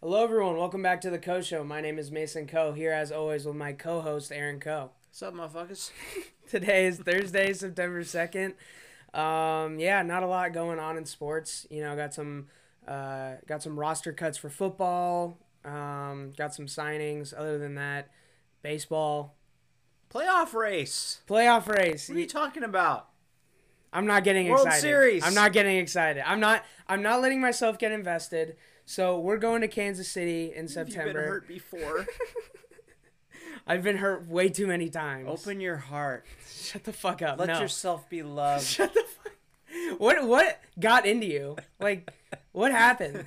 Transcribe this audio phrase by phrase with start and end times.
[0.00, 0.56] Hello, everyone.
[0.56, 1.64] Welcome back to the Coe Show.
[1.64, 2.72] My name is Mason Coe.
[2.72, 4.90] Here, as always, with my co-host Aaron Coe.
[5.08, 5.90] What's up, motherfuckers?
[6.48, 8.54] Today is Thursday, September second.
[9.14, 11.66] Um, yeah, not a lot going on in sports.
[11.70, 12.46] You know, got some
[12.86, 15.38] uh, got some roster cuts for football.
[15.64, 17.32] Um, got some signings.
[17.36, 18.10] Other than that,
[18.62, 19.34] baseball
[20.12, 21.20] Playoff race.
[21.26, 22.08] playoff race.
[22.08, 23.08] What are you talking about?
[23.92, 24.80] I'm not getting World excited.
[24.82, 25.24] Series.
[25.24, 26.22] I'm not getting excited.
[26.28, 26.64] I'm not.
[26.86, 28.56] I'm not letting myself get invested.
[28.86, 31.08] So we're going to Kansas City in September.
[31.08, 32.06] you been hurt before?
[33.66, 35.28] I've been hurt way too many times.
[35.28, 36.24] Open your heart.
[36.48, 37.40] Shut the fuck up.
[37.40, 37.60] Let no.
[37.60, 38.64] yourself be loved.
[38.64, 39.32] Shut the fuck.
[39.98, 41.56] What what got into you?
[41.78, 42.10] Like,
[42.52, 43.26] what happened?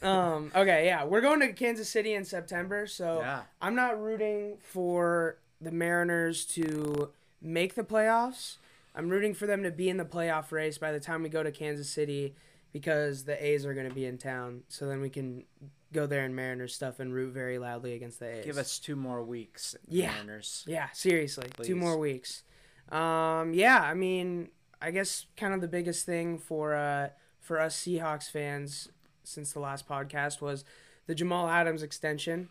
[0.00, 0.52] Um.
[0.54, 0.86] Okay.
[0.86, 3.42] Yeah, we're going to Kansas City in September, so Yeah.
[3.60, 8.56] I'm not rooting for the Mariners to make the playoffs.
[8.94, 11.42] I'm rooting for them to be in the playoff race by the time we go
[11.42, 12.34] to Kansas City
[12.72, 14.62] because the A's are going to be in town.
[14.68, 15.44] So then we can
[15.92, 18.44] go there and Mariners stuff and root very loudly against the A's.
[18.44, 20.12] Give us two more weeks, Yeah.
[20.12, 20.64] Mariners.
[20.66, 21.48] Yeah, seriously.
[21.62, 22.42] Two more weeks.
[22.90, 24.48] Um, yeah, I mean,
[24.80, 27.08] I guess kind of the biggest thing for uh,
[27.40, 28.88] for us Seahawks fans
[29.24, 30.64] since the last podcast was
[31.06, 32.48] the Jamal Adams extension.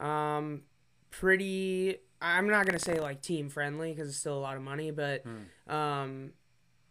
[0.00, 0.62] Um,
[1.10, 1.98] pretty.
[2.20, 5.24] I'm not gonna say like team friendly because it's still a lot of money, but
[5.68, 6.32] um,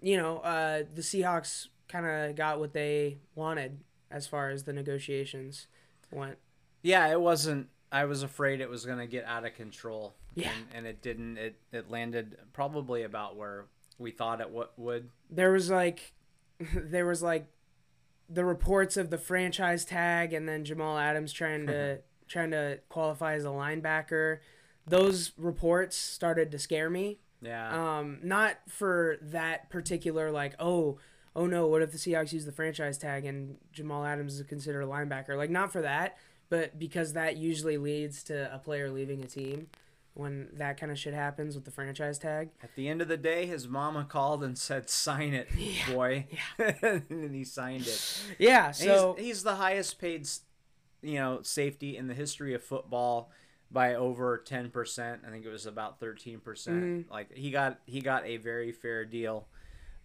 [0.01, 3.79] you know, uh, the Seahawks kind of got what they wanted
[4.11, 5.67] as far as the negotiations
[6.11, 6.37] went.
[6.81, 7.69] Yeah, it wasn't.
[7.91, 10.15] I was afraid it was going to get out of control.
[10.35, 10.51] Yeah.
[10.55, 11.37] And, and it didn't.
[11.37, 13.65] It, it landed probably about where
[13.99, 15.09] we thought it w- would.
[15.29, 16.13] there was like
[16.75, 17.47] there was like
[18.29, 23.35] the reports of the franchise tag and then Jamal Adams trying to trying to qualify
[23.35, 24.39] as a linebacker.
[24.87, 27.19] Those reports started to scare me.
[27.41, 27.97] Yeah.
[27.99, 30.97] Um, not for that particular like oh
[31.35, 34.81] oh no what if the Seahawks use the franchise tag and Jamal Adams is considered
[34.81, 36.17] a linebacker like not for that
[36.49, 39.67] but because that usually leads to a player leaving a team
[40.13, 42.49] when that kind of shit happens with the franchise tag.
[42.61, 45.49] At the end of the day, his mama called and said, "Sign it,
[45.91, 46.27] boy,"
[46.59, 46.73] yeah.
[47.09, 48.21] and he signed it.
[48.37, 50.27] Yeah, so he's, he's the highest paid,
[51.01, 53.31] you know, safety in the history of football
[53.71, 55.21] by over ten percent.
[55.27, 57.09] I think it was about thirteen percent.
[57.11, 59.47] Like he got he got a very fair deal,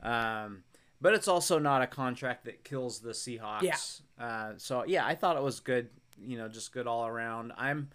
[0.03, 0.63] um,
[1.01, 3.63] but it's also not a contract that kills the Seahawks.
[3.63, 4.25] Yeah.
[4.25, 5.89] Uh, so yeah, I thought it was good.
[6.21, 7.53] You know, just good all around.
[7.57, 7.91] I'm.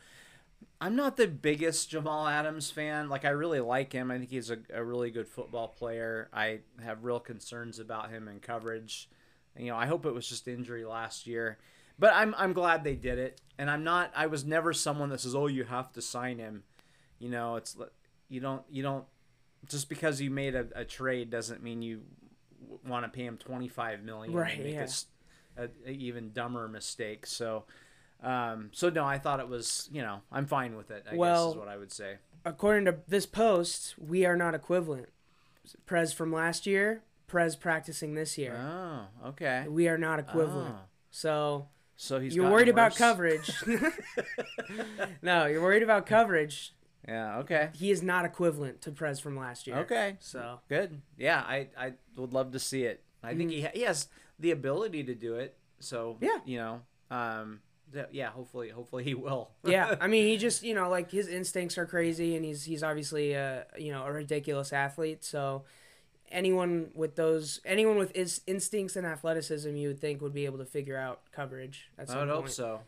[0.80, 3.08] I'm not the biggest Jamal Adams fan.
[3.08, 4.12] Like I really like him.
[4.12, 6.30] I think he's a, a really good football player.
[6.34, 9.10] I have real concerns about him in coverage.
[9.58, 11.58] You know, I hope it was just injury last year.
[12.00, 13.40] But I'm I'm glad they did it.
[13.58, 16.64] And I'm not I was never someone that says, "Oh, you have to sign him."
[17.20, 17.78] You know, it's
[18.28, 19.06] you don't you don't
[19.70, 22.02] just because you made a, a trade doesn't mean you
[22.88, 24.88] want to pay him 25 million Right, and make yeah.
[25.58, 27.26] a a, even dumber mistake.
[27.26, 27.66] So
[28.24, 31.04] um, so no, I thought it was, you know, I'm fine with it.
[31.06, 32.16] I guess Well- is what I would say.
[32.46, 35.10] according to this post, we are not equivalent.
[35.86, 38.56] Prez from last year, Prez practicing this year.
[38.58, 39.66] Oh, okay.
[39.68, 40.76] We are not equivalent.
[40.78, 40.86] Oh.
[41.12, 43.52] So So he's you're worried about coverage.
[45.22, 46.74] no, you're worried about coverage.
[47.08, 47.40] Yeah.
[47.40, 47.70] Okay.
[47.74, 49.78] He is not equivalent to Prez from last year.
[49.80, 50.16] Okay.
[50.20, 51.02] So Good.
[51.18, 53.04] Yeah, I, I would love to see it.
[53.22, 54.08] I think he, ha- he has
[54.40, 55.58] the ability to do it.
[55.80, 56.24] So Mm-hmm.
[56.26, 56.38] Yeah.
[56.46, 56.82] you know,
[57.12, 57.60] um,
[57.92, 58.30] th- yeah.
[58.30, 59.52] Hopefully, hopefully he will.
[59.66, 62.84] yeah, I mean, he just you know like his instincts are crazy, and he's he's
[62.84, 65.24] obviously a you know a ridiculous athlete.
[65.26, 65.64] So
[66.32, 70.58] anyone with those anyone with his instincts and athleticism, you would think would be able
[70.60, 71.90] to figure out coverage.
[71.98, 72.80] At some I would hope so.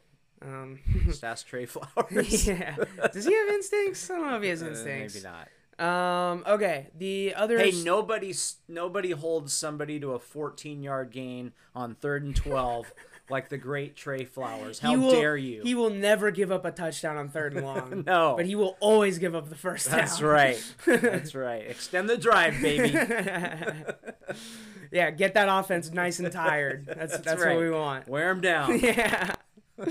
[0.45, 2.47] Um, Just ask Tre Flowers.
[2.47, 2.75] yeah.
[3.11, 4.09] Does he have instincts?
[4.09, 5.16] I don't know if he has Uh, instincts.
[5.16, 5.47] Maybe not.
[5.78, 6.44] Um.
[6.47, 6.88] Okay.
[6.97, 7.57] The other.
[7.59, 12.94] Hey, nobody's nobody holds somebody to a 14 yard gain on third and 12
[13.29, 14.79] like the great Tre Flowers.
[14.79, 15.63] How will, dare you?
[15.63, 18.03] He will never give up a touchdown on third and long.
[18.06, 18.35] No.
[18.38, 19.97] But he will always give up the first down.
[19.97, 20.63] That's right.
[20.85, 21.66] That's right.
[21.67, 22.91] Extend the drive, baby.
[24.91, 25.12] yeah.
[25.12, 26.85] Get that offense nice and tired.
[26.85, 27.56] That's that's, right.
[27.56, 28.07] what we want.
[28.07, 28.80] Wear him down.
[28.80, 29.36] yeah.
[29.80, 29.86] All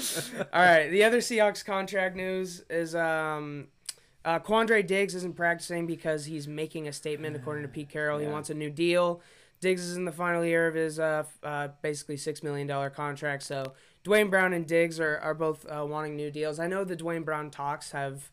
[0.55, 0.89] right.
[0.89, 3.69] The other Seahawks contract news is um,
[4.25, 7.37] uh, Quandre Diggs isn't practicing because he's making a statement.
[7.37, 9.21] According to Pete Carroll, he wants a new deal.
[9.61, 13.43] Diggs is in the final year of his uh, uh, basically six million dollar contract.
[13.43, 13.73] So
[14.03, 16.59] Duane Brown and Diggs are are both uh, wanting new deals.
[16.59, 18.31] I know the Duane Brown talks have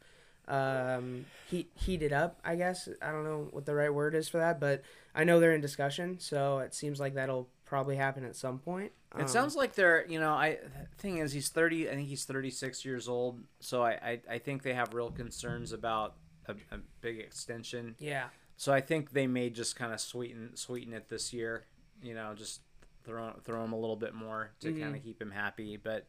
[0.47, 2.39] um, heat, heated up.
[2.43, 4.83] I guess I don't know what the right word is for that, but
[5.15, 6.19] I know they're in discussion.
[6.19, 8.91] So it seems like that'll probably happen at some point.
[9.17, 10.59] It Um, sounds like they're, you know, I
[10.97, 14.63] thing is he's 30, I think he's 36 years old, so I I, I think
[14.63, 16.15] they have real concerns about
[16.47, 17.95] a, a big extension.
[17.99, 18.29] yeah.
[18.57, 21.65] So I think they may just kind of sweeten sweeten it this year,
[22.01, 22.61] you know, just
[23.03, 24.79] throw throw him a little bit more to Mhm.
[24.81, 26.07] kind of keep him happy, but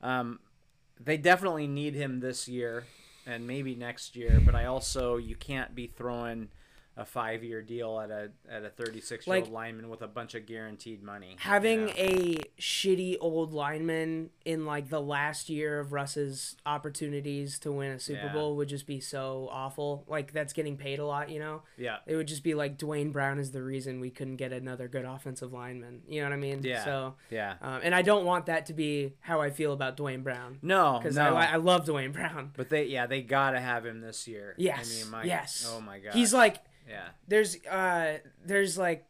[0.00, 0.40] Um,
[1.00, 2.84] they definitely need him this year
[3.26, 6.48] and maybe next year, but I also you can't be throwing
[6.96, 10.02] a five year deal at a at a thirty six year old Like- lineman with
[10.02, 11.36] a bunch of guaranteed money.
[11.38, 11.94] Having Yeah.
[11.96, 17.98] a shitty old lineman in like the last year of Russ's opportunities to win a
[17.98, 18.32] Super Yeah.
[18.32, 20.04] Bowl would just be so awful.
[20.06, 21.62] Like that's getting paid a lot, you know.
[21.78, 21.98] yeah.
[22.06, 25.04] It would just be like Duane Brown is the reason we couldn't get another good
[25.04, 26.02] offensive lineman.
[26.06, 26.60] You know what I mean?
[26.62, 26.84] Yeah.
[26.84, 27.54] So, Yeah.
[27.62, 30.98] um, and I don't want that to be how I feel about Duane Brown No,
[30.98, 31.34] because no.
[31.34, 32.52] I, I love Duane Brown.
[32.56, 34.54] but they yeah, they gotta have him this year.
[34.58, 35.00] Yes.
[35.00, 35.66] I mean, my, yes.
[35.74, 36.12] Oh my god.
[36.12, 36.58] He's like
[36.88, 37.08] yeah.
[37.28, 39.04] there's uh there's like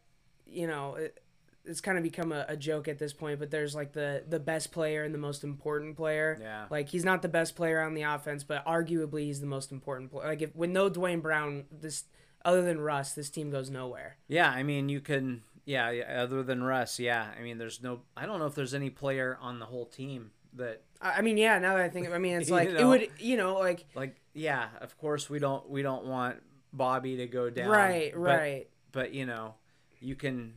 [0.47, 1.19] you know it,
[1.65, 4.41] it's kind of become a, a joke at this point but there's like the the
[4.41, 6.67] best player and the most important player Yeah.
[6.71, 10.11] like he's not the best player on the offense but arguably he's the most important
[10.11, 12.05] player like if with no Duane Brown this
[12.45, 15.43] other than Russ this team goes nowhere Yeah, I mean, you can.
[15.65, 15.87] Yeah,
[16.17, 17.29] other than Russ, yeah.
[17.39, 18.01] I mean, there's no.
[18.17, 21.61] I don't know if there's any player on the whole team that, I, mean yeah
[21.61, 24.17] now that I think I mean it's You like it would you know like like,
[24.35, 24.67] yeah.
[24.81, 25.71] Of course, we don't.
[25.71, 26.43] We don't want
[26.73, 27.69] Bobby to go down.
[27.69, 29.55] right right But, you know,
[30.01, 30.55] you can.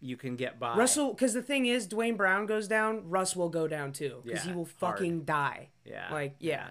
[0.00, 0.76] You can get by.
[0.76, 4.44] Russell because the thing is Duane Brown goes down Russ will go down too because
[4.44, 4.94] Yeah, he will hard.
[4.98, 6.06] fucking die Yeah.
[6.12, 6.68] Like, yeah.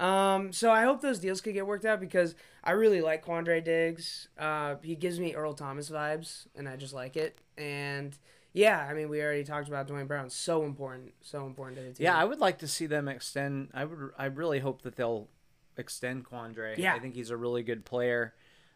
[0.00, 3.62] Um, so I hope those deals could get worked out because I really like Quandre
[3.62, 4.26] Diggs.
[4.36, 7.38] Uh, he gives me Earl Thomas vibes, and I just like it.
[7.56, 8.18] And
[8.52, 10.28] yeah, I mean, we already talked about Duane Brown.
[10.30, 12.04] So important, so important to the team.
[12.06, 13.68] Yeah, I would like to see them extend.
[13.72, 14.10] I would.
[14.18, 15.28] I really hope that they'll
[15.76, 16.76] extend Quandre.
[16.76, 16.94] Yeah.
[16.94, 18.34] I think he's a really good player.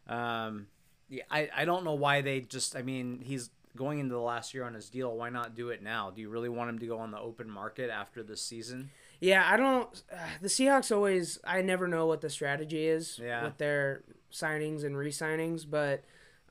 [0.09, 0.67] Um,
[1.09, 2.77] yeah, I, I don't know why they just.
[2.77, 5.15] I mean, he's going into the last year on his deal.
[5.17, 6.11] Why not do it now?
[6.11, 8.91] Do you really want him to go on the open market after this season?
[9.21, 9.49] yeah.
[9.51, 9.89] I don't.
[10.13, 11.39] Uh, the Seahawks always.
[11.45, 13.45] I never know what the strategy is Yeah.
[13.45, 14.03] with their
[14.33, 16.05] signings and re-signings, but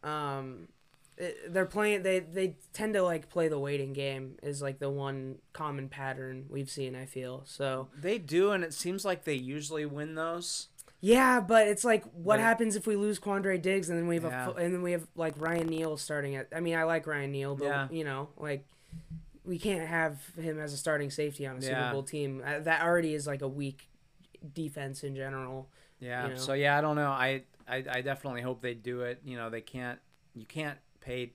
[0.04, 0.68] um,
[1.50, 2.04] they're playing.
[2.04, 4.38] They they tend to like play the waiting game.
[4.44, 6.96] Is like the one common pattern we've seen.
[6.96, 7.88] I feel so.
[8.00, 10.68] They do, and it seems like they usually win those.
[11.00, 14.16] Yeah, but it's like, what But- happens if we lose Quandre Diggs and then we
[14.16, 14.48] have Yeah.
[14.50, 16.48] a and then we have like Ryan Neal starting at?
[16.56, 17.88] I mean, I like Ryan Neal, but Yeah.
[17.92, 18.66] you know, like
[19.46, 22.42] we can't have him as a starting safety on a Super Bowl team.
[22.46, 23.88] Uh, That already is like a weak
[24.54, 25.70] defense in general.
[26.00, 26.24] Yeah.
[26.28, 26.40] You know?
[26.40, 27.12] So yeah, I don't know.
[27.12, 29.22] I, I I definitely hope they do it.
[29.24, 30.00] You know, they can't.
[30.34, 31.34] You can't pay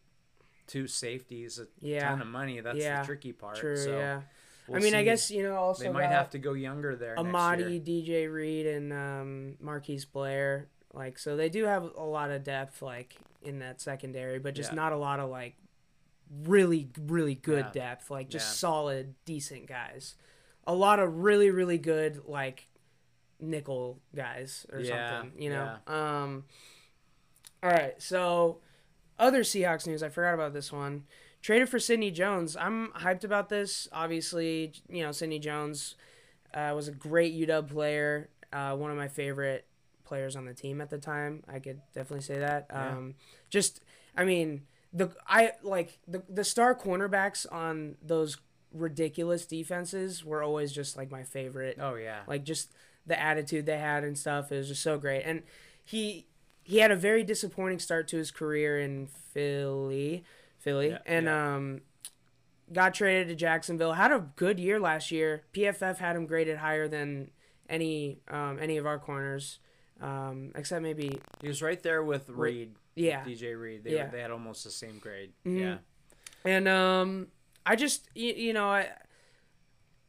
[0.67, 2.09] two safeties a Yeah.
[2.11, 2.61] ton of money.
[2.61, 3.01] That's Yeah.
[3.01, 3.57] the tricky part.
[3.57, 3.77] True.
[3.77, 4.23] so yeah.
[4.69, 7.19] we'll I mean, I guess you know also they might have to go younger there.
[7.19, 7.81] Amadi.
[7.81, 10.69] DJ Reed, and um, Marquise Blair.
[10.95, 14.71] Like, so they do have a lot of depth, like in that secondary, but just
[14.73, 14.77] Yeah.
[14.77, 15.57] not a lot of like
[16.45, 17.73] really, really good Yeah.
[17.73, 18.11] depth.
[18.11, 18.69] Like just Yeah.
[18.69, 20.15] solid, decent guys.
[20.67, 22.69] A lot of really, really good like
[23.41, 25.33] nickel guys or something.
[25.43, 25.77] You know.
[25.87, 26.45] Um.
[27.63, 28.61] All right, so
[29.19, 30.03] other Seahawks news.
[30.03, 31.05] I forgot about this one.
[31.41, 32.57] Traded for Sidney Jones.
[32.57, 33.89] I'm hyped about this.
[33.93, 35.97] Obviously, you know Sidney Jones
[36.55, 38.29] uh, was a great UW player.
[38.53, 39.67] Uh, one of my favorite
[40.05, 41.43] players on the team at the time.
[41.53, 42.67] I could definitely say that.
[42.71, 42.89] Yeah.
[42.91, 43.15] Um,
[43.49, 43.81] just,
[44.17, 44.63] I mean,
[44.93, 48.37] the I like the the star cornerbacks on those
[48.73, 52.21] ridiculous defenses were always just like my favorite Oh yeah.
[52.27, 52.73] like just
[53.07, 55.43] the attitude they had and stuff it was just so great and
[55.85, 56.27] he
[56.63, 60.25] he had a very disappointing start to his career in philly
[60.59, 61.55] philly Yeah, and yeah.
[61.57, 61.81] um
[62.73, 66.89] got traded to jacksonville had a good year last year pff had him graded higher
[66.89, 67.31] than
[67.69, 69.59] any um any of our corners
[70.01, 72.75] um except maybe He was right there with Reed.
[72.95, 73.85] yeah with DJ Reed.
[73.85, 74.05] They Yeah.
[74.07, 75.33] were, they had almost the same grade.
[75.47, 75.59] Mhm.
[75.61, 75.79] Yeah.
[76.45, 77.29] And um,
[77.65, 78.89] I just you, you know I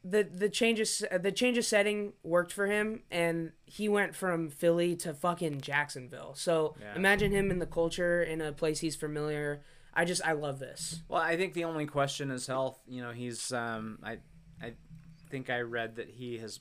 [0.04, 4.96] the the changes the change of setting worked for him, and he went from Philly
[4.98, 6.34] to fucking Jacksonville.
[6.36, 6.96] So Yeah.
[6.96, 9.64] imagine him in the culture in a place he's familiar.
[9.94, 11.02] I just I love this.
[11.08, 12.80] Well, I think the only question is health.
[12.88, 14.18] You know, he's um I
[14.62, 14.74] I
[15.30, 16.60] think I read that he has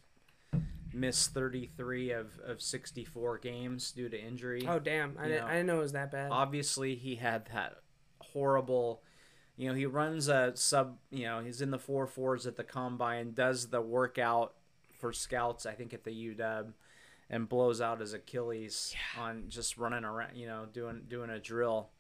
[0.95, 4.67] missed 33 of, of 64 games due to injury.
[4.69, 5.17] Oh damn!
[5.19, 6.31] I, didn't, I didn't know it was that bad.
[6.31, 7.77] Obviously, he had that
[8.21, 9.03] horrible
[9.57, 12.65] you know, he runs a sub, you know, he's in the four fours at the
[12.65, 14.55] combine, does the workout
[14.99, 16.73] for scouts I think at the UW
[17.29, 21.91] and blows out his Achilles on just running around, you know, doing doing a drill.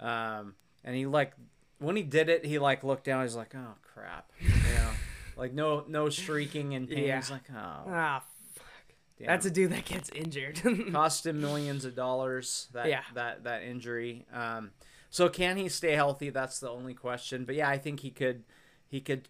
[0.00, 1.34] Um, and he like
[1.78, 3.22] when he did it, he like looked down.
[3.22, 4.90] He's like, "Oh crap," you know,
[5.36, 7.04] like no no shrieking and pain.
[7.06, 7.16] Yeah.
[7.16, 8.24] He's like, "Oh, ah,
[9.18, 9.26] damn.
[9.28, 10.60] that's a dude that gets injured.
[10.92, 12.68] cost him millions of dollars.
[12.72, 13.02] That Yeah.
[13.14, 14.26] that that injury.
[14.32, 14.70] Um,
[15.12, 16.30] so can he stay healthy?
[16.30, 17.44] That's the only question.
[17.44, 18.44] But yeah, I think he could.
[18.88, 19.28] He could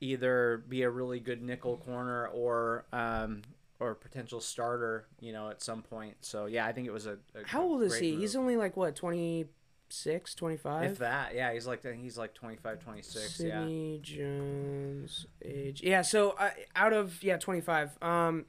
[0.00, 3.42] either be a really good nickel corner or um,
[3.78, 5.06] or potential starter.
[5.20, 6.16] You know, at some point.
[6.22, 7.18] So yeah, I think it was a.
[7.34, 8.10] a How old is he?
[8.10, 8.20] move.
[8.20, 9.46] He's only like what twenty
[9.88, 10.90] 26, 25.
[10.92, 13.60] If that, yeah, he's like he's like 25, 26, yeah.
[13.60, 15.80] Sidney Jones age.
[15.82, 17.98] Yeah, so uh, out of yeah, 25.
[18.02, 18.46] Um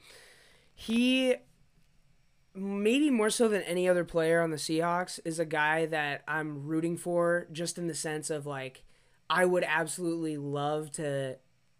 [0.73, 1.35] he
[2.53, 6.65] maybe more so than any other player on the Seahawks is a guy that I'm
[6.65, 8.83] rooting for just in the sense of like
[9.29, 11.37] I would absolutely love to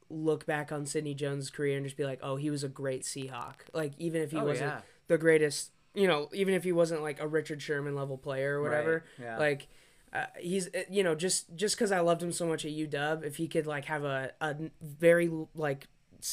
[0.10, 3.04] look back on Sidney Jones' career and just be like, "Oh, he was a great
[3.04, 4.82] Seahawk." Like even if he Oh, wasn't yeah.
[5.08, 8.62] the greatest, you know, even if he wasn't like a Richard Sherman level player or
[8.63, 9.38] whatever, Right, yeah.
[9.38, 9.68] like
[10.13, 13.24] uh, he's uh, you know just just because I loved him so much at UW,
[13.25, 15.88] if he could like have a a very like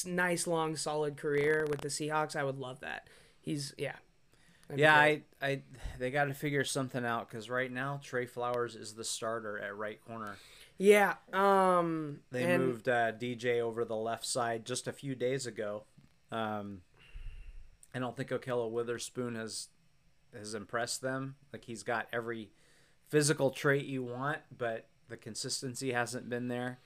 [0.04, 3.09] nice long solid career with the Seahawks, I would love that.
[3.40, 3.97] He's yeah.
[4.68, 4.96] That'd Yeah.
[4.96, 5.62] I, I,
[5.98, 9.76] they got to figure something out because right now Tre Flowers is the starter at
[9.76, 10.37] right corner.
[10.78, 11.14] yeah.
[11.32, 15.84] Um, They and moved uh, DJ over the left side just a few days ago.
[16.30, 16.82] Um,
[17.94, 19.68] I don't think Ahkello Witherspoon has
[20.37, 21.37] has impressed them.
[21.52, 22.50] Like he's got every
[23.08, 26.78] physical trait you want, but the consistency hasn't been there.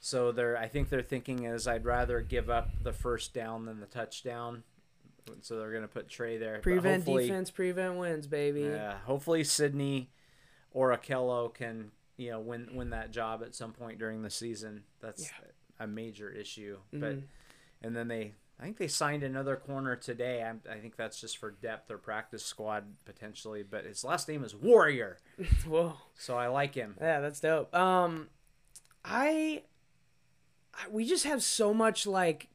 [0.00, 3.80] So they're I think they're thinking is I'd rather give up the first down than
[3.80, 4.62] the touchdown.
[5.40, 6.58] So they're gonna put Tre there.
[6.60, 8.62] Prevent defense, prevent wins, baby.
[8.62, 10.10] Yeah, hopefully Sidney
[10.70, 14.84] or Ahkello can you know win win that job at some point during the season.
[15.00, 15.30] That's
[15.80, 16.78] a major issue.
[16.92, 17.22] But Mhm.
[17.82, 20.42] and then they I think they signed another corner today.
[20.42, 23.62] I, I think that's just for depth or practice squad potentially.
[23.62, 25.18] But his last name is Warrior,
[25.66, 25.94] Whoa.
[26.16, 26.96] so I like him.
[27.00, 27.72] Yeah, that's dope.
[27.72, 28.28] Um,
[29.04, 29.62] I,
[30.74, 32.48] I we just have so much like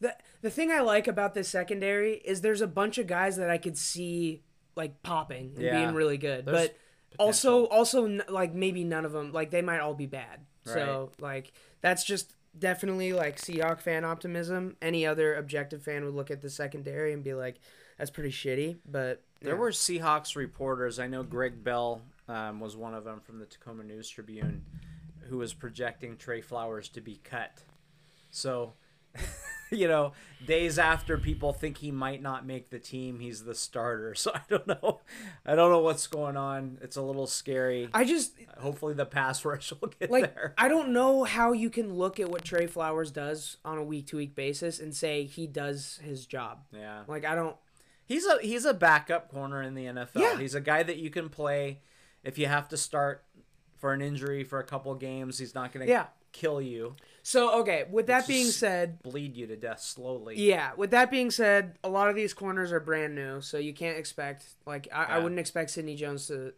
[0.00, 3.50] the the thing I like about this secondary is there's a bunch of guys that
[3.50, 4.42] I could see
[4.74, 5.84] like popping and Yeah.
[5.84, 6.76] being really good, There's but
[7.18, 10.40] also also like maybe none of them like they might all be bad.
[10.64, 14.76] So like that's just definitely like Seahawk fan optimism.
[14.82, 17.60] Any other objective fan would look at the secondary and be like,
[17.98, 20.98] "That's pretty shitty." But There were Seahawks reporters.
[20.98, 24.64] I know Greg Bell um, was one of them from the Tacoma News Tribune,
[25.28, 27.62] who was projecting Tre Flowers to be cut.
[28.32, 28.72] So,
[29.70, 30.12] you know,
[30.46, 34.14] days after people think he might not make the team, he's the starter.
[34.26, 35.00] So I don't know.
[35.44, 36.78] I don't know what's going on.
[36.82, 37.88] It's a little scary.
[37.92, 40.54] I just Hopefully, the pass rush will get like there.
[40.56, 44.06] I don't know how you can look at what Tre Flowers does on a week
[44.08, 46.60] to week basis and say he does his job.
[46.72, 47.02] Yeah.
[47.06, 47.56] Like I don't.
[48.04, 50.08] He's a he's a backup corner in the NFL.
[50.16, 50.38] Yeah.
[50.38, 51.80] He's a guy that you can play
[52.22, 53.24] if you have to start
[53.76, 55.38] for an injury for a couple games.
[55.38, 56.06] He's not going to Yeah.
[56.36, 60.34] Kill you, So okay, with that being said, bleed you to death slowly.
[60.38, 60.72] yeah.
[60.76, 63.96] With that being said, a lot of these corners are brand new, so you can't
[63.96, 66.52] expect like I, I wouldn't expect Sidney Jones to.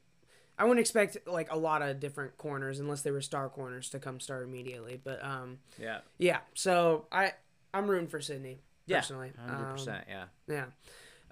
[0.59, 4.01] I wouldn't expect like a lot of different corners unless they were star corners to
[4.01, 5.01] come start immediately.
[5.03, 5.99] But um, Yeah.
[6.19, 6.39] yeah.
[6.55, 7.35] So I
[7.73, 8.97] I'm rooting for Sidney Yeah.
[8.99, 9.31] personally.
[9.39, 10.05] Hundred Um, percent.
[10.09, 10.25] Yeah.
[10.49, 10.65] Yeah.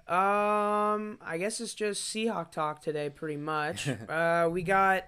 [0.07, 3.89] Um, I guess it's just Seahawk talk today, pretty much.
[4.09, 5.03] uh, we got.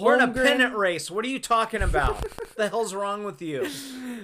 [0.00, 1.10] We're in a pennant race.
[1.10, 2.24] What are you talking about?
[2.56, 3.68] the hell's wrong with you?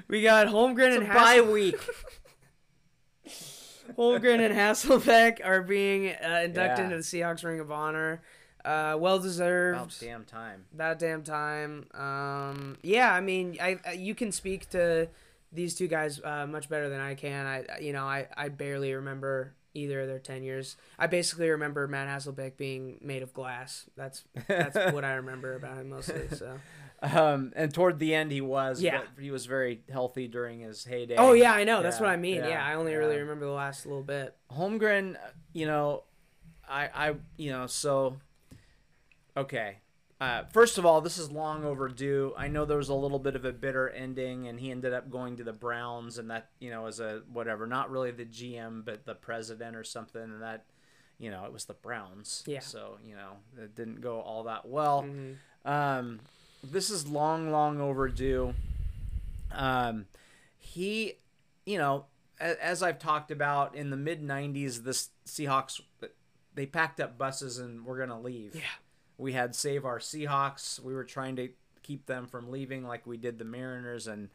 [0.09, 1.77] We got Holmgren and bye Hassel- week.
[3.99, 6.85] Holmgren and Hasselbeck are being uh, inducted Yeah.
[6.85, 8.23] into the Seahawks Ring of Honor.
[8.65, 9.77] Uh, well deserved.
[9.79, 10.65] About damn time.
[10.75, 11.87] About damn time.
[11.95, 15.09] Um, yeah, I mean, I, I you can speak to
[15.53, 17.47] these two guys uh, much better than I can.
[17.47, 20.77] I you know I, I barely remember either of their tenures.
[20.99, 23.89] I basically remember Matt Hasselbeck being made of glass.
[23.97, 26.29] That's that's what I remember about him mostly.
[26.31, 26.59] So.
[27.03, 28.81] Um, and toward the end, he was.
[28.81, 29.03] Yeah.
[29.21, 31.17] He was very healthy during his heyday.
[31.19, 31.83] Oh yeah, I know.
[31.83, 32.37] That's what I mean.
[32.37, 32.99] Yeah, yeah, I only yeah.
[32.99, 34.35] really remember the last little bit.
[34.51, 35.17] Holmgren,
[35.53, 36.05] you know,
[36.67, 38.17] I, I, you know, so,
[39.37, 39.79] okay.
[40.21, 42.33] Uh, first of all, this is long overdue.
[42.37, 45.11] I know there was a little bit of a bitter ending, and he ended up
[45.11, 48.85] going to the Browns, and that, you know, as a whatever, not really the GM,
[48.85, 50.65] but the president or something, and that,
[51.19, 52.45] you know, it was the Browns.
[52.47, 52.61] Yeah.
[52.61, 55.03] So, you know, it didn't go all that well.
[55.03, 55.37] Mhm.
[55.65, 56.21] Um,
[56.63, 58.55] this is long, long overdue.
[59.51, 60.07] Um,
[60.59, 61.15] he,
[61.67, 62.07] you know,
[62.41, 64.91] as, as I've talked about in the mid '90s, the
[65.27, 65.81] Seahawks
[66.55, 68.55] they packed up buses and we're gonna leave.
[68.55, 68.63] Yeah.
[69.19, 70.81] We had save our Seahawks.
[70.81, 71.51] We were trying to
[71.83, 74.31] keep them from leaving, like we did the Mariners, and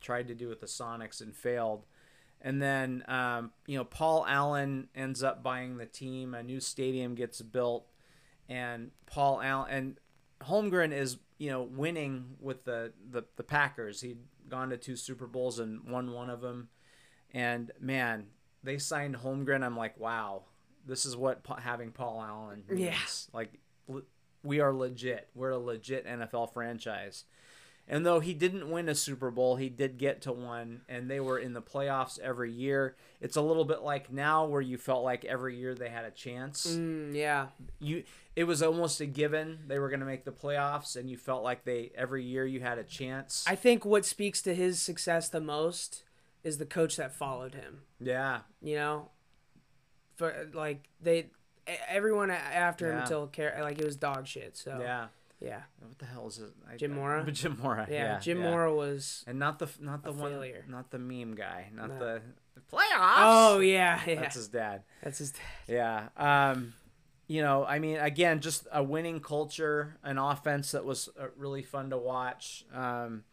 [0.00, 1.86] tried to do with the Sonics and failed.
[2.40, 6.34] And then, um, you know, Paul Allen ends up buying the team.
[6.34, 7.86] A new stadium gets built,
[8.48, 10.00] and Paul Allen and
[10.42, 14.00] Holmgren is you know winning with the, the the Packers.
[14.00, 14.18] He'd
[14.48, 16.68] gone to two Super Bowls and won one of them,
[17.32, 18.26] and man,
[18.62, 19.64] they signed Holmgren.
[19.64, 20.42] I'm like, wow,
[20.86, 23.36] this is what having Paul Allen Yes, Yeah.
[23.36, 23.58] Like,
[24.48, 25.28] we are legit.
[25.34, 27.24] We're a legit NFL franchise.
[27.90, 31.20] And though he didn't win a Super Bowl, he did get to one, and they
[31.20, 32.96] were in the playoffs every year.
[33.22, 36.10] It's a little bit like now, where you felt like every year they had a
[36.10, 37.46] chance Mm, yeah.
[37.80, 38.04] you
[38.36, 41.42] it was almost a given they were going to make the playoffs, and you felt
[41.42, 43.44] like they every year you had a chance.
[43.48, 46.04] I think what speaks to his success the most
[46.44, 47.82] is the coach that followed him.
[48.00, 49.08] yeah, You know,
[50.16, 51.30] for like they
[51.88, 54.56] everyone after him until care like it was dog shit.
[54.56, 55.06] So yeah.
[55.40, 56.50] yeah, What the hell is it?
[56.70, 57.30] I, Jim I- Mora?
[57.32, 57.86] Jim Mora.
[57.90, 57.96] yeah.
[58.14, 58.50] Yeah, Jim yeah.
[58.50, 59.24] Mora was.
[59.26, 60.64] and not the not the one, failure.
[60.68, 61.98] not the meme guy, not No.
[61.98, 62.22] the
[62.72, 63.18] playoffs.
[63.18, 64.20] Oh yeah, yeah.
[64.20, 64.82] that's his dad.
[65.02, 65.40] That's, his dad.
[65.68, 66.08] Yeah.
[66.50, 66.74] Um,
[67.26, 71.62] you know, I mean, again, just a winning culture, an offense that was uh, really
[71.62, 72.64] fun to watch.
[72.74, 73.24] Um,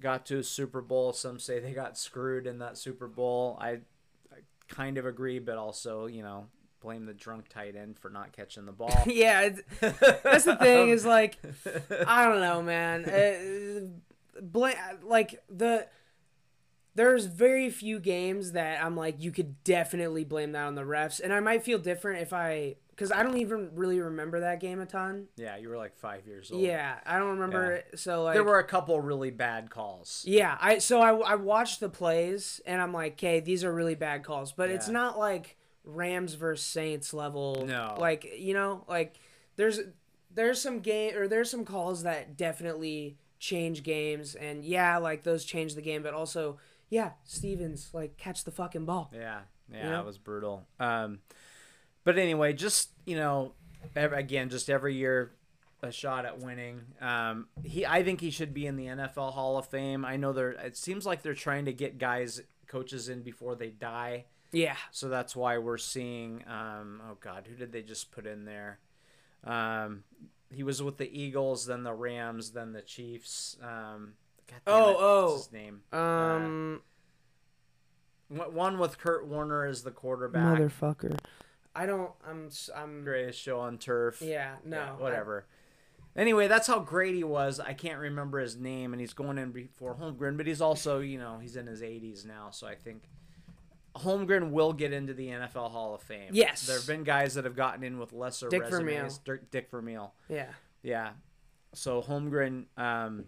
[0.00, 1.12] got to a Super Bowl.
[1.12, 3.58] Some say they got screwed in that Super Bowl.
[3.60, 3.70] I,
[4.32, 4.38] I
[4.68, 6.46] kind of agree, but also, you know,
[6.80, 9.02] blame the drunk tight end for not catching the ball.
[9.06, 9.48] yeah,
[9.80, 11.38] that's the thing is like
[12.06, 13.04] I don't know, man.
[13.04, 15.86] Uh, bla- like the
[16.94, 21.20] there's very few games that I'm like you could definitely blame that on the refs,
[21.20, 24.80] and I might feel different if I because I don't even really remember that game
[24.80, 25.26] a ton.
[25.36, 26.60] yeah, you were like five years old.
[26.60, 28.00] Yeah, I don't remember it.
[28.00, 30.24] So like There were a couple really bad calls.
[30.26, 33.94] Yeah, I so I I watched the plays and I'm like, okay, these are really
[33.94, 35.56] bad calls, but it's not like
[35.88, 37.64] Rams versus Saints level.
[37.66, 37.96] No.
[37.98, 39.18] like you know, like
[39.56, 39.80] there's
[40.34, 45.44] there's some game or there's some calls that definitely change games, and yeah, like those
[45.44, 46.58] change the game, but also
[46.90, 49.10] yeah, Stevens like catch the fucking ball.
[49.14, 49.40] Yeah,
[49.72, 50.00] yeah, You know?
[50.00, 50.66] it was brutal.
[50.78, 51.20] Um,
[52.04, 53.52] but anyway, just you know,
[53.96, 55.32] again, just every year
[55.82, 56.80] a shot at winning.
[57.00, 60.04] Um, he, I think he should be in the NFL Hall of Fame.
[60.04, 60.50] I know they're.
[60.50, 64.26] It seems like they're trying to get guys, coaches in before they die.
[64.52, 66.42] Yeah, So that's why we're seeing.
[66.48, 68.78] Um, oh God, who did they just put in there?
[69.44, 70.04] Um,
[70.50, 73.56] he was with the Eagles, then the Rams, then the Chiefs.
[73.62, 74.14] Um,
[74.48, 75.30] God damn Oh, it, oh.
[75.32, 75.82] what's his name?
[75.92, 76.80] um,
[78.28, 80.58] One one with Kurt Warner as the quarterback.
[80.58, 81.18] motherfucker.
[81.74, 82.10] I don't.
[82.26, 82.46] I'm.
[82.46, 83.04] s- I'm.
[83.04, 84.20] greatest show on turf.
[84.22, 84.56] Yeah.
[84.64, 84.76] No.
[84.78, 85.46] Yeah, I- whatever.
[86.16, 87.60] Anyway, that's how great he was.
[87.60, 91.16] I can't remember his name, and he's going in before Holmgren, but he's also, you
[91.18, 93.04] know, he's in his 80s now, so I think
[93.98, 96.30] Holmgren will get into the NFL Hall of Fame.
[96.32, 96.66] Yes.
[96.66, 99.20] there have been guys that have gotten in with lesser Dick resumes.
[99.24, 99.40] Vermeil.
[99.50, 100.12] Dick, Vermeil.
[100.28, 100.50] yeah.
[100.82, 101.10] Yeah.
[101.74, 103.24] So Holmgren um,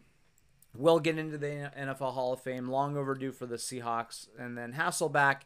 [0.77, 2.69] will get into the NFL Hall of Fame.
[2.69, 5.43] Long overdue for the Seahawks, and then Hasselbeck,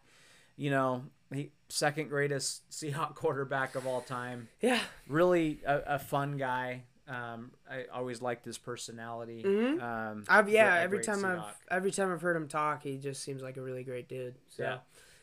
[0.57, 4.81] you know, he second greatest Seahawk quarterback of all time Yeah.
[5.09, 6.85] really a, a fun guy.
[7.09, 9.43] Um, I always liked his personality.
[9.43, 9.83] Mhm.
[9.83, 10.77] Um, I've yeah.
[10.81, 13.83] Every time I've every time I've heard him talk, he just seems like a really
[13.85, 14.37] great dude.
[14.57, 14.79] So Yeah.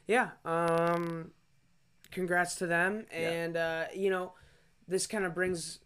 [0.07, 0.29] Yeah.
[0.45, 1.31] Um,
[2.11, 3.17] congrats to them, Yeah.
[3.29, 4.33] and uh, you know,
[4.87, 5.79] this kind of brings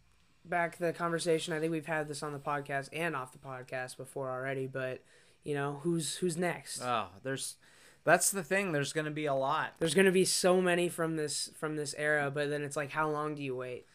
[0.43, 1.53] back the conversation.
[1.53, 5.03] I think we've had this on the podcast and off the podcast before already, but
[5.43, 6.81] you know, who's who's next?
[6.81, 7.55] Oh, there's
[8.03, 8.71] that's the thing.
[8.71, 9.73] There's going to be a lot.
[9.79, 13.09] There's gonna be so many from this from this era, but then it's like, how
[13.09, 13.85] long do you wait?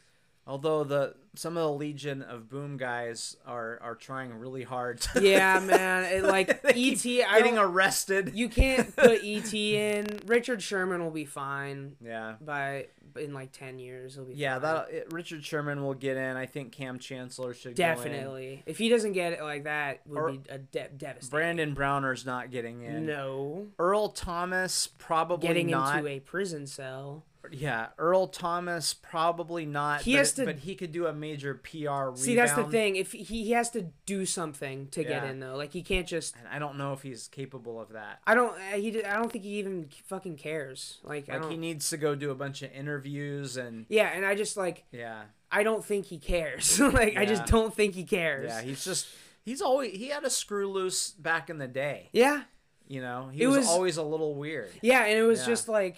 [0.46, 5.00] Although the some of the Legion of Boom guys are are trying really hard.
[5.03, 6.05] To Yeah, man.
[6.12, 8.33] It, like ET, getting arrested.
[8.35, 10.07] you can't put ET in.
[10.26, 12.35] Richard Sherman will be fine yeah.
[12.40, 14.14] by in like ten years.
[14.16, 16.37] He'll be Yeah, that Richard Sherman will get in.
[16.37, 17.96] I think Kam Chancellor should go in.
[17.96, 18.62] definitely.
[18.66, 21.31] If he doesn't get it like that, would Or- be a de- devastating.
[21.31, 23.07] Brandon Browner's not getting in.
[23.07, 25.98] no, Earl Thomas probably getting not.
[25.98, 27.24] into a prison cell.
[27.52, 30.02] Yeah, Earl Thomas probably not.
[30.02, 32.18] He but, has to- but he could do a major PR rebound.
[32.18, 32.96] See, that's the thing.
[32.96, 36.36] If he, he has to do something to get in though, like he can't just.
[36.36, 38.20] And I don't know if he's capable of that.
[38.26, 38.52] I don't.
[38.54, 39.04] uh, He.
[39.04, 40.98] I don't think he even fucking cares.
[41.02, 44.34] Like, Like he needs to go do a bunch of interviews and yeah, and I
[44.34, 44.84] just like.
[44.92, 46.78] yeah, I don't think he cares.
[46.80, 48.48] like, I just don't think he cares.
[48.48, 48.62] yeah.
[48.62, 49.08] He's just
[49.44, 52.08] he's always he had a screw loose back in the day.
[52.12, 52.42] yeah.
[52.88, 54.70] You know, he was, was- always a little weird.
[54.82, 55.46] Yeah, and it was Yeah.
[55.46, 55.96] just like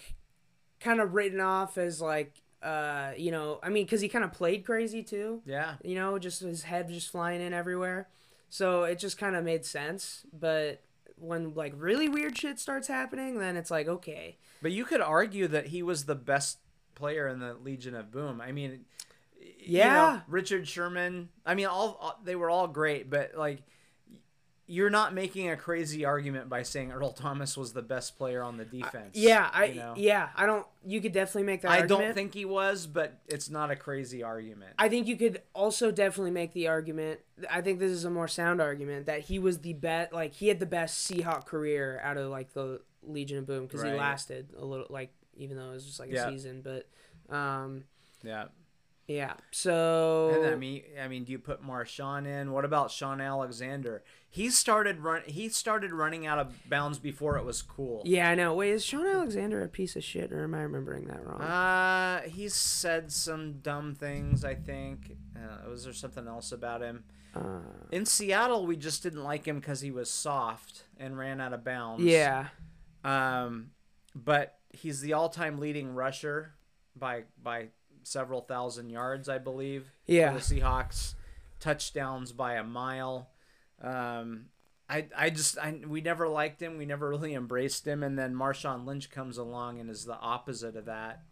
[0.83, 4.31] kind of written off as like uh you know I mean because he kind of
[4.31, 5.41] played crazy too.
[5.45, 8.07] Yeah, You know, just his head just flying in everywhere,
[8.49, 10.25] so it just kind of made sense.
[10.31, 10.81] But
[11.17, 15.47] when like really weird shit starts happening, then it's like okay, but you could argue
[15.47, 16.59] that he was the best
[16.95, 18.39] player in the Legion of Boom.
[18.41, 18.85] I mean,
[19.39, 20.21] y- you know, Yeah.
[20.27, 21.29] Richard Sherman.
[21.45, 23.63] I mean, all, all they were all great, but like.
[24.65, 28.55] You're not making a crazy argument by saying Earl Thomas was the best player on
[28.55, 29.11] the defense.
[29.17, 29.93] yeah, I you know?
[29.97, 30.65] yeah I don't.
[30.85, 31.67] You could definitely make that.
[31.67, 31.91] Argument.
[31.91, 32.07] I argument.
[32.07, 34.73] don't think he was, but it's not a crazy argument.
[34.79, 37.19] I think you could also definitely make the argument.
[37.51, 40.13] I think this is a more sound argument that he was the best.
[40.13, 43.83] Like he had the best Seahawk career out of like the Legion of Boom because
[43.83, 44.87] he lasted a little.
[44.89, 46.29] Like even though it was just like a Yeah.
[46.29, 46.87] season, but
[47.35, 47.83] um,
[48.23, 48.45] yeah.
[49.13, 49.33] Yeah.
[49.51, 52.51] So And I mean, I mean, do you put Marshawn in?
[52.51, 54.03] What about Shaun Alexander?
[54.29, 55.21] He started run.
[55.27, 58.01] He started running out of bounds before it was cool.
[58.05, 58.55] Yeah, I know.
[58.55, 61.39] Wait, is Shaun Alexander a piece of shit, or am I remembering that wrong?
[61.41, 64.43] Uh, he said some dumb things.
[64.43, 65.17] I think.
[65.35, 67.03] Uh, was there something else about him?
[67.35, 67.59] Uh,
[67.91, 71.63] In Seattle, we just didn't like him because he was soft and ran out of
[71.63, 72.03] bounds.
[72.03, 72.47] yeah.
[73.03, 73.71] Um,
[74.15, 76.53] but he's the all-time leading rusher
[76.95, 77.67] by by
[78.07, 79.91] several thousand yards, I believe.
[80.05, 80.33] Yeah.
[80.33, 81.15] The Seahawks,
[81.59, 83.29] touchdowns by a mile.
[83.81, 84.45] Um,
[84.89, 86.77] I I just I we never liked him.
[86.77, 88.03] We never really embraced him.
[88.03, 91.23] And then Marshawn Lynch comes along and is the opposite of that.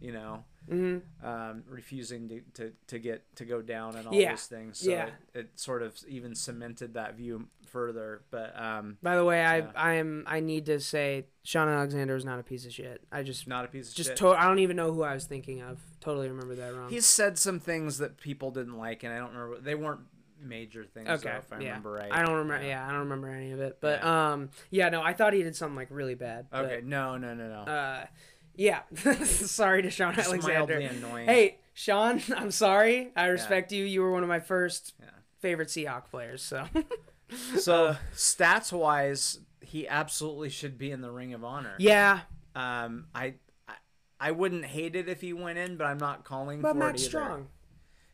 [0.00, 4.30] You know, hmm um, refusing to, to, to get to go down and all Yeah.
[4.30, 4.78] those things.
[4.80, 5.06] So Yeah.
[5.34, 8.22] it, it sort of even cemented that view further.
[8.30, 9.70] But um, By the way, I Yeah.
[9.74, 13.02] I am I need to say Shaun Alexander is not a piece of shit.
[13.10, 14.16] I just not a piece of just shit.
[14.18, 15.80] to- I don't even know who I was thinking of.
[16.00, 16.90] Totally remember that wrong.
[16.90, 19.60] He's said some things that people didn't like, and I don't remember.
[19.60, 20.00] They weren't
[20.40, 21.30] major things, okay.
[21.30, 21.68] though, if I yeah.
[21.68, 22.12] remember right.
[22.12, 22.62] I don't remember.
[22.64, 22.70] Yeah.
[22.70, 23.78] Yeah, I don't remember any of it.
[23.80, 24.32] But Yeah.
[24.32, 26.46] um, yeah, no, I thought he did something like really bad.
[26.50, 27.72] but, Okay, no, no, no, no.
[27.72, 28.06] Uh,
[28.56, 28.80] yeah.
[29.24, 30.78] Sorry to Shaun Just Alexander.
[30.78, 31.26] annoying.
[31.26, 33.12] Hey, Shaun, I'm sorry.
[33.16, 33.84] I respect you.
[33.84, 34.94] You were one of my first
[35.38, 36.42] favorite Seahawk players.
[36.42, 36.66] So
[37.58, 41.74] So stats wise, he absolutely should be in the Ring of Honor.
[41.78, 42.20] yeah,
[42.54, 43.34] Um, I,
[43.68, 43.74] I,
[44.20, 46.94] I wouldn't hate it if he went in, but I'm not calling but for Matt
[46.96, 47.08] it either.
[47.08, 47.46] Strong,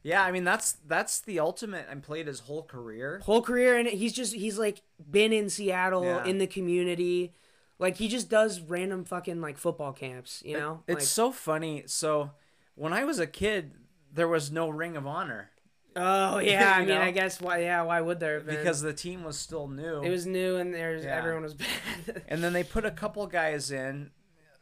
[0.03, 1.87] Yeah, I mean that's that's the ultimate.
[1.91, 3.21] And played his whole career.
[3.25, 6.25] whole career, and he's just he's like been in Seattle Yeah.
[6.25, 7.35] in the community.
[7.81, 10.83] Like he just does random fucking like football camps, you know.
[10.89, 11.85] It's like, so funny.
[11.87, 12.31] So
[12.75, 13.73] when I was a kid,
[14.13, 15.51] there was no Ring of Honor
[15.99, 17.01] oh yeah, I mean, know?
[17.01, 17.59] I guess why?
[17.63, 20.03] Yeah, why would there because the team was still new.
[20.03, 21.17] it was new and there's Yeah.
[21.17, 22.23] everyone was bad.
[22.29, 24.11] And then they put a couple guys in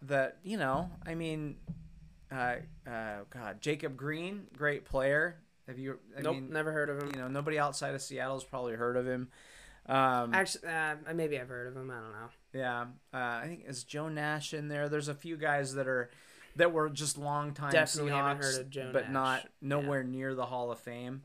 [0.03, 1.57] that, you know, I mean,
[2.33, 2.57] uh,
[2.89, 5.37] uh, God, Jacob Green, great player.
[5.69, 5.99] Have you?
[6.17, 7.11] I nope, mean, never heard of him.
[7.15, 9.29] you know, nobody outside of Seattle's probably heard of him.
[9.89, 11.91] Um, Actually, uh, maybe I've heard of him.
[11.91, 12.29] I don't know.
[12.53, 12.81] yeah,
[13.15, 14.89] uh, I think is Joe Nash in there.
[14.89, 16.11] There's a few guys that are
[16.57, 19.13] that were just long time Definitely Seahawks, heard of Joe but Nash.
[19.13, 21.23] not nowhere near the Hall of Fame.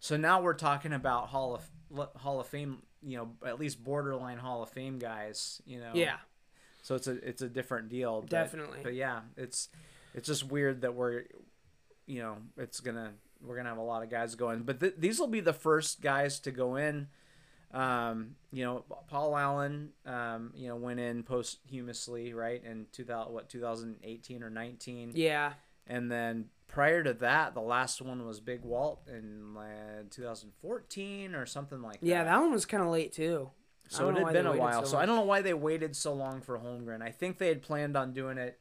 [0.00, 4.38] So now we're talking about Hall of Hall of Fame, you know, at least borderline
[4.38, 5.92] Hall of Fame guys, you know.
[5.94, 6.16] Yeah,
[6.82, 8.20] So it's a it's a different deal.
[8.22, 8.80] But, Definitely.
[8.82, 9.68] But yeah, it's
[10.14, 11.24] it's just weird that we're,
[12.06, 14.62] you know, it's gonna we're gonna have a lot of guys going.
[14.62, 17.08] But th- these will be the first guys to go in.
[17.72, 23.32] Um, you know, Paul Allen, um, you know, went in posthumously, right, in two thousand
[23.32, 25.54] what two thousand eighteen or nineteen, yeah.
[25.86, 30.52] and then prior to that, the last one was Big Walt in uh, two thousand
[30.60, 32.06] fourteen or something like that.
[32.06, 33.50] Yeah, that one was kind of late too.
[33.88, 34.84] So it had been a while.
[34.84, 37.02] so So, I don't know why they waited so long for Holmgren.
[37.02, 38.58] I think they had planned on doing it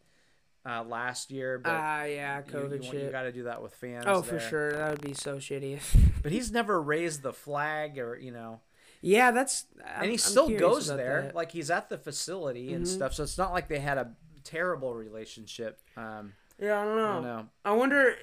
[0.65, 3.11] uh, last year, but Ah, yeah, you- COVID you, shit.
[3.13, 4.03] got to do that with fans.
[4.07, 5.79] oh, for sure, that would be so shitty.
[6.21, 8.59] But he's never raised the flag, or you know,
[9.01, 9.65] yeah, that's.
[9.83, 11.23] I'm, and he still goes there.
[11.27, 11.35] that.
[11.35, 12.89] Like he's at the facility and Mhm.
[12.89, 13.13] stuff.
[13.13, 15.79] So it's not like they had a terrible relationship.
[15.97, 17.13] Um, Yeah, I don't I know.
[17.13, 17.47] don't know.
[17.65, 18.15] I wonder,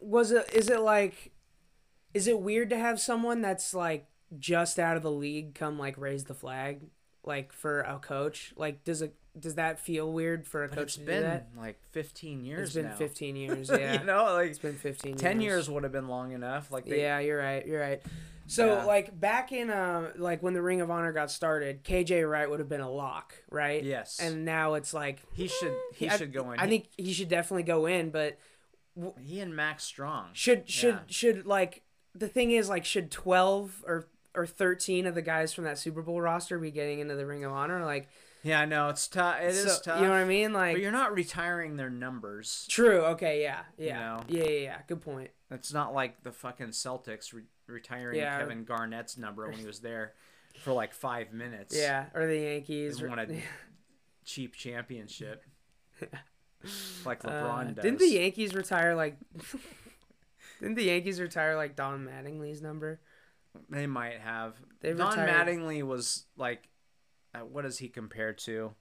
[0.00, 0.52] was it?
[0.52, 1.32] Is it like?
[2.14, 4.06] Is it weird to have someone that's like
[4.38, 6.82] just out of the league come like raise the flag,
[7.24, 8.52] like for a coach?
[8.56, 9.14] Like, does it?
[9.38, 11.48] Does that feel weird for a But coach it's to do been that?
[11.56, 12.68] like 15 years.
[12.68, 12.96] It's been now.
[12.96, 13.70] 15 years.
[13.72, 15.16] Yeah, you know, like it's been 15.
[15.16, 15.50] 10 years.
[15.50, 16.70] years would have been long enough.
[16.70, 17.66] Like they, yeah, you're right.
[17.66, 18.02] You're right.
[18.46, 18.84] So Yeah.
[18.84, 22.58] like back in uh like when the Ring of Honor got started, KJ Wright would
[22.60, 23.82] have been a lock, right?
[23.82, 24.18] Yes.
[24.20, 26.58] And now it's like he should he I- should go in.
[26.60, 28.38] I think he should definitely go in, but
[29.20, 30.30] he and Mack Strong.
[30.34, 31.00] should should Yeah.
[31.08, 31.82] should like
[32.14, 36.02] the thing is like should 12 or or 13 of the guys from that Super
[36.02, 37.84] Bowl roster be getting into the Ring of Honor?
[37.84, 38.08] Like
[38.42, 39.40] Yeah, I know it's tough.
[39.40, 40.00] It is so- tough.
[40.00, 40.52] You know what I mean?
[40.52, 42.66] Like But you're not retiring their numbers.
[42.68, 43.00] true.
[43.04, 43.60] Okay, yeah.
[43.78, 43.98] Yeah.
[43.98, 44.24] know?
[44.28, 44.78] Yeah, yeah, yeah.
[44.88, 45.30] Good point.
[45.50, 48.38] It's not like the fucking Celtics re- retiring Yeah.
[48.38, 50.12] Kevin Garnett's number when he was there
[50.60, 51.76] for like five minutes.
[51.76, 52.98] Yeah, or the Yankees.
[52.98, 53.26] They won a
[54.24, 55.42] cheap championship.
[57.04, 57.82] like Uh, LeBron does.
[57.82, 59.16] Didn't the Yankees retire like?
[60.60, 63.00] didn't the Yankees retire like Don Mattingly's number?
[63.68, 64.54] They might have.
[64.80, 66.68] They've Don retired- Mattingly was like,
[67.34, 68.72] uh, what does he compare to?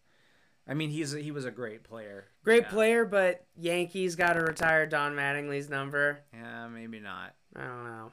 [0.67, 2.27] I mean, he's a, he was a great player.
[2.43, 2.69] Great Yeah.
[2.69, 6.19] player, but Yankees got to retire Don Mattingly's number.
[6.33, 7.33] Yeah, maybe not.
[7.55, 8.11] I don't know.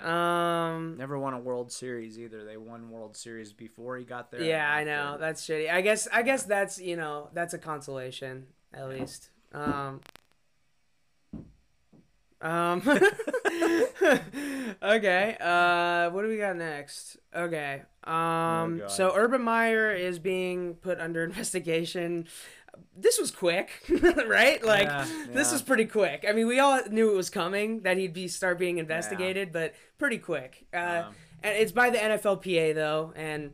[0.00, 0.72] Yeah.
[0.74, 0.96] Um.
[0.96, 2.44] Never won a World Series either.
[2.44, 4.42] They won World Series before he got there.
[4.42, 5.70] Yeah, I know that's shitty.
[5.70, 6.08] I guess.
[6.12, 9.30] I guess that's you know that's a consolation at least.
[9.52, 10.00] Um.
[12.40, 12.82] Um.
[14.82, 15.36] okay.
[15.40, 17.18] Uh, what do we got next?
[17.34, 17.82] Okay.
[18.04, 18.78] Um.
[18.78, 18.90] God.
[18.90, 22.26] so Urban Meyer is being put under investigation.
[22.96, 23.70] This was quick,
[24.26, 24.62] right?
[24.64, 25.52] Like Yeah, this yeah.
[25.52, 26.24] was pretty quick.
[26.28, 29.74] I mean, we all knew it was coming that he'd be start being investigated, but
[29.98, 30.66] pretty quick.
[30.72, 31.04] Uh,
[31.42, 33.52] and it's by the NFLPA though, and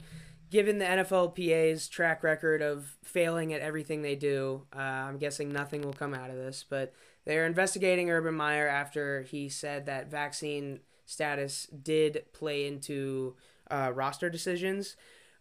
[0.51, 5.83] given the NFLPA's track record of failing at everything they do, uh, I'm guessing nothing
[5.83, 6.65] will come out of this.
[6.69, 6.93] But
[7.25, 13.35] they're investigating Urban Meyer after he said that vaccine status did play into
[13.71, 14.97] uh, roster decisions.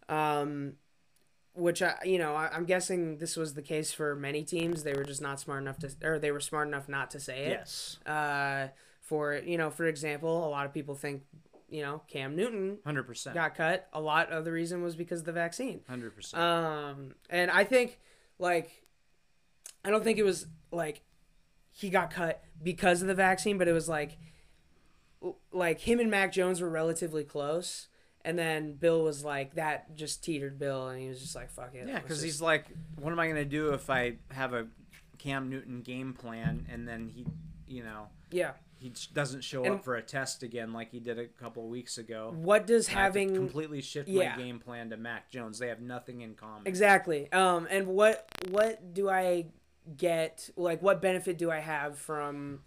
[0.08, 0.74] Um,
[1.58, 4.84] which I, you know, I, I'm guessing this was the case for many teams.
[4.84, 7.46] They were just not smart enough to, or they were smart enough not to say
[7.46, 7.50] it.
[7.50, 8.68] yes, Uh,
[9.02, 11.22] for you know, for example, a lot of people think,
[11.68, 13.88] you know, Cam Newton hundred percent, got cut.
[13.92, 15.80] A lot of the reason was because of the vaccine.
[15.88, 16.42] hundred percent.
[16.42, 17.98] Um, and I think
[18.38, 18.84] like,
[19.84, 21.02] I don't think it was like
[21.72, 24.18] he got cut because of the vaccine, but it was like,
[25.52, 27.88] like him and Mac Jones were relatively close.
[28.28, 31.74] And then Bill was like, that just teetered Bill, and he was just like, fuck
[31.74, 31.88] it.
[31.88, 34.66] Yeah, because just- he's like, what am I gonna do if I have a
[35.16, 37.24] Cam Newton game plan and then he,
[37.66, 38.50] you know, yeah.
[38.76, 41.70] he doesn't show And- up for a test again like he did a couple of
[41.70, 42.34] weeks ago.
[42.36, 44.36] What does I having completely shift yeah.
[44.36, 45.58] my game plan to Mac Jones.
[45.58, 46.66] They have nothing in common.
[46.66, 47.32] Exactly.
[47.32, 49.46] Um, and what what do I
[49.96, 50.50] get?
[50.54, 52.60] Like, what benefit do I have from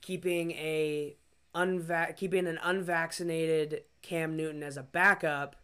[0.00, 1.16] keeping a
[1.54, 5.56] unva- keeping an unvaccinated Cam Newton as a backup,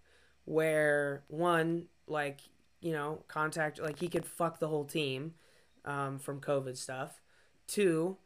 [0.44, 2.40] where one like
[2.80, 5.34] you know contact like he could fuck the whole team
[5.84, 7.20] um, from COVID stuff.
[7.66, 8.16] Two,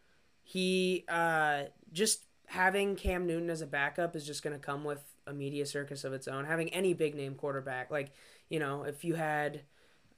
[0.42, 5.02] he uh, just having Cam Newton as a backup is just going to come with
[5.26, 6.44] a media circus of its own.
[6.44, 8.12] Having any big name quarterback, like
[8.48, 9.62] you know, if you had,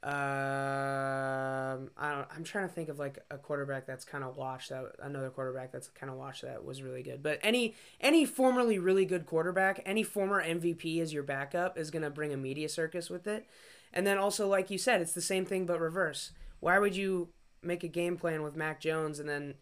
[0.05, 4.69] um, I don't, I'm trying to think of like a quarterback that's kind of watched
[4.69, 7.21] that another quarterback that's kind of watched that was really good.
[7.23, 12.03] But any any formerly really good quarterback, any former MVP as your backup is going
[12.03, 13.45] to bring a media circus with it.
[13.93, 16.31] And then also, like you said, it's the same thing but reverse.
[16.59, 17.29] Why would you
[17.61, 19.55] make a game plan with Mac Jones and then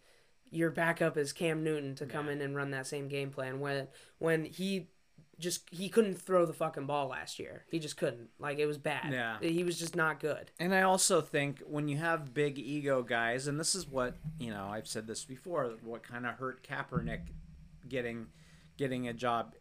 [0.52, 2.34] your backup is Cam Newton to come Yeah.
[2.34, 3.88] in and run that same game plan when
[4.20, 4.90] when he
[5.40, 7.66] just he couldn't throw the fucking ball last year.
[7.70, 8.30] He just couldn't.
[8.40, 9.12] Like it was bad.
[9.12, 9.38] Yeah.
[9.42, 10.52] He was just not good.
[10.60, 14.52] And I also think when you have big ego guys, and this is what you
[14.52, 17.22] know, I've said this before, what kind of hurt Kaepernick
[17.88, 18.28] getting
[18.78, 19.56] getting a job.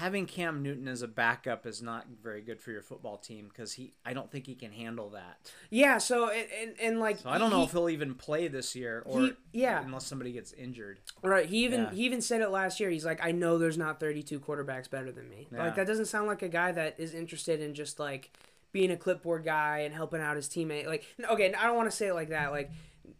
[0.00, 3.74] Having Cam Newton as a backup is not very good for your football team because
[3.74, 5.38] he, I don't think he can handle that.
[5.68, 8.74] Yeah, so and and, and like So I don't know if he'll even play this
[8.74, 9.82] year or he- yeah.
[9.84, 11.00] unless somebody gets injured.
[11.22, 11.44] Right.
[11.44, 11.90] He even Yeah.
[11.92, 12.88] he even said it last year.
[12.88, 15.48] He's like, I know there's not 32 quarterbacks better than me.
[15.52, 15.64] Yeah.
[15.66, 18.30] Like that doesn't sound like a guy that is interested in just like
[18.72, 20.86] being a clipboard guy and helping out his teammate.
[20.86, 22.52] Like, okay, I don't want to say it like that.
[22.52, 22.70] Like,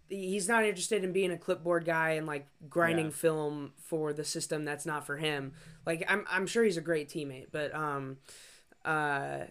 [0.08, 3.12] he's not interested in being a clipboard guy and like grinding Yeah.
[3.12, 5.52] film for the system that's not for him.
[5.86, 8.18] Like, I'm I'm sure he's a great teammate, but um,
[8.84, 9.44] uh,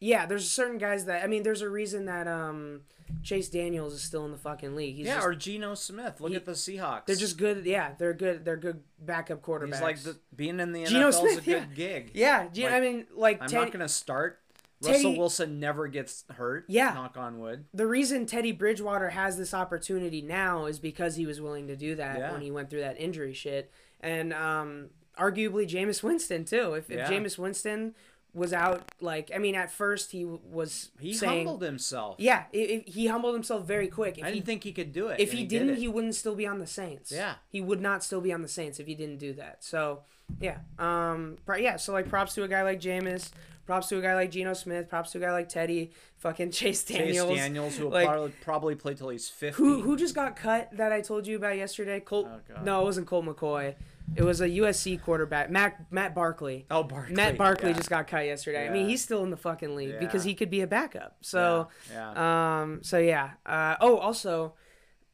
[0.00, 2.82] yeah, there's certain guys that I mean, there's a reason that um.
[3.22, 4.96] Chase Daniels is still in the fucking league.
[4.96, 6.22] He's yeah, just, or Geno Smith.
[6.22, 7.04] Look he- at the Seahawks.
[7.04, 7.66] they're just good.
[7.66, 8.46] Yeah, they're good.
[8.46, 9.74] They're good backup quarterbacks.
[9.74, 11.64] He's like the, being in the Geno NFL is a Smith, good yeah.
[11.76, 12.10] gig.
[12.14, 14.40] Yeah, G- Like, I mean, like I'm Teddy, not gonna start.
[14.84, 16.64] Teddy- Russell Wilson never gets hurt.
[16.68, 16.94] Yeah.
[16.94, 17.64] knock on wood.
[17.74, 21.94] the reason Teddy Bridgewater has this opportunity now is because he was willing to do
[21.96, 22.32] that Yeah.
[22.32, 23.70] when he went through that injury shit,
[24.00, 26.74] and um, arguably Jameis Winston too.
[26.74, 27.10] If, if Yeah.
[27.10, 27.94] Jameis Winston
[28.32, 32.16] was out, like I mean, at first he was He saying, humbled himself.
[32.18, 34.18] yeah, i i he humbled himself very quick.
[34.18, 35.20] If I didn't think he could do it.
[35.20, 35.78] if he, did didn't, it.
[35.78, 37.12] he wouldn't still be on the Saints.
[37.12, 37.34] Yeah.
[37.48, 39.62] he would not still be on the Saints if he didn't do that.
[39.62, 40.00] So,
[40.40, 43.30] yeah, um, yeah, so like props to a guy like Jameis,
[43.66, 46.84] props to a guy like Geno Smith, props to a guy like Teddy, fucking Chase
[46.84, 47.28] Daniels.
[47.28, 49.62] Chase Daniels, who will like- probably, probably play till he's fifty.
[49.62, 52.00] Who who just got cut that I told you about yesterday?
[52.00, 52.28] Colt.
[52.28, 53.74] Oh, no, it wasn't Colt McCoy.
[54.16, 56.66] It was a USC quarterback, Matt Matt Barkley.
[56.70, 57.14] Oh, Barkley.
[57.14, 57.76] Matt Barkley yeah.
[57.76, 58.68] just got cut yesterday.
[58.68, 61.16] I mean, he's still in the fucking league because he could be a backup.
[61.22, 61.68] So.
[61.90, 62.60] yeah, yeah.
[62.60, 62.80] Um.
[62.82, 63.30] So yeah.
[63.46, 63.76] Uh.
[63.80, 63.96] Oh.
[63.96, 64.54] Also.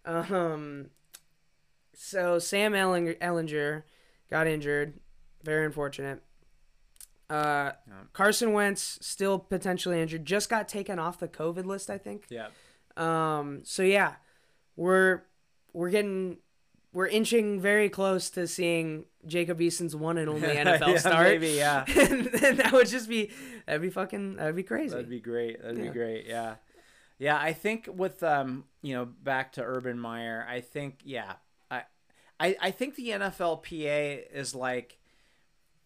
[0.05, 0.87] Um.
[1.95, 3.83] So Sam Ehlinger, Ehlinger
[4.31, 5.01] got injured.
[5.43, 6.23] Very unfortunate.
[7.29, 7.95] Uh, Yeah.
[8.13, 10.25] Carson Wentz still potentially injured.
[10.25, 12.27] Just got taken off the COVID list, I think.
[12.29, 12.49] yeah.
[12.97, 13.61] Um.
[13.65, 14.15] So yeah,
[14.77, 15.23] we're
[15.73, 16.39] we're getting
[16.93, 21.27] we're inching very close to seeing Jacob Eason's one and only NFL Yeah, start.
[21.29, 21.85] maybe, yeah.
[21.97, 23.31] and, and that would just be
[23.67, 24.91] that'd be fucking that'd be crazy.
[24.91, 25.63] That'd be great.
[25.63, 25.85] That'd Yeah.
[25.85, 26.27] be great.
[26.27, 26.57] Yeah.
[27.19, 31.35] Yeah, I think with um, you know, back to Urban Meyer, I think yeah.
[32.41, 34.99] I I think the NFLPA is like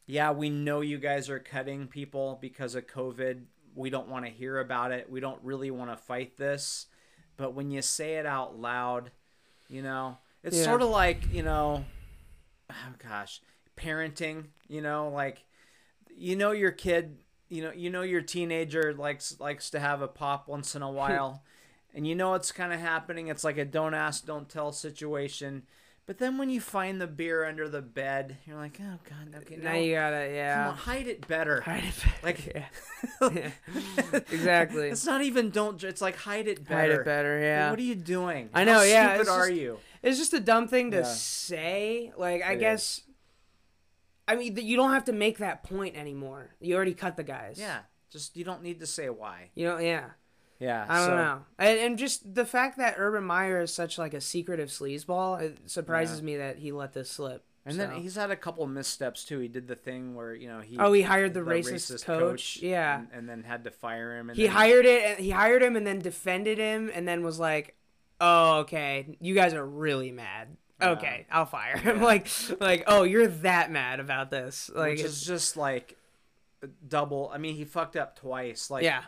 [0.07, 3.45] yeah, we know you guys are cutting people because of COVID.
[3.75, 5.11] We don't want to hear about it.
[5.11, 6.87] We don't really want to fight this.
[7.39, 9.11] But when you say it out loud,
[9.67, 10.65] you know, it's Yeah.
[10.65, 11.85] sort of like, you know,
[12.71, 13.41] oh gosh,
[13.77, 15.45] parenting, you know, like
[16.17, 20.09] you know your kid, you know, you know your teenager likes likes to have a
[20.09, 20.95] pop once in a hmm.
[20.95, 21.43] while
[21.95, 23.29] and you know it's kind of happening.
[23.29, 25.63] It's like a don't ask, don't tell situation.
[26.07, 29.57] But then when you find the beer under the bed, you're like, oh god, okay,
[29.57, 30.69] now now you gotta yeah.
[30.69, 31.63] on, hide it better.
[31.63, 32.17] Hide it better.
[32.23, 32.65] Like- yeah.
[34.13, 34.21] Yeah.
[34.31, 34.89] Exactly.
[34.91, 35.83] It's not even don't.
[35.83, 36.77] It's like hide it better.
[36.81, 37.71] Hide it better, Like, yeah.
[37.71, 38.51] what are you doing?
[38.53, 39.79] I know, How yeah, Stupid are just- you?
[40.03, 41.03] It's just a dumb thing to Yeah.
[41.05, 42.13] say.
[42.19, 43.01] Like I It guess.
[44.29, 46.51] I mean, you don't have to make that point anymore.
[46.61, 47.57] You already cut the guys.
[47.59, 47.81] Yeah.
[48.11, 49.51] Just you don't need to say why.
[49.55, 50.11] You know, yeah.
[50.65, 50.87] Yeah.
[50.89, 51.45] I don't so- know.
[51.59, 55.59] And, and just the fact that Urban Meyer is such like a secretive sleazeball, it
[55.71, 57.45] surprises me that he let this slip.
[57.67, 59.39] And So- then he's had a couple missteps too.
[59.39, 62.59] He did the thing where you know he Oh, he hired the racist coach?
[62.63, 62.99] Yeah.
[62.99, 64.31] and, and then had to fire him.
[64.31, 67.39] And he hired it and he hired him and then defended him and then was
[67.39, 67.77] like,
[68.21, 70.57] "Oh, okay, you guys are really mad.
[70.83, 72.05] Okay, I'll fire him." Yeah.
[72.13, 72.29] like,
[72.61, 74.71] like, oh, you're that mad about this?
[74.75, 75.97] Like, which it's, is just like
[76.87, 77.31] double.
[77.33, 78.71] I mean, he fucked up twice.
[78.71, 79.03] Like, yeah,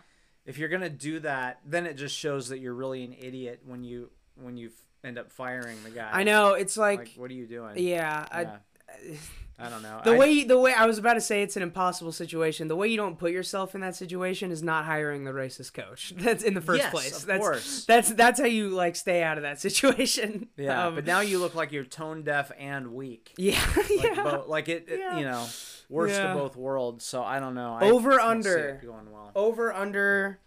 [0.47, 3.85] if you're gonna do that, then it just shows that you're really an idiot when
[3.85, 4.71] you when you
[5.05, 6.09] end up firing the guy.
[6.13, 6.55] I know.
[6.55, 7.75] It's like, Like, what are you doing?
[7.79, 8.57] yeah, Yeah.
[9.59, 10.03] I don't know.
[10.05, 12.69] The I- way the way I was about to say it's an impossible situation.
[12.69, 16.13] The way you don't put yourself in that situation is not hiring the racist coach.
[16.19, 17.21] That's in the first Yes, place.
[17.21, 17.85] of that's course.
[17.87, 20.49] that's that's how you like stay out of that situation.
[20.59, 23.33] Yeah, Um, but now you look like you're tone deaf and weak.
[23.39, 24.23] yeah, Like, yeah.
[24.23, 25.19] bo- like it, it- Yeah.
[25.19, 25.47] you know,
[25.89, 26.33] worst Yeah.
[26.33, 27.05] of both worlds.
[27.05, 27.79] So I don't know.
[27.81, 28.81] Over, don't under.
[28.85, 29.33] going well.
[29.35, 30.41] over under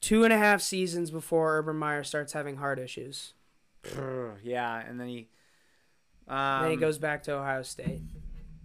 [0.00, 3.34] two and a half seasons before Urban Meyer starts having heart issues.
[4.42, 5.28] yeah, and then he.
[6.26, 8.00] Um, then he goes back to Ohio State.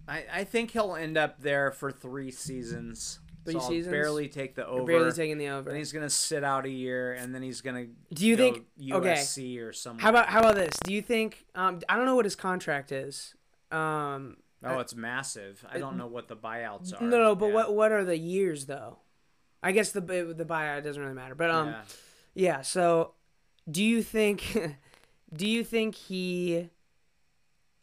[0.08, 3.20] I, I think he'll end up there for three seasons.
[3.44, 3.92] Three so I'll seasons?
[3.92, 4.84] barely take the over.
[4.84, 5.70] Barely taking the over.
[5.70, 7.86] And he's gonna sit out a year, and then he's gonna.
[8.12, 8.64] Do you think?
[8.92, 9.12] Okay.
[9.14, 10.02] USC or something?
[10.02, 10.74] How about how about this?
[10.84, 11.44] Do you think?
[11.54, 13.34] Um, I don't know what his contract is.
[13.70, 15.64] Um, Oh, it's massive.
[15.70, 17.02] I don't know what the buyouts are.
[17.04, 17.54] no, no, but Yeah.
[17.54, 18.98] what what are the years though?
[19.62, 21.34] I guess the the buyout doesn't really matter.
[21.34, 21.82] But um, Yeah.
[22.34, 22.60] Yeah.
[22.62, 23.14] So,
[23.70, 24.76] do you think,
[25.32, 26.70] do you think he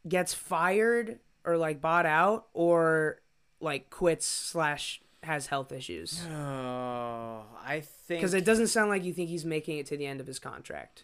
[0.08, 3.22] gets fired or like bought out or
[3.60, 6.22] like quits slash has health issues?
[6.32, 10.06] Oh, I think Because it doesn't sound like you think he's making it to the
[10.06, 11.04] end of his contract.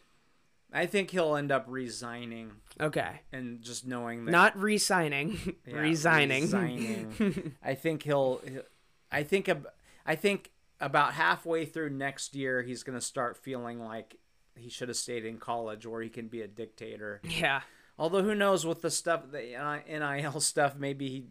[0.74, 3.22] I think he'll end up resigning Okay.
[3.32, 6.42] and just knowing that Not re-signing, Yeah, resigning.
[6.44, 7.54] resigning.
[7.64, 8.42] I think he'll.
[9.12, 9.50] I think.
[10.06, 10.50] I think
[10.82, 14.18] about halfway through next year, he's gonna start feeling like
[14.56, 17.22] he should have stayed in college, or he can be a dictator.
[17.24, 17.62] yeah.
[17.98, 21.26] Although who knows with the stuff, the NIL stuff, maybe he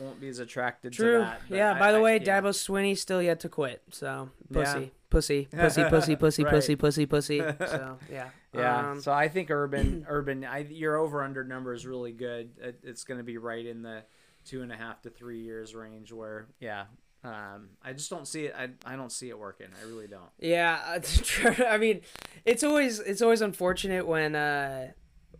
[0.00, 1.18] won't be as attracted True.
[1.18, 1.40] to that.
[1.48, 1.74] yeah.
[1.74, 2.40] I- By the I- way, yeah.
[2.40, 3.82] Dabo Swinney still yet to quit.
[3.90, 4.86] So pussy, Yeah.
[5.10, 6.50] pussy, pussy, pussy, pussy, Right.
[6.52, 7.38] pussy, pussy, pussy.
[7.58, 8.28] So yeah.
[8.52, 12.50] Yeah, Um, so I think Urban, Urban, I, your over under number is really good.
[12.60, 14.02] It, it's going to be right in the
[14.44, 16.12] two and a half to three years range.
[16.12, 16.86] Where, yeah,
[17.22, 18.54] um, I just don't see it.
[18.58, 19.68] I, I don't see it working.
[19.80, 20.30] I really don't.
[20.40, 20.98] Yeah.
[21.68, 22.00] I mean,
[22.44, 24.88] it's always it's always unfortunate when uh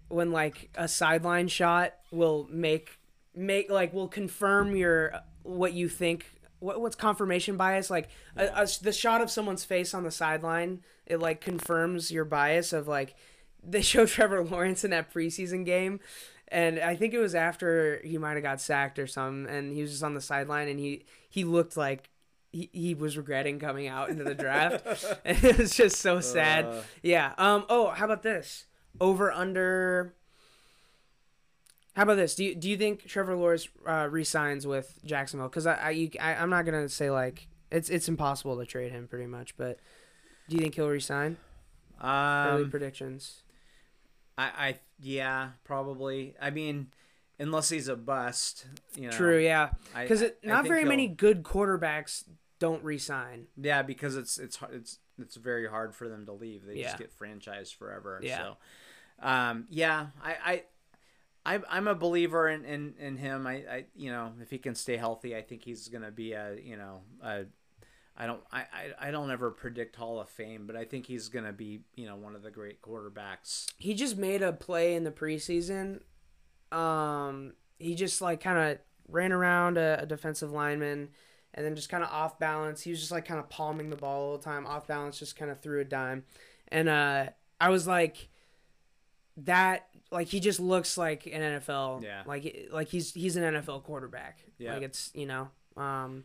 [0.06, 2.99] when like a sideline shot will make
[3.34, 5.12] make like will confirm your
[5.42, 6.26] what you think
[6.58, 7.90] what what's confirmation bias?
[7.90, 12.24] Like a, a, the shot of someone's face on the sideline it like confirms your
[12.24, 13.16] bias of like
[13.62, 16.00] they showed Trevor Lawrence in that preseason game
[16.48, 19.82] and I think it was after he might have got sacked or something and he
[19.82, 22.10] was just on the sideline and he he looked like
[22.52, 24.84] he, he was regretting coming out into the draft.
[25.24, 26.64] And it was just so sad.
[26.64, 26.82] Uh.
[27.02, 28.66] yeah um oh how about this?
[29.00, 30.14] Over under
[31.96, 35.66] how about this do you, do you think Trevor Lawrence uh, resigns with Jacksonville because
[35.66, 39.08] I, I, you, I I'm not gonna say like it's it's impossible to trade him
[39.08, 39.78] pretty much but
[40.48, 41.36] do you think he'll resign
[42.02, 43.42] early Um, predictions
[44.38, 46.34] I, I, yeah, probably.
[46.40, 46.86] I mean,
[47.38, 48.64] unless he's a bust,
[48.96, 49.16] you know.
[49.16, 52.24] true yeah because not very many good quarterbacks
[52.58, 56.64] don't resign Yeah, because it's it's it's it's very hard for them to leave.
[56.64, 56.84] They Yeah.
[56.86, 58.18] just get franchised forever.
[58.22, 58.38] Yeah.
[58.38, 58.56] So,
[59.28, 60.62] um, yeah, I, I,
[61.44, 63.46] I, I'm a believer in, in, in him.
[63.46, 66.56] I, I, you know, if he can stay healthy, I think he's gonna be a,
[66.62, 67.44] you know, a.
[68.16, 71.28] I don't, I, I, I don't ever predict Hall of Fame, but I think he's
[71.28, 73.72] gonna be, you know, one of the great quarterbacks.
[73.78, 76.00] he just made a play in the preseason.
[76.70, 81.08] Um, he just like kind of ran around a, a defensive lineman,
[81.54, 82.82] and then just kind of off balance.
[82.82, 85.36] He was just like kind of palming the ball all the time, off balance, just
[85.36, 86.24] kind of threw a dime,
[86.68, 87.26] and uh,
[87.58, 88.28] I was like,
[89.36, 92.22] that like he just looks like an NFL, Yeah.
[92.26, 94.38] like like he's he's an NFL quarterback.
[94.58, 94.74] Yeah.
[94.74, 96.24] like it's you know, um.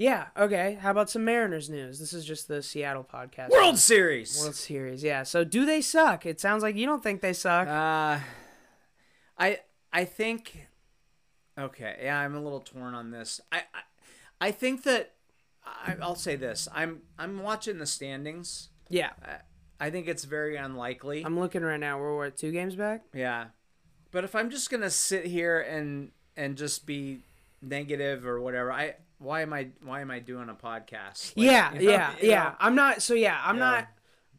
[0.00, 0.26] Yeah.
[0.36, 0.78] Okay.
[0.80, 1.98] How about some Mariners news?
[1.98, 3.50] This is just the Seattle podcast.
[3.50, 4.38] World Series.
[4.40, 5.02] World Series.
[5.02, 5.24] Yeah.
[5.24, 6.24] So do they suck?
[6.24, 7.66] It sounds like you don't think they suck.
[7.66, 8.20] Uh,
[9.36, 9.58] I
[9.92, 10.68] I think
[11.58, 13.40] okay, yeah, I'm a little torn on this.
[13.50, 13.58] I
[14.40, 15.14] I, I think that
[15.66, 18.68] I, I'll say this: I'm I'm watching the standings.
[18.88, 19.10] Yeah,
[19.80, 21.22] I think it's very unlikely.
[21.24, 21.98] I'm looking right now.
[21.98, 23.02] We're what two games back.
[23.14, 23.46] yeah,
[24.10, 27.20] but if I'm just gonna sit here and and just be
[27.62, 31.36] negative or whatever, I why am I why am I doing a podcast?
[31.36, 32.54] Like, yeah, you know- yeah, you yeah.
[32.60, 33.02] I'm not.
[33.02, 33.60] So yeah, I'm Yeah.
[33.70, 33.88] not.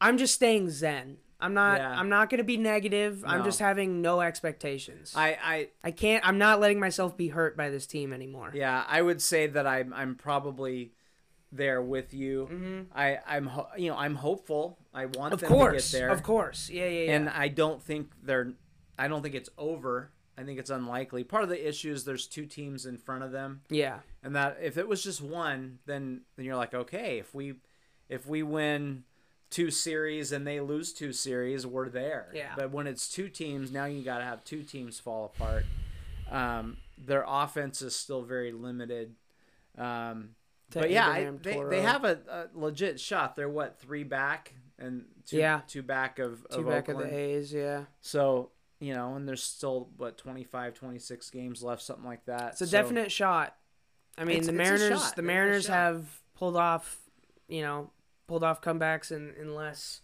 [0.02, 1.18] I'm just staying zen.
[1.42, 1.80] I'm not.
[1.80, 1.98] Yeah.
[1.98, 3.24] I'm not gonna be negative.
[3.26, 5.14] I'm just having no expectations.
[5.16, 6.26] I, I I can't.
[6.28, 8.52] I'm not letting myself be hurt by this team anymore.
[8.54, 10.92] yeah, I would say that I'm I'm probably
[11.52, 12.50] there with you.
[12.52, 12.82] Mm-hmm.
[12.94, 14.79] I I'm you know I'm hopeful.
[14.94, 16.10] I want Of them course, to get there.
[16.10, 16.70] of course.
[16.70, 17.16] Yeah, yeah, yeah.
[17.16, 18.54] and I don't think they're.
[18.98, 20.12] I don't think it's over.
[20.38, 21.24] I think it's unlikely.
[21.26, 24.58] Part of the issue is there's two teams in front of them, yeah, and that
[24.62, 27.56] if it was just one, then then you're like, okay, if we
[28.08, 29.04] if we win
[29.50, 32.30] two series and they lose two series, we're there.
[32.34, 32.54] Yeah.
[32.56, 35.66] But when it's two teams, now you got to have two teams fall apart.
[36.30, 39.16] Um, their offense is still very limited.
[39.78, 40.30] Um,
[40.72, 43.36] but yeah, I, they, they have a, a legit shot.
[43.36, 45.62] They're what three back and two, Yeah.
[45.68, 47.52] two back of, two of back of the A's.
[47.54, 52.54] Yeah, So, you know, and there's still, what, 25, 26 games left, something like that.
[52.54, 53.56] it's a So- definite shot.
[54.18, 55.12] I mean, the Mariners.
[55.14, 57.02] The Mariners have pulled off.
[57.48, 57.92] You know,
[58.28, 60.02] pulled off comebacks in, in less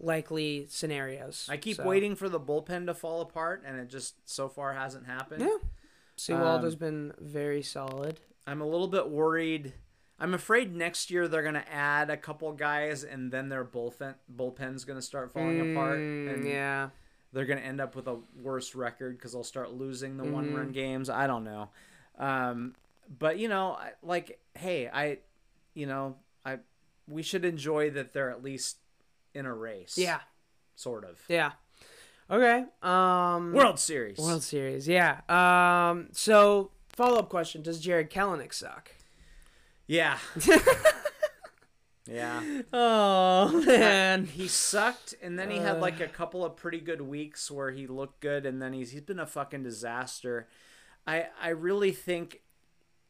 [0.00, 1.46] likely scenarios.
[1.50, 4.74] I keep So- waiting for the bullpen to fall apart, and it just so far
[4.74, 5.42] hasn't happened.
[5.42, 5.58] Yeah.
[6.16, 8.20] Sewaldo's Um, been very solid.
[8.46, 9.74] I'm a little bit worried.
[10.20, 14.14] I'm afraid next year they're going to add a couple guys, and then their bullpen
[14.34, 16.90] bullpen's going to start falling apart, Mm, and yeah.
[17.32, 20.32] they're going to end up with a worse record because they'll start losing the Mhm.
[20.32, 21.08] one run games.
[21.08, 21.70] I don't know.
[22.18, 22.74] Um,
[23.18, 25.18] but you know, like, hey, I,
[25.74, 26.58] you know, I,
[27.06, 28.78] we should enjoy that they're at least
[29.34, 29.96] in a race.
[29.96, 30.20] Yeah.
[30.74, 31.20] sort of.
[31.28, 31.52] Yeah.
[32.30, 32.64] Okay.
[32.82, 34.18] Um World Series.
[34.18, 34.86] World Series.
[34.86, 35.20] Yeah.
[35.28, 38.90] Um so follow up question, does Jarred Kelenic suck?
[39.88, 40.18] Yeah.
[42.06, 42.42] yeah.
[42.72, 44.24] Oh man.
[44.26, 46.04] He sucked, and then he had like Uh.
[46.04, 49.18] a couple of pretty good weeks where he looked good, and then he's he's been
[49.18, 50.48] a fucking disaster.
[51.06, 52.40] I I really think,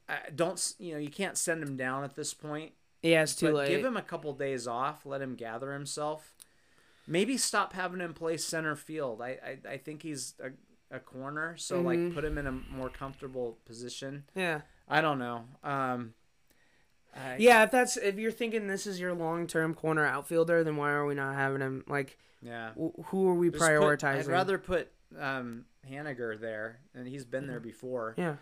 [0.09, 2.73] I don't you know you can't send him down at this point.
[3.03, 3.69] Yeah, it's too but late.
[3.69, 6.35] give him a couple days off, let him gather himself.
[7.07, 9.23] Maybe stop having him play center field.
[9.23, 11.85] I I, I think he's a, a corner, so Mhm.
[11.85, 14.25] like put him in a more comfortable position.
[14.35, 14.63] yeah.
[14.91, 15.45] I don't know.
[15.63, 16.15] Um,
[17.19, 20.77] I, Yeah, if that's if you're thinking this is your long term corner outfielder, then
[20.77, 22.71] why are we not having him like yeah.
[22.73, 24.19] wh- who are we Just put- prioritizing?
[24.21, 28.15] I'd rather put um, Haniger there, and he's been there before.
[28.19, 28.37] Yeah.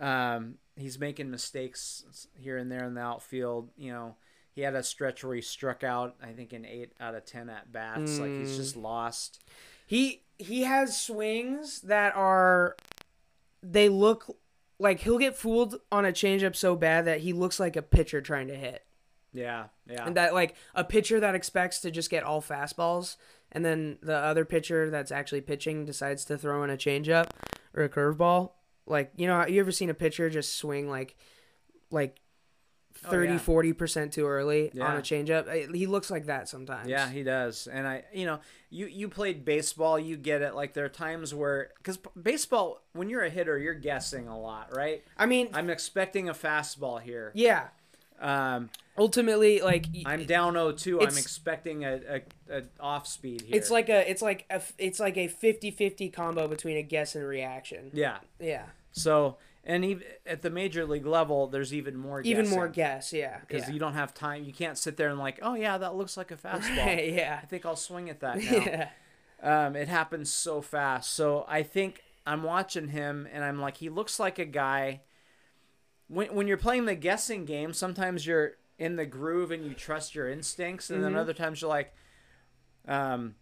[0.00, 3.70] Um, he's making mistakes here and there in the outfield.
[3.76, 4.16] You know,
[4.52, 6.16] he had a stretch where he struck out.
[6.22, 8.18] I think in eight out of ten at bats.
[8.18, 8.56] Like he's Mm.
[8.56, 9.40] just lost.
[9.86, 12.76] He he has swings that are
[13.62, 14.36] they look
[14.78, 18.20] like he'll get fooled on a changeup so bad that he looks like a pitcher
[18.20, 18.84] trying to hit.
[19.32, 23.16] Yeah, yeah, And that like a pitcher that expects to just get all fastballs
[23.52, 27.28] and then the other pitcher that's actually pitching decides to throw in a changeup
[27.74, 28.52] or a curveball.
[28.86, 31.16] Like, you know, you ever seen a pitcher just swing like
[31.90, 32.20] like
[33.04, 33.38] Oh, 30 yeah.
[33.38, 35.74] 40% too early on a changeup?
[35.74, 36.88] He looks like that sometimes.
[36.88, 37.08] yeah.
[37.08, 38.40] He does, and I, you know,
[38.70, 40.54] you you played baseball, you get it.
[40.54, 44.74] Like there are times where, because baseball, when you're a hitter, you're guessing a lot,
[44.74, 45.02] right?
[45.16, 47.32] I mean, I'm expecting a fastball here.
[47.34, 47.68] yeah.
[48.20, 51.00] Um, Ultimately like I'm down 0-2.
[51.02, 52.00] I'm expecting a,
[52.50, 53.54] a, a off speed here.
[53.56, 57.24] It's like a it's like a it's like a 50-50 combo between a guess and
[57.24, 57.90] reaction.
[57.94, 58.18] yeah.
[58.40, 58.64] Yeah.
[58.90, 59.36] So
[59.68, 63.38] and even at the major league level, there's even more Even more guess, yeah.
[63.46, 63.74] because yeah.
[63.74, 64.42] you don't have time.
[64.44, 67.14] You can't sit there and like, oh yeah, that looks like a fastball.
[67.14, 67.38] yeah.
[67.42, 68.42] I think I'll swing at that now.
[68.42, 68.88] Yeah.
[69.66, 71.12] um, it happens so fast.
[71.12, 75.02] So I think I'm watching him and I'm like, he looks like a guy.
[76.08, 80.14] When when you're playing the guessing game, sometimes you're in the groove and you trust
[80.14, 81.18] your instincts, and then Mhm.
[81.18, 81.92] other times you're like,
[82.86, 83.34] um,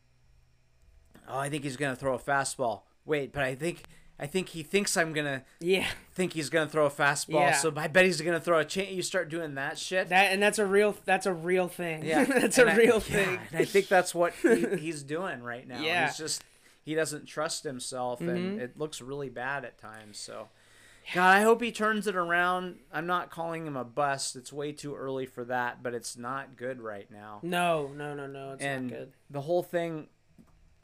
[1.29, 2.83] oh, I think he's gonna throw a fastball.
[3.05, 3.85] Wait, but I think
[4.19, 5.87] I think he thinks I'm gonna Yeah.
[6.15, 7.35] think he's gonna throw a fastball.
[7.35, 7.53] Yeah.
[7.53, 8.95] So I bet he's gonna throw a chain.
[8.97, 10.09] You start doing that shit.
[10.09, 12.05] That and that's a real that's a real thing.
[12.05, 13.39] Yeah, that's and a I- real yeah, thing.
[13.51, 15.81] and I think that's what he, he's doing right now.
[15.81, 16.07] Yeah.
[16.07, 16.43] he's just
[16.83, 18.29] he doesn't trust himself, Mhm.
[18.35, 20.19] and it looks really bad at times.
[20.19, 20.49] So,
[21.13, 22.77] God, I hope he turns it around.
[22.93, 24.37] I'm not calling him a bust.
[24.37, 27.41] It's way too early for that, but it's not good right now.
[27.43, 28.53] No, no, no, no.
[28.53, 29.13] It's and not good.
[29.31, 30.07] the whole thing,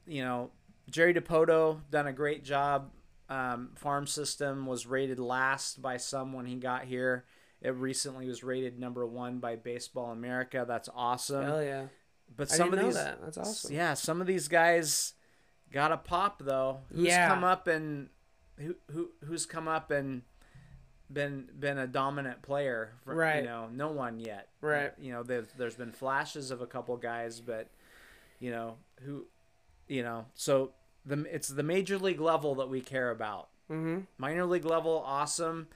[0.04, 0.50] you know,
[0.90, 2.90] Jerry Dipoto done a great job.
[3.32, 7.24] Um, farm system was rated last by some when he got here.
[7.62, 10.64] It recently was rated number one by Baseball America.
[10.68, 11.44] That's awesome.
[11.44, 11.84] Hell yeah.
[12.36, 13.22] But I some of know these, that.
[13.22, 13.72] That's awesome.
[13.74, 15.14] yeah, some of these guys
[15.72, 16.80] got a pop though.
[16.92, 17.28] Who's Yeah.
[17.28, 18.08] come up and
[18.58, 20.22] who who who's come up and
[21.10, 22.94] been been a dominant player.
[23.04, 23.36] For, Right.
[23.42, 24.48] You know, no one yet.
[24.60, 24.92] Right.
[24.98, 27.70] You know, there's there's been flashes of a couple guys, but
[28.40, 29.26] you know who,
[29.88, 30.72] you know, so
[31.04, 33.48] the it's the major league level that we care about.
[33.70, 34.00] Mm-hmm.
[34.18, 35.68] Minor league level, awesome.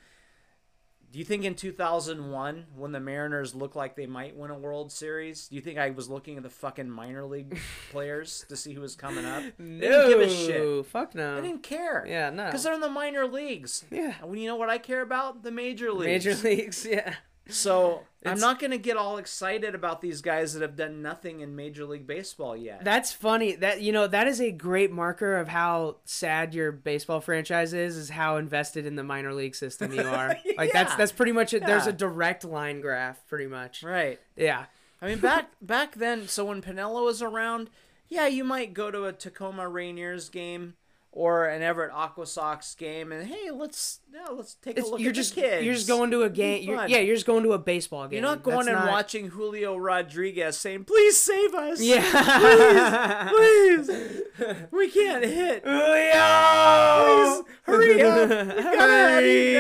[1.13, 4.91] Do you think in 2001, when the Mariners looked like they might win a World
[4.91, 7.59] Series, do you think I was looking at the fucking minor league
[7.91, 9.43] players to see who was coming up?
[9.57, 10.87] No, They didn't give a shit.
[10.87, 11.39] Fuck no.
[11.39, 12.05] I didn't care.
[12.07, 12.47] Yeah, no.
[12.47, 13.85] Because they're in the minor leagues.
[13.91, 14.15] Yeah.
[14.21, 15.43] And you know what I care about?
[15.43, 16.27] The major leagues.
[16.27, 17.15] Major leagues, yeah.
[17.49, 21.41] So I'm not going to get all excited about these guys that have done nothing
[21.41, 22.85] in Major League Baseball yet.
[22.85, 23.55] That's funny.
[23.57, 27.97] That you know that is a great marker of how sad your baseball franchise is.
[27.97, 30.37] Is how invested in the minor league system you are.
[30.57, 30.97] Like that's Yeah.
[30.97, 31.65] that's pretty much it.
[31.67, 33.83] There's a direct line graph, pretty much.
[33.83, 34.19] right.
[34.37, 34.65] Yeah.
[35.01, 37.69] I mean, back back then, so when Piniella was around,
[38.09, 40.75] yeah, you might go to a Tacoma Rainiers game
[41.19, 45.01] or an Everett Aqua Sox game, and hey, let's yeah, let's take It's, a look
[45.01, 45.65] you're at just the kids.
[45.65, 46.63] you're just going to a game.
[46.69, 48.19] You're, yeah, you're just going to a baseball game.
[48.23, 53.29] You're not going That's and not- watching Julio Rodriguez saying, "Please save us." Yeah.
[53.31, 55.65] please, please, we can't hit.
[55.65, 57.43] Julio!
[57.45, 58.29] Please, hurry up.
[58.29, 59.57] We gotta have you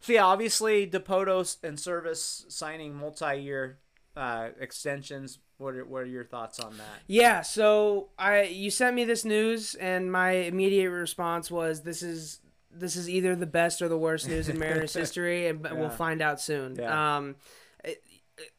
[0.00, 3.78] so yeah, obviously Dipoto and Servais signing multi-year
[4.16, 5.38] uh, extensions.
[5.58, 7.00] What are, what are your thoughts on that?
[7.06, 12.40] Yeah, so I you sent me this news and my immediate response was this is
[12.74, 15.90] this is either the best or the worst news in Mariners history and but we'll
[15.90, 16.76] find out soon.
[16.76, 17.16] Yeah.
[17.16, 17.36] Um
[17.84, 18.02] it-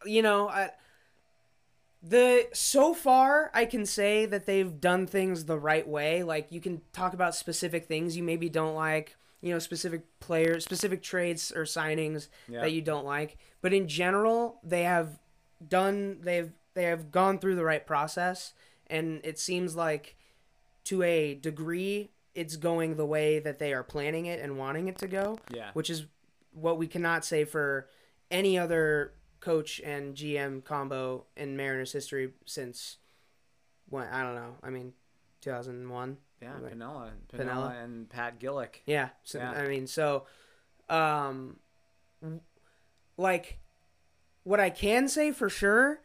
[0.05, 0.69] you know, I
[2.01, 6.23] the so far I can say that they've done things the right way.
[6.23, 10.63] Like you can talk about specific things you maybe don't like, you know, specific players,
[10.65, 12.61] specific trades or signings Yeah.
[12.61, 15.19] that you don't like, but in general, they have
[15.69, 18.53] done they've they have gone through the right process
[18.87, 20.15] and it seems like
[20.85, 24.97] to a degree it's going the way that they are planning it and wanting it
[24.97, 26.05] to go Yeah, which is
[26.53, 27.87] what we cannot say for
[28.31, 32.97] any other coach and GM combo in Mariners history since
[33.89, 34.55] when I don't know.
[34.63, 34.93] I mean,
[35.41, 36.17] 2001.
[36.41, 36.77] yeah, Right.
[36.77, 37.83] Piniella, Piniella, Piniella.
[37.83, 38.75] and Pat Gillick.
[38.85, 39.09] Yeah.
[39.23, 39.51] So, Yeah.
[39.51, 40.25] I mean, so,
[40.89, 41.59] um,
[43.17, 43.59] like,
[44.43, 46.01] what I can say for sure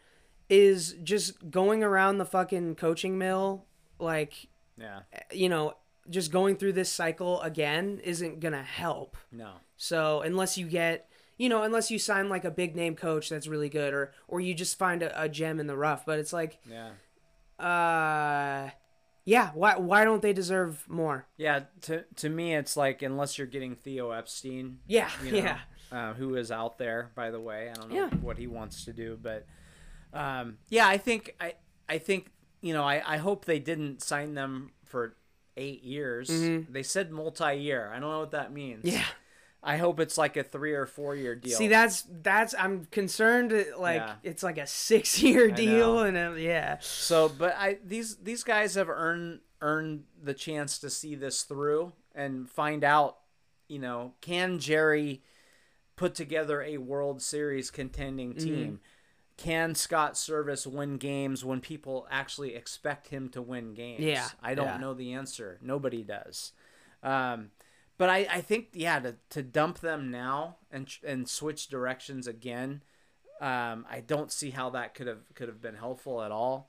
[0.49, 3.67] is just going around the fucking coaching mill,
[3.99, 5.01] like, Yeah,
[5.33, 5.75] you know,
[6.09, 9.17] just going through this cycle again isn't gonna help.
[9.31, 13.29] no, So unless you get, you know, unless you sign like a big name coach
[13.29, 16.19] that's really good, or or you just find a, a gem in the rough, but
[16.19, 16.93] it's like, yeah,
[17.65, 18.71] uh,
[19.25, 21.27] yeah, why why don't they deserve more?
[21.37, 21.65] yeah.
[21.83, 25.59] To to me, it's like unless you're getting Theo Epstein, Yeah, you know, yeah,
[25.93, 27.71] uh, who is out there, by the way.
[27.71, 28.11] I don't know Yeah.
[28.21, 29.47] what he wants to do, but
[30.13, 31.55] um, yeah, I think I
[31.89, 32.31] I think
[32.61, 35.17] you know I, I hope they didn't sign them for
[35.57, 36.29] eight years.
[36.31, 37.91] They said multi-year.
[37.93, 38.85] I don't know what that means.
[38.85, 38.97] Mm-hmm.
[38.97, 39.05] yeah.
[39.61, 41.59] I hope it's like a three or four year deal.
[41.59, 43.53] See, that's that's I'm concerned.
[43.77, 44.15] Like Yeah.
[44.23, 48.77] it's like a six year deal, and uh, yeah, So, but I these these guys
[48.77, 53.17] have earned earned the chance to see this through and find out,
[53.67, 55.23] you know, can Jerry
[55.99, 58.45] put together a World Series contending Mm-hmm.
[58.45, 58.81] team?
[59.37, 64.01] Can Scott Servais win games when people actually expect him to win games?
[64.01, 64.79] Yeah, I don't yeah.
[64.79, 65.59] know the answer.
[65.63, 66.53] Nobody does.
[67.05, 67.51] Um,
[67.99, 72.83] but I, I think yeah to, to dump them now and and switch directions again,
[73.41, 76.69] um, I don't see how that could have could have been helpful at all.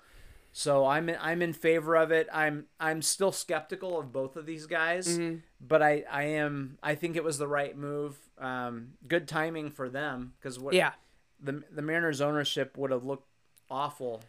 [0.52, 2.28] So I'm in, I'm in favor of it.
[2.34, 5.38] I'm I'm still skeptical of both of these guys, Mm-hmm.
[5.62, 8.18] but I, I am I think it was the right move.
[8.40, 10.92] Um, good timing for them because what yeah.
[11.40, 13.28] the the Mariners ownership would have looked
[13.70, 14.22] awful,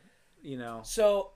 [0.42, 0.80] you know.
[0.84, 1.30] So,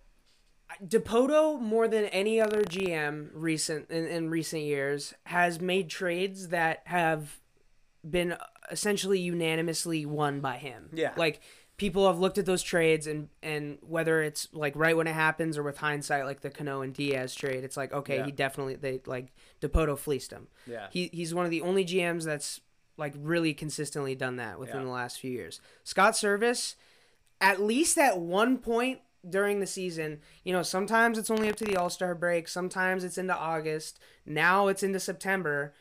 [0.85, 6.82] Dipoto more than any other GM recent in, in recent years has made trades that
[6.87, 7.41] have
[8.09, 8.37] been
[8.70, 10.91] essentially unanimously won by him.
[10.93, 11.12] Yeah.
[11.16, 11.41] like
[11.77, 15.59] people have looked at those trades and and whether it's like right when it happens
[15.59, 18.27] or with hindsight, like the Cano and Diaz trade, it's like okay, Yeah.
[18.27, 20.49] he definitely they like Dipoto fleeced him.
[20.66, 20.87] Yeah.
[20.91, 22.61] He he's one of the only GMs that's
[22.97, 24.85] like really consistently done that within Yeah.
[24.85, 25.61] the last few years.
[25.83, 26.77] Scott Servais,
[27.41, 31.64] at least at one point during the season, you know, sometimes it's only up to
[31.64, 35.75] the All Star break, sometimes it's into August, now it's into September.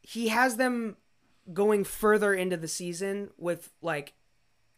[0.00, 0.96] He has them
[1.52, 4.14] going further into the season with like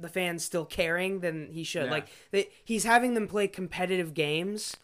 [0.04, 1.86] the fans still caring than he should.
[1.86, 1.90] Yeah.
[1.90, 4.76] Like they, he's having them play competitive games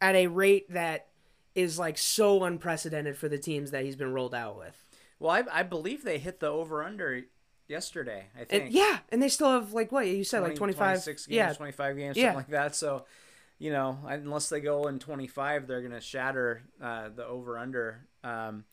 [0.00, 1.08] at a rate that
[1.54, 4.74] is like so unprecedented for the teams that he's been rolled out with.
[5.18, 7.22] Well, I, I believe they hit the over under
[7.68, 8.26] yesterday.
[8.34, 8.64] I think.
[8.66, 10.96] And yeah, and they still have like what you said, 20, like twenty five.
[11.04, 12.22] 26 games, Yeah, 25 games, Yeah.
[12.26, 12.76] something like that.
[12.76, 13.04] So,
[13.58, 18.06] you know, unless they go in 25, they're going to shatter uh, the over under.
[18.24, 18.64] Um,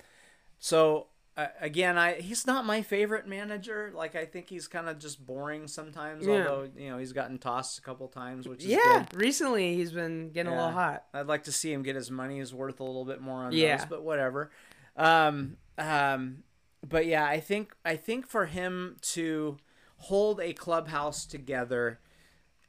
[0.60, 1.08] so
[1.38, 3.92] uh, again, I he's not my favorite manager.
[3.94, 6.26] Like I think he's kind of just boring sometimes.
[6.26, 6.34] Yeah.
[6.48, 9.20] Although you know he's gotten tossed a couple times, which is Yeah, good.
[9.20, 11.04] recently he's been getting a little hot.
[11.14, 13.78] I'd like to see him get his money's worth a little bit more on Yeah.
[13.78, 14.50] those, but whatever.
[14.96, 16.44] Um, um,
[16.88, 19.58] but yeah, I think I think for him to
[19.98, 22.00] hold a clubhouse together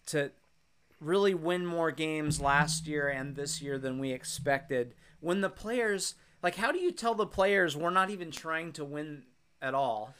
[0.07, 0.33] to
[1.01, 6.15] really win more games last year and this year than we expected, when the players
[6.43, 9.23] like, how do you tell the players we're not even trying to win
[9.61, 10.15] at all?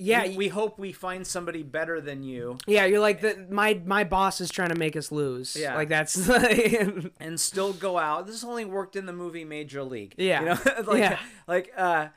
[0.00, 2.84] Yeah, we, we hope we find somebody better than you yeah.
[2.84, 5.56] You're like the my my boss is trying to make us lose.
[5.58, 5.74] Yeah.
[5.74, 6.16] like that's
[7.20, 8.26] and still go out.
[8.28, 10.14] This only worked in the movie Major League.
[10.16, 10.40] Yeah.
[10.40, 11.18] you know, like Yeah.
[11.48, 12.08] like uh,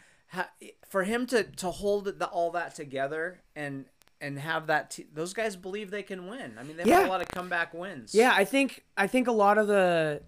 [0.88, 3.86] for him to to hold the, all that together and
[4.20, 6.58] and have that t- those guys believe they can win.
[6.60, 8.14] I mean, they've a lot of comeback wins.
[8.14, 10.22] Yeah, I think I think a lot of the,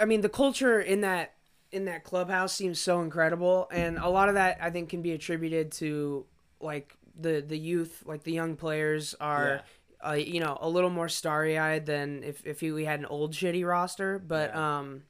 [0.00, 1.34] I mean, the culture in that
[1.72, 5.12] in that clubhouse seems so incredible, and a lot of that I think can be
[5.12, 6.24] attributed to
[6.60, 9.62] like the the youth, like the young players are.
[10.00, 13.32] Uh, you know, a little more starry eyed than if, if we had an old
[13.32, 14.78] shitty roster, but Yeah.
[14.78, 15.02] um,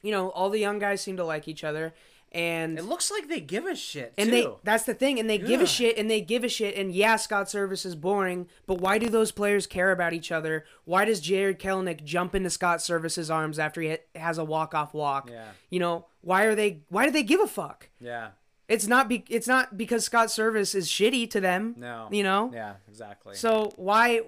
[0.00, 1.92] you know, all the young guys seem to like each other,
[2.32, 4.32] and it looks like they give a shit and too.
[4.32, 6.92] they that's the thing and they give a shit and they give a shit and
[6.92, 10.64] yeah scott servais is boring but why do those players care about each other?
[10.84, 15.30] Why does jarred kelenic jump into scott servais's arms after he has a walk-off walk?
[15.30, 15.44] Yeah.
[15.70, 17.90] you know why are they why do they give a fuck?
[18.00, 18.30] Yeah,
[18.68, 22.50] it's not be it's not because scott servais is shitty to them no, you know?
[22.52, 23.34] Yeah, exactly.
[23.34, 24.22] so why,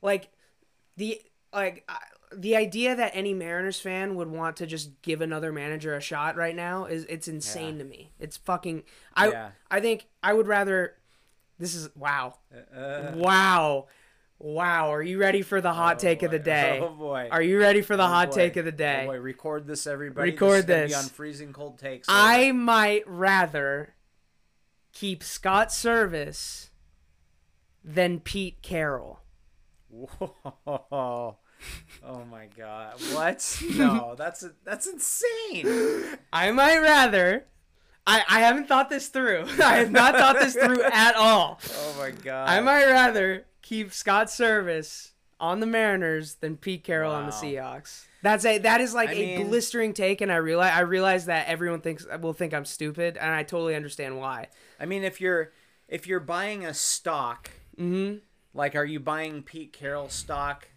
[0.00, 0.30] like,
[0.96, 1.20] the
[1.52, 1.88] like
[2.36, 6.36] the idea that any Mariners fan would want to just give another manager a shot
[6.36, 8.12] right now is it's insane to me.
[8.18, 8.84] It's fucking.
[9.14, 9.50] I Yeah.
[9.70, 10.94] I think I would rather.
[11.58, 12.38] This is wow,
[12.74, 13.86] Uh, wow,
[14.38, 14.92] wow.
[14.92, 16.80] Are you ready for the hot oh take of the day?
[16.82, 17.28] Oh boy.
[17.30, 18.36] Are you ready for the Oh hot boy.
[18.36, 19.04] take of the day?
[19.04, 20.32] Oh boy, record this, everybody.
[20.32, 20.92] Record this.
[20.92, 21.02] this.
[21.04, 22.08] on freezing cold takes.
[22.10, 23.94] I might rather
[24.92, 26.68] keep Scott Servais
[27.84, 29.20] than Pete Carroll.
[29.92, 31.36] Whoa.
[32.04, 32.94] Oh my god.
[33.12, 33.62] What?
[33.76, 36.16] No, that's that's insane.
[36.32, 37.44] I might rather.
[38.06, 39.44] I, I haven't thought this through.
[39.62, 41.60] I have not thought this through at all.
[41.74, 42.48] Oh my god.
[42.48, 47.40] I might rather keep Scott Servais on the Mariners than Pete Carroll on the Wow.
[47.80, 48.04] Seahawks.
[48.22, 51.26] That's a that is like I a mean- blistering take, and I realize I realize
[51.26, 54.48] that everyone thinks will think I'm stupid, and I totally understand why.
[54.80, 55.52] I mean if you're
[55.88, 58.18] if you're buying a stock, Mm-hmm.
[58.52, 60.68] like are you buying Pete Carroll stock?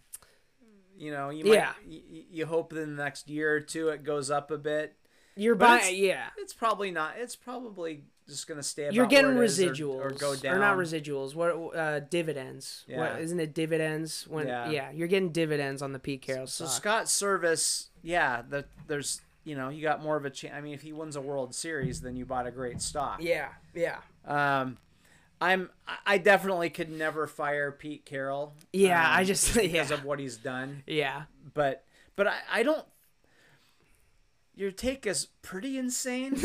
[0.98, 1.74] You know, you might Yeah.
[1.88, 4.96] you, you hope in the next year or two it goes up a bit.
[5.36, 6.30] You're But it's- buying, yeah.
[6.38, 7.16] It's probably not.
[7.18, 10.56] It's probably just going to stay You're getting is or- residuals or, go down.
[10.56, 11.36] or not residuals.
[11.36, 12.86] What uh, dividends?
[12.88, 13.00] Yeah.
[13.00, 14.26] What isn't it dividends?
[14.28, 14.70] When Yeah.
[14.70, 14.92] yeah.
[14.92, 16.76] you're getting dividends on the Pete Carroll So stock.
[16.78, 20.54] Scott Servais, yeah, the, there's you know you got more of a chance.
[20.56, 23.18] I mean, if he wins a World Series, then you bought a great stock.
[23.22, 23.98] yeah, yeah.
[24.26, 24.78] Um,
[25.42, 25.70] I'm
[26.06, 28.54] I- definitely could never fire Pete Carroll.
[28.74, 29.94] Yeah, um, I just because yeah.
[29.94, 30.84] of what he's done.
[30.88, 31.24] yeah.
[31.54, 31.84] But
[32.16, 32.86] but I, I don't.
[34.56, 36.38] Your take is pretty insane.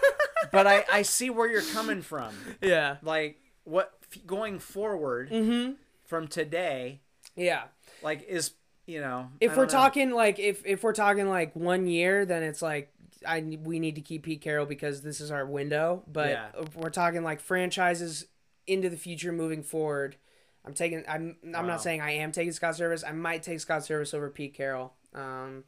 [0.52, 2.34] but I I see where you're coming from.
[2.62, 2.96] Yeah.
[3.02, 3.92] Like what
[4.26, 5.72] going forward Mm-hmm.
[6.06, 7.00] from today,
[7.36, 7.64] Yeah.
[8.02, 8.52] like is
[8.86, 9.68] you know If we're know.
[9.68, 12.90] talking like if if we're talking like one year, then it's like
[13.26, 16.04] I we need to keep Pete Carroll because this is our window.
[16.10, 16.46] But Yeah.
[16.58, 18.24] if we're talking like franchises
[18.68, 20.16] into the future moving forward,
[20.64, 21.04] I'm taking.
[21.08, 21.36] I'm.
[21.44, 21.62] I'm Wow.
[21.62, 23.02] not saying I am taking Scott Servais.
[23.06, 24.92] I might take Scott Servais over Pete Carroll.
[25.14, 25.64] Um,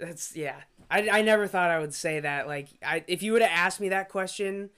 [0.00, 0.56] that's yeah.
[0.90, 2.46] I, I never thought I would say that.
[2.48, 4.70] Like I if you would have asked me that question.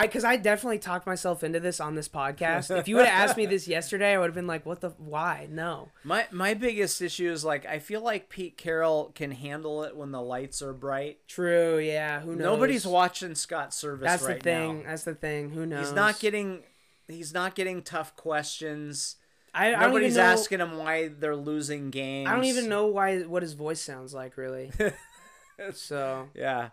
[0.00, 2.70] I, cause I definitely talked myself into this on this podcast.
[2.78, 4.90] If you would have asked me this yesterday, I would have been like, "What the?
[4.90, 5.48] Why?
[5.50, 9.96] No." My my biggest issue is like I feel like Pete Carroll can handle it
[9.96, 11.18] when the lights are bright.
[11.26, 11.78] True.
[11.80, 12.20] Yeah.
[12.20, 12.38] Who knows?
[12.44, 14.78] Nobody's watching Scott Servais That's right the thing.
[14.84, 14.90] now.
[14.90, 15.50] That's the thing.
[15.50, 15.86] Who knows?
[15.88, 16.62] He's not getting
[17.08, 19.16] he's not getting tough questions.
[19.54, 20.22] I, I don't even Nobody's know.
[20.22, 22.28] asking him why they're losing games.
[22.28, 24.70] I don't even know why what his voice sounds like really.
[25.72, 26.70] so Yeah.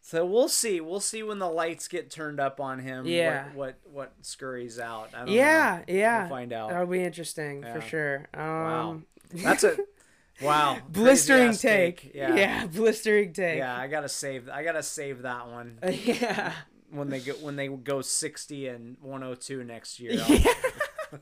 [0.00, 0.80] So we'll see.
[0.80, 3.06] We'll see when the lights get turned up on him.
[3.06, 3.46] Yeah.
[3.54, 5.10] What what, what scurries out.
[5.14, 5.94] I don't yeah, know.
[5.94, 6.70] yeah, We'll find out.
[6.70, 7.74] that'll be interesting Yeah.
[7.74, 8.28] for sure.
[8.34, 9.00] Um, Wow.
[9.34, 9.76] That's a
[10.42, 10.78] wow.
[10.88, 12.12] blistering crazy-ass take.
[12.14, 12.34] Yeah.
[12.34, 12.66] Yeah.
[12.66, 13.58] blistering take.
[13.58, 14.48] Yeah, I gotta save.
[14.48, 16.52] I gotta save that one yeah.
[16.90, 20.12] When they get when they go sixty and one hundred two next year.
[20.12, 20.54] Yeah.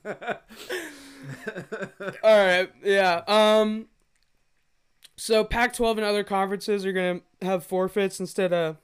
[2.22, 2.70] All right.
[2.82, 3.22] Yeah.
[3.26, 3.86] Um.
[5.18, 8.76] So Pac-12 and other conferences are gonna have forfeits instead of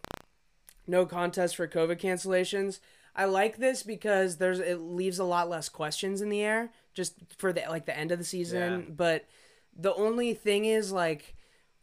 [0.86, 2.80] no contest for COVID cancellations.
[3.14, 7.16] I like this because there's it leaves a lot less questions in the air just
[7.36, 8.80] for the like the end of the season.
[8.80, 8.94] Yeah.
[8.94, 9.26] But
[9.76, 11.34] the only thing is like.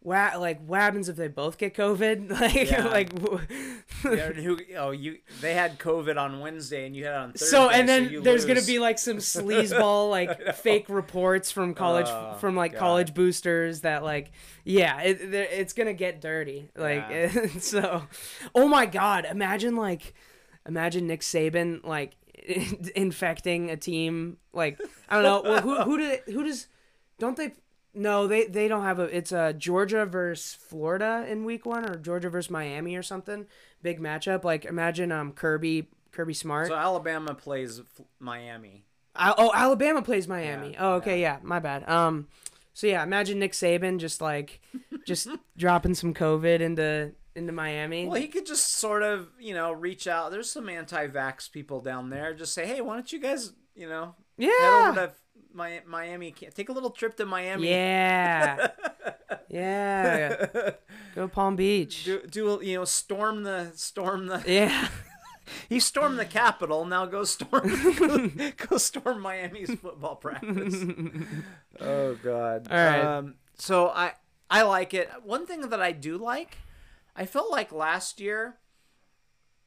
[0.01, 2.29] What like what happens if they both get COVID?
[2.39, 2.87] Like Yeah.
[2.87, 3.11] like
[4.37, 7.45] who, oh, you they had COVID on Wednesday and you had it on Thursday.
[7.47, 12.07] so and then you there's gonna be like some sleazeball like fake reports from college
[12.07, 12.79] Oh, from like God.
[12.79, 14.31] college boosters that like
[14.63, 17.47] yeah it, it's gonna get dirty like Yeah.
[17.59, 18.03] so
[18.55, 20.13] oh my god imagine like
[20.65, 22.13] imagine Nick Saban like
[22.95, 24.79] infecting a team like
[25.09, 26.67] I don't know well, who who do who does
[27.19, 27.51] don't they
[27.93, 31.95] no they they don't have a it's a Georgia versus Florida in week one or
[31.95, 33.45] Georgia versus Miami or something
[33.81, 38.85] big matchup like imagine um Kirby Kirby Smart So Alabama plays F- Miami.
[39.15, 40.71] I, oh, Alabama plays Miami.
[40.71, 41.39] Yeah, oh, okay, yeah.
[41.43, 41.87] my bad.
[41.89, 42.27] Um,
[42.73, 44.61] so yeah, imagine Nick Saban just like,
[45.05, 45.27] just
[45.57, 48.07] dropping some COVID into into Miami.
[48.07, 50.31] Well, he could just sort of, you know, reach out.
[50.31, 52.33] There's some anti-vax people down there.
[52.33, 55.07] Just say, hey, why don't you guys, you know, yeah,
[55.53, 56.31] Mi- Miami?
[56.31, 57.69] Take a little trip to Miami.
[57.69, 58.67] yeah,
[59.49, 60.71] yeah.
[61.15, 62.05] Go Palm Beach.
[62.05, 64.87] do, do you know storm the storm the Yeah,
[65.69, 68.27] he stormed the Capitol now go storm go,
[68.69, 70.75] go storm Miami's football practice
[71.81, 73.03] oh god All right.
[73.03, 74.13] um, so I
[74.49, 76.57] I like it one thing that I do like
[77.15, 78.57] I felt like last year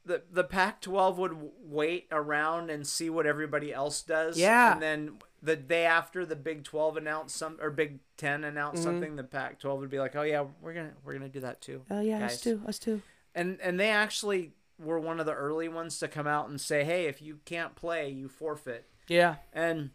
[0.05, 4.73] the the Pac-12 would wait around and see what everybody else does Yeah.
[4.73, 8.90] and then the day after the Big 12 announced some or Big 10 announced Mm-hmm.
[8.90, 11.61] something the Pac-12 would be like oh yeah we're going to we're to do that
[11.61, 13.03] too oh yeah, guys us too, us too.
[13.34, 16.82] and and they actually were one of the early ones to come out and say,
[16.82, 19.90] "Hey, if you can't play, you forfeit." Yeah, And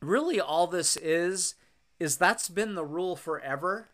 [0.00, 1.56] really, all this is
[2.00, 3.88] is that's been the rule forever,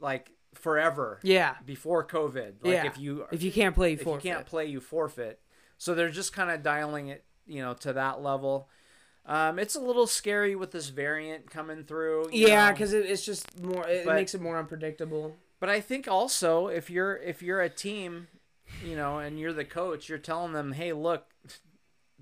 [0.00, 2.54] like forever yeah, before COVID.
[2.62, 2.86] Like yeah.
[2.86, 4.24] if you if you can't play, you if forfeit.
[4.24, 5.40] you can't play, you forfeit.
[5.76, 8.68] So they're just kind of dialing it, you know, to that level.
[9.28, 12.30] Um, it's a little scary with this variant coming through.
[12.32, 13.86] Yeah, because it, it's just more.
[13.86, 15.36] It But- makes it more unpredictable.
[15.60, 18.28] But I think also if you're if you're a team,
[18.84, 21.26] you know, and you're the coach, you're telling them, "Hey, look,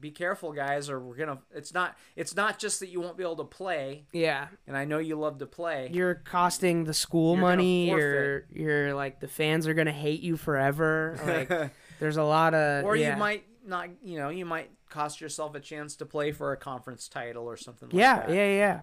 [0.00, 3.22] be careful, guys, or we're gonna." It's not it's not just that you won't be
[3.24, 5.90] able to play, Yeah, and I know you love to play.
[5.92, 7.90] you're costing the school You're money.
[7.90, 11.18] You're you're like the fans are gonna hate you forever.
[11.24, 13.12] Like there's a lot of or yeah.
[13.12, 16.56] you might not, you know, you might cost yourself a chance to play for a
[16.56, 17.88] conference title or something.
[17.88, 18.34] like yeah that.
[18.34, 18.80] yeah yeah.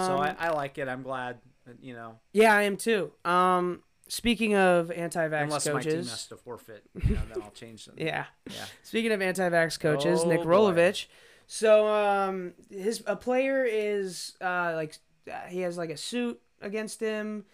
[0.00, 0.88] Um, So I, I like it.
[0.88, 1.38] I'm glad,
[1.80, 3.12] you know, yeah, I am too.
[3.24, 7.50] Um, speaking of anti-vax unless my team coaches, has to forfeit, you know, then I'll
[7.50, 7.94] change them.
[7.98, 8.26] yeah.
[8.50, 8.64] Yeah.
[8.82, 10.50] Speaking of anti-vax coaches, Oh, Nick boy.
[10.50, 11.06] Rolovich.
[11.46, 14.96] So um, his a player is uh like
[15.30, 17.44] uh, he has like a suit against him,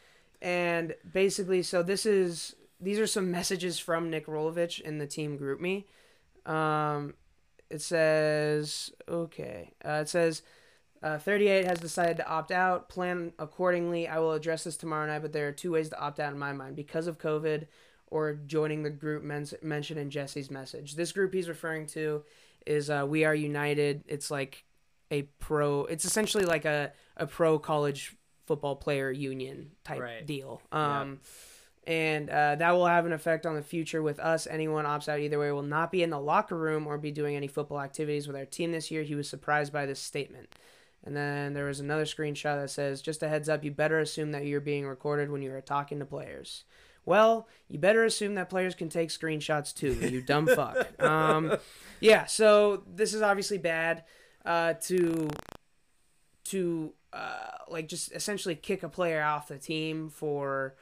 [0.43, 5.39] and basically, so this is these are some messages from Nick Rolovich in the team
[5.39, 5.85] GroupMe.
[6.47, 7.15] Um,
[7.71, 9.73] it says okay.
[9.85, 10.43] Uh, it says.
[11.03, 12.91] Uh, 38 has decided to opt out.
[12.91, 14.07] Plan accordingly.
[14.07, 16.39] I will address this tomorrow night, but there are two ways to opt out in
[16.39, 17.69] my mind because of COVID
[18.09, 20.97] or joining the group men- mentioned in Jesse's message.
[20.97, 22.23] This group he's referring to
[22.67, 24.05] is uh, We Are United.
[24.09, 24.63] It's like
[25.11, 28.15] a pro, it's essentially like a, a pro college
[28.47, 30.27] football player union type Right.
[30.27, 30.61] deal.
[30.71, 31.21] Um,
[31.87, 34.47] And uh, that will have an effect on the future with us.
[34.47, 37.37] Anyone opts out either way will not be in the locker room or be doing
[37.37, 39.03] any football activities with our team this year.
[39.03, 40.55] He was surprised by this statement.
[41.05, 44.33] And then there was another screenshot that says, just a heads up, you better assume
[44.33, 46.65] that you're being recorded when you are talking to players.
[47.07, 51.03] Well, you better assume that players can take screenshots too, you dumb fuck.
[51.03, 51.57] Um,
[52.01, 54.05] yeah, so this is obviously bad
[54.45, 55.29] uh, to
[56.45, 60.75] to uh, like just essentially kick a player off the team for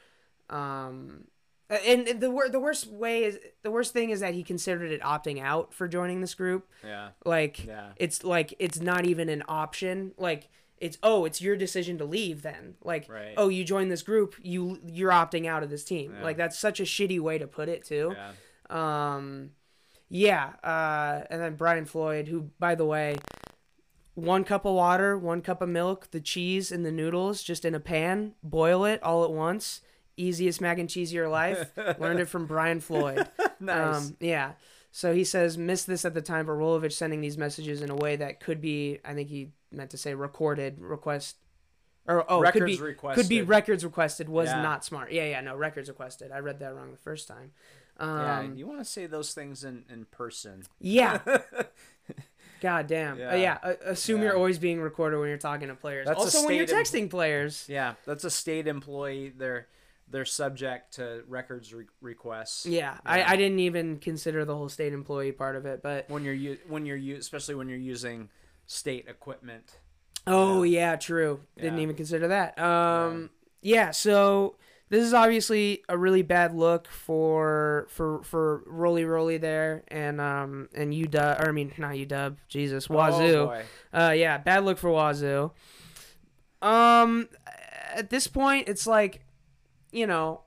[0.50, 1.24] um
[1.70, 5.02] and the wor- the worst way is the worst thing is that he considered it
[5.02, 7.10] opting out for joining this group Yeah.
[7.24, 7.90] like Yeah.
[7.96, 12.40] it's like it's not even an option like it's oh it's your decision to leave
[12.42, 13.34] then like Right.
[13.36, 16.24] oh you join this group you you're opting out of this team Yeah.
[16.24, 18.32] like that's such a shitty way to put it too Yeah.
[19.14, 19.50] um,
[20.10, 23.16] yeah, uh, and then Brian Floyd, who, by the way,
[24.14, 27.74] one cup of water, one cup of milk, the cheese and the noodles just in
[27.74, 29.82] a pan, boil it all at once.
[30.20, 31.70] Easiest mac and cheese of your life.
[31.98, 33.28] Learned it from Brian Floyd.
[33.60, 33.96] Nice.
[33.96, 34.52] Um, yeah.
[34.92, 37.96] So he says, missed this at the time, but Rolovich sending these messages in a
[37.96, 41.36] way that could be, I think he meant to say recorded request.
[42.06, 43.22] Or, oh, could be, requested.
[43.24, 44.62] could be records requested was Yeah.
[44.62, 45.10] not smart.
[45.12, 46.30] Yeah, yeah, no, records requested.
[46.30, 47.50] I read that wrong the first time.
[48.00, 48.38] yeah.
[48.38, 50.62] Um, You want to say those things in in person.
[50.78, 51.18] yeah.
[52.60, 53.18] God damn.
[53.18, 53.34] Yeah.
[53.34, 53.58] Yeah.
[53.62, 53.70] yeah.
[53.70, 56.06] Uh, assume you're always being recorded when you're talking to players.
[56.06, 57.64] That's also, when you're texting players.
[57.68, 59.32] Yeah, that's a state employee.
[59.36, 59.68] They're
[60.10, 62.66] they're subject to records re- requests.
[62.66, 66.24] Yeah, I, I didn't even consider the whole state employee part of it, but When
[66.24, 68.28] you're u- when you're u- especially when you're using
[68.66, 69.78] state equipment.
[70.26, 71.40] Oh yeah, true.
[71.56, 72.58] Didn't even consider that.
[72.58, 73.30] Um,
[73.62, 73.92] yeah.
[73.92, 74.56] So
[74.90, 80.68] this is obviously a really bad look for for for Roly Roly there and um
[80.74, 83.36] and UW or I mean not dub Jesus, Wazoo.
[83.36, 83.62] Oh, boy.
[83.92, 85.50] Uh, yeah, bad look for Wazoo.
[86.60, 87.28] Um,
[87.94, 89.20] at this point, it's like,
[89.98, 90.42] you know,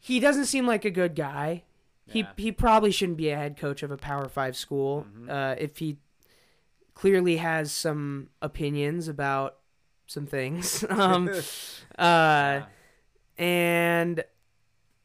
[0.00, 1.64] he doesn't seem like a good guy.
[2.08, 2.32] He Yeah.
[2.36, 5.06] he probably shouldn't be a head coach of a Power Five school.
[5.18, 5.28] Mhm.
[5.30, 5.98] Uh, if he
[6.94, 9.58] clearly has some opinions about
[10.06, 10.84] some things.
[10.90, 11.28] um,
[11.98, 12.66] uh, Yeah.
[13.38, 14.24] and uh,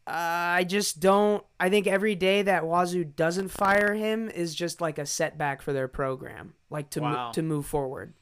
[0.08, 1.44] I just don't.
[1.60, 5.74] I think every day that Wazoo doesn't fire him is just like a setback for
[5.74, 8.14] their program, like to mo- to move forward.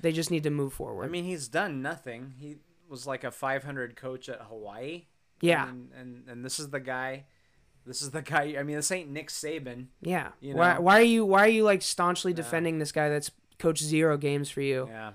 [0.00, 1.04] They just need to move forward.
[1.04, 2.34] I mean, he's done nothing.
[2.38, 2.56] He
[2.92, 5.06] was like a 500 coach at Hawaii.
[5.40, 7.24] yeah, And, and and this is the guy.
[7.84, 8.54] This is the guy.
[8.56, 9.86] I mean, this ain't Nick Saban.
[10.00, 10.28] yeah.
[10.40, 10.80] you Why, know.
[10.82, 12.36] why are you why are you like staunchly Yeah.
[12.36, 14.86] defending this guy that's coached zero games for you?
[14.88, 15.12] Yeah.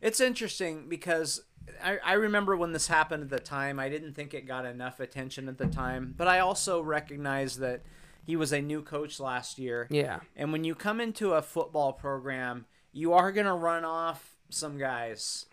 [0.00, 1.44] It's interesting because
[1.82, 4.98] I, I remember when this happened at the time, I didn't think it got enough
[5.00, 7.82] attention at the time, but I also recognize that
[8.24, 9.86] he was a new coach last year.
[9.90, 14.36] Yeah, And when you come into a football program, you are going to run off
[14.50, 15.46] some guys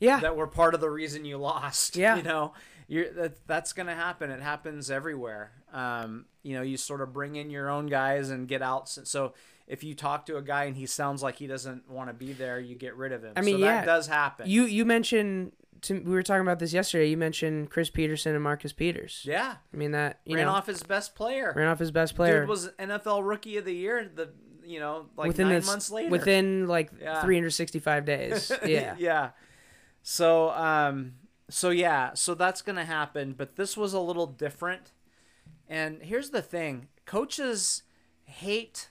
[0.00, 1.96] yeah, that were part of the reason you lost.
[1.96, 2.16] Yeah.
[2.16, 2.52] You know,
[2.86, 4.30] you're, that, that's going to happen.
[4.30, 5.52] It happens everywhere.
[5.72, 8.88] Um, you know, you sort of bring in your own guys and get out.
[8.88, 9.34] So- So
[9.66, 12.32] if you talk to a guy and he sounds like he doesn't want to be
[12.32, 13.34] there, you get rid of him.
[13.36, 13.80] I mean, so yeah.
[13.80, 14.48] that does happen.
[14.48, 15.52] You you mentioned
[15.82, 17.08] to, we were talking about this yesterday.
[17.10, 19.22] You mentioned Chris Peterson and Marcus Peters.
[19.26, 19.56] yeah.
[19.72, 21.52] I mean that you ran know off his best player.
[21.54, 24.10] ran off his best player Dude was NFL Rookie of the Year.
[24.14, 24.30] The
[24.64, 26.08] you know like within nine this months later.
[26.10, 27.20] within like Yeah.
[27.20, 28.50] 365 days.
[28.64, 28.94] Yeah.
[28.98, 29.30] yeah.
[30.02, 31.14] So um
[31.50, 34.92] so yeah, so that's going to happen, but this was a little different.
[35.66, 37.82] And here's the thing, coaches
[38.24, 38.90] hate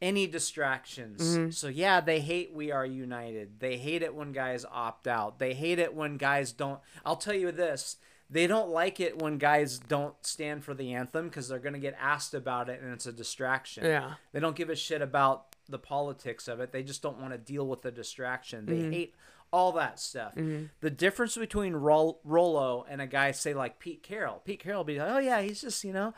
[0.00, 1.36] any distractions.
[1.36, 1.54] Mhm.
[1.54, 3.60] So yeah, they hate we are united.
[3.60, 5.38] They hate it when guys opt out.
[5.38, 7.96] They hate it when guys don't I'll tell you this,
[8.30, 11.78] they don't like it when guys don't stand for the anthem because they're going to
[11.78, 13.84] get asked about it and it's a distraction.
[13.84, 14.14] Yeah.
[14.32, 16.72] They don't give a shit about the politics of it.
[16.72, 18.64] They just don't want to deal with the distraction.
[18.66, 18.90] They Mm-hmm.
[18.92, 19.14] hate
[19.52, 20.34] all that stuff.
[20.34, 20.64] Mm-hmm.
[20.80, 24.98] The difference between Rol- Rolo and a guy, say like Pete Carroll, Pete Carroll be
[24.98, 26.14] like, oh yeah, he's just you know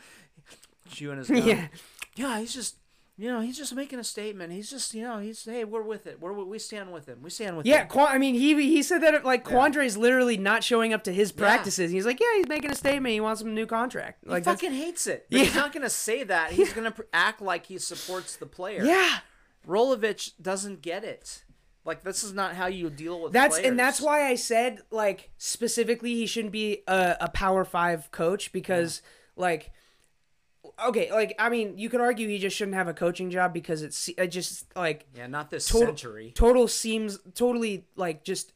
[0.91, 1.37] chewing his gum.
[1.47, 1.66] Yeah.
[2.16, 2.76] yeah, he's just
[3.16, 4.53] you know he's just making a statement.
[4.53, 6.20] He's just you know he's hey we're with it.
[6.20, 7.20] We're we stand with him.
[7.22, 8.01] We stand with Yeah, him.
[8.01, 9.51] I mean, he he said that like Yeah.
[9.53, 11.39] Quandre's literally not showing up to his Yeah.
[11.41, 11.91] practices.
[11.93, 13.12] He's like, yeah, he's making a statement.
[13.12, 14.24] He wants a new contract.
[14.24, 15.26] He Like, that's- fucking hates it.
[15.30, 16.53] But he's not gonna say that.
[16.53, 18.85] He's gonna pr- act like he supports the player.
[18.85, 19.18] yeah,
[19.66, 21.44] Rolovich doesn't get it.
[21.85, 23.68] Like this is not how you deal with that's players.
[23.68, 28.53] and that's why I said like specifically he shouldn't be a, a Power Five coach
[28.53, 29.03] because
[29.37, 29.70] like.
[30.82, 33.82] Okay, like I mean, you could argue he just shouldn't have a coaching job because
[33.82, 36.32] it's it just like Yeah, not this Total- century.
[36.35, 38.53] total seems totally like just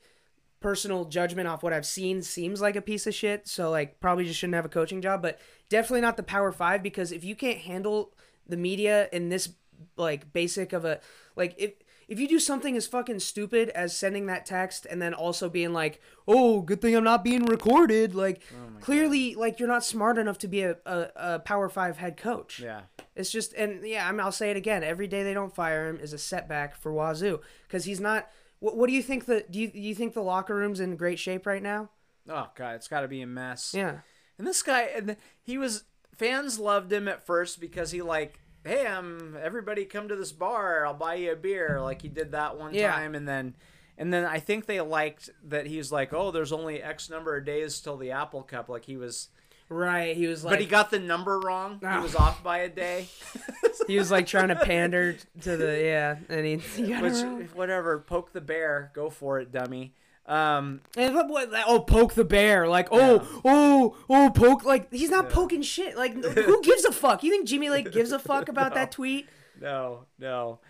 [0.60, 3.46] personal judgment off what I've seen seems like a piece of shit.
[3.46, 6.82] So like probably just shouldn't have a coaching job, but definitely not the Power Five
[6.82, 8.12] because if you can't handle
[8.48, 9.50] the media in this
[9.96, 11.00] like basic of a
[11.36, 11.72] like if
[12.09, 15.72] if you do something as fucking stupid as sending that text and then also being
[15.72, 20.16] like, "Oh, good thing I'm not being recorded," like oh clearly like you're not smart
[20.18, 22.61] enough to be a, a, a Power Five head coach.
[22.61, 22.82] Yeah.
[23.14, 24.82] It's just, and yeah, I mean, I'll say it again.
[24.84, 28.30] Every day they don't fire him is a setback for Wazoo because he's not.
[28.61, 30.96] What, what do you think the do you do you think the locker room's in
[30.96, 31.90] great shape right now?
[32.28, 33.74] Oh god, it's got to be a mess.
[33.74, 33.98] Yeah,
[34.38, 35.84] And this guy, and he was
[36.16, 40.86] fans loved him at first because he like, hey, I'm everybody come to this bar,
[40.86, 42.92] I'll buy you a beer, like he did that one Yeah.
[42.92, 43.54] time, and then.
[44.00, 47.36] And then I think they liked that he was like, oh, there's only X number
[47.36, 48.68] of days till the Apple Cup.
[48.68, 49.26] Like he was,
[49.68, 50.16] right.
[50.16, 51.78] He was like, but he got the number wrong.
[51.80, 52.00] He Ah.
[52.00, 53.08] was off by a day.
[53.88, 58.32] he was like trying to pander to the yeah, and he, he Which, whatever, poke
[58.32, 59.94] the bear, go for it, dummy.
[60.28, 62.68] Um, And what, what, oh, poke the bear!
[62.68, 64.62] Like, oh, oh, oh, poke!
[64.64, 65.96] Like, he's not poking shit.
[65.96, 67.22] Like, who gives a fuck?
[67.24, 69.26] You think Jimmy Lake gives a fuck about that tweet?
[69.60, 70.60] no, no.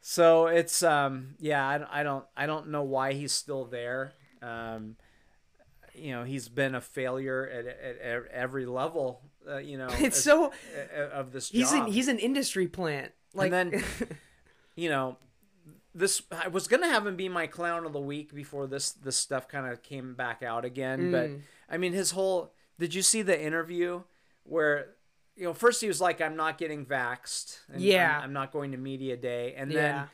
[0.00, 4.14] So it's um, yeah, I, I don't I don't know why he's still there.
[4.42, 4.96] Um,
[5.94, 9.20] you know, he's been a failure at, at, at every level.
[9.48, 10.52] Uh, you know, It's as- so
[11.12, 13.12] of this he's an he's an industry plant.
[13.34, 13.84] Like, and then
[14.74, 15.18] you know
[15.94, 19.16] this i was gonna have him be my clown of the week before this this
[19.16, 21.40] stuff kind of came back out again but Mm.
[21.68, 24.02] i mean his whole did you see the interview
[24.44, 24.88] where
[25.36, 28.16] you know first he was like i'm not getting vaxxed and Yeah.
[28.18, 29.80] I'm, I'm not going to media day and Yeah.
[29.80, 30.04] then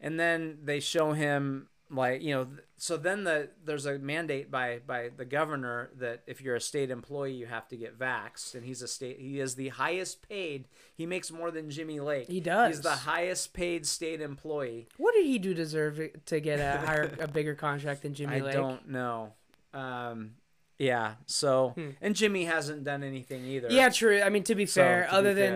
[0.00, 2.46] and then they show him like you know
[2.76, 6.90] so then the there's a mandate by by the governor that if you're a state
[6.90, 10.66] employee you have to get vaxxed and he's a state he is the highest paid
[10.94, 12.68] he makes more than jimmy lake He does.
[12.76, 17.16] he's the highest paid state employee What did he do deserve to get a higher,
[17.20, 18.52] a bigger contract than Jimmy i Lake?
[18.54, 19.32] don't know
[19.72, 20.32] um
[20.78, 21.90] yeah so Hmm.
[22.00, 24.20] and jimmy hasn't done anything either Yeah, true.
[24.20, 25.50] I mean, to be So, fair, to be other fair.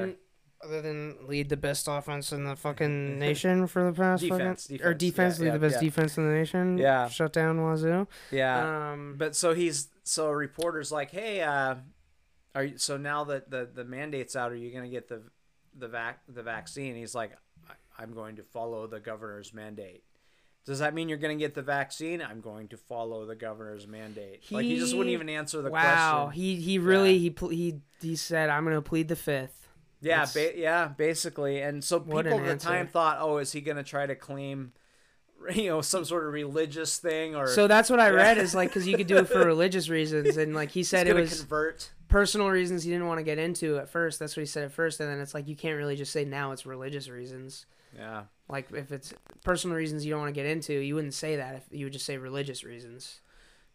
[0.65, 4.85] Other than lead the best offense in the fucking nation for the past Defense, fucking
[4.87, 5.81] or defense, defense yeah, lead yeah, the best yeah.
[5.89, 6.79] defense in the nation.
[6.79, 7.09] Yeah.
[7.09, 8.07] shut down Wazoo.
[8.31, 11.77] yeah Um, But so he's so a reporter's like, hey, uh,
[12.55, 15.23] are you, so now that the the mandate's out, are you gonna get the
[15.79, 16.97] the vac the vaccine?
[16.97, 17.33] He's like,
[17.69, 20.03] "I- I'm going to follow the governor's mandate.
[20.65, 22.21] Does that mean you're going to get the vaccine?
[22.21, 24.43] I'm going to follow the governor's mandate.
[24.51, 26.43] like he just wouldn't even answer the wow, question.
[26.43, 29.68] he he really he he he said I'm gonna plead the fifth.
[30.01, 31.61] Yeah, ba- yeah, basically.
[31.61, 34.15] And so people an at the time thought, oh, is he going to try to
[34.15, 34.73] claim,
[35.55, 38.71] you know, some sort of religious thing or So that's what I read is like
[38.71, 41.91] because you could do it for religious reasons, and like he said it was convert?
[42.09, 44.19] personal reasons he didn't want to get into at first.
[44.19, 46.25] That's what he said at first, and then it's like you can't really just say
[46.25, 47.67] now it's religious reasons.
[47.97, 48.25] Yeah.
[48.49, 49.13] Like if it's
[49.45, 51.57] personal reasons you don't want to get into, you wouldn't say that.
[51.57, 53.21] If you would just say religious reasons.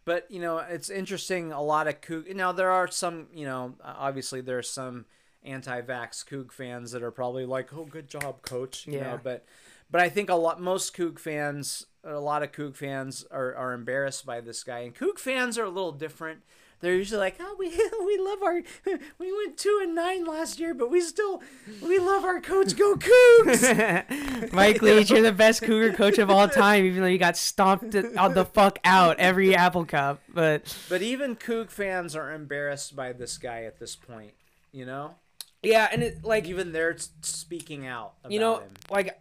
[0.06, 1.52] But you know, it's interesting.
[1.52, 2.34] A lot of Coug.
[2.36, 3.28] Now there are some.
[3.34, 5.06] You know, obviously there are some
[5.46, 9.12] anti-vax Coug fans that are probably like, "Oh, good job, coach." You Yeah.
[9.12, 9.46] know, but
[9.92, 13.74] but I think a lot most Coug fans, a lot of Coug fans are are
[13.74, 16.42] embarrassed by this guy, and Coug fans are a little different.
[16.80, 17.70] They're usually like, "Oh, we
[18.06, 18.62] we love our
[19.18, 21.42] we went two and nine last year, but we still
[21.82, 22.76] we love our coach.
[22.76, 27.18] Go Cougs!" Mike Leach, you're the best Cougar coach of all time, even though you
[27.18, 30.22] got stomped out the fuck out every Apple Cup.
[30.28, 34.34] But but even Coug fans are embarrassed by this guy at this point.
[34.74, 35.16] You know,
[35.64, 38.14] yeah, and it like even they're speaking out.
[38.22, 38.72] About you know, him.
[38.90, 39.20] like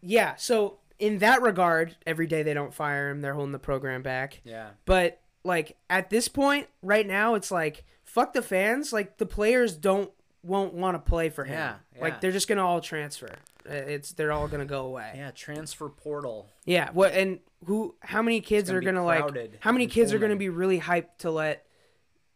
[0.00, 0.34] yeah.
[0.36, 4.40] So in that regard, every day they don't fire him, they're holding the program back.
[4.44, 4.70] Yeah.
[4.84, 8.92] But like at this point, right now, it's like fuck the fans.
[8.92, 10.10] Like the players don't
[10.42, 11.54] won't want to play for him.
[11.54, 12.02] Yeah, yeah.
[12.02, 13.28] Like they're just gonna all transfer.
[13.68, 15.12] Uh, It's they're all gonna go away.
[15.16, 16.48] Yeah, transfer portal.
[16.64, 16.90] Yeah.
[16.92, 17.94] What and who?
[18.00, 19.58] How many kids gonna are gonna like?
[19.60, 21.66] How many kids are gonna be really hyped to let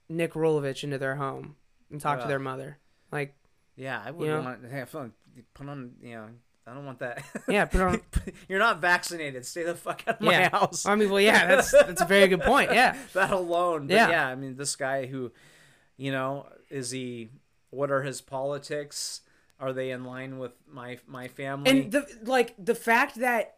[0.09, 1.57] Nick Rolovich into their home
[1.91, 2.79] and talk to their mother?
[3.13, 3.35] Like,
[3.77, 4.45] Yeah, I wouldn't know?
[4.51, 5.13] want to have fun.
[5.55, 6.29] Put on, you know,
[6.67, 7.25] I don't want that.
[7.49, 8.01] yeah, put on.
[8.49, 9.45] You're not vaccinated.
[9.47, 10.87] Stay the fuck out of my house.
[10.87, 12.73] I mean, well, yeah, that's that's a very good point.
[12.73, 12.97] Yeah.
[13.15, 13.87] that alone.
[13.87, 14.09] But Yeah.
[14.11, 14.29] yeah.
[14.29, 15.33] I mean, this guy who,
[15.97, 17.31] you know, is he?
[17.71, 19.23] What are his politics?
[19.61, 21.71] Are they in line with my my family?
[21.71, 23.57] And the like the fact that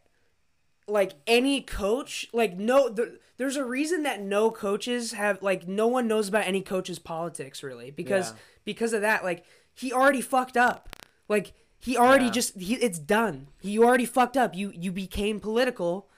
[0.92, 5.86] like any coach like no the, there's a reason that no coaches have like no
[5.86, 8.36] one knows about any coach's politics really because Yeah.
[8.64, 10.94] because of that like he already fucked up.
[11.28, 12.30] Like he already Yeah.
[12.32, 13.48] just he, it's done.
[13.60, 14.54] He already fucked up.
[14.54, 16.08] You you became political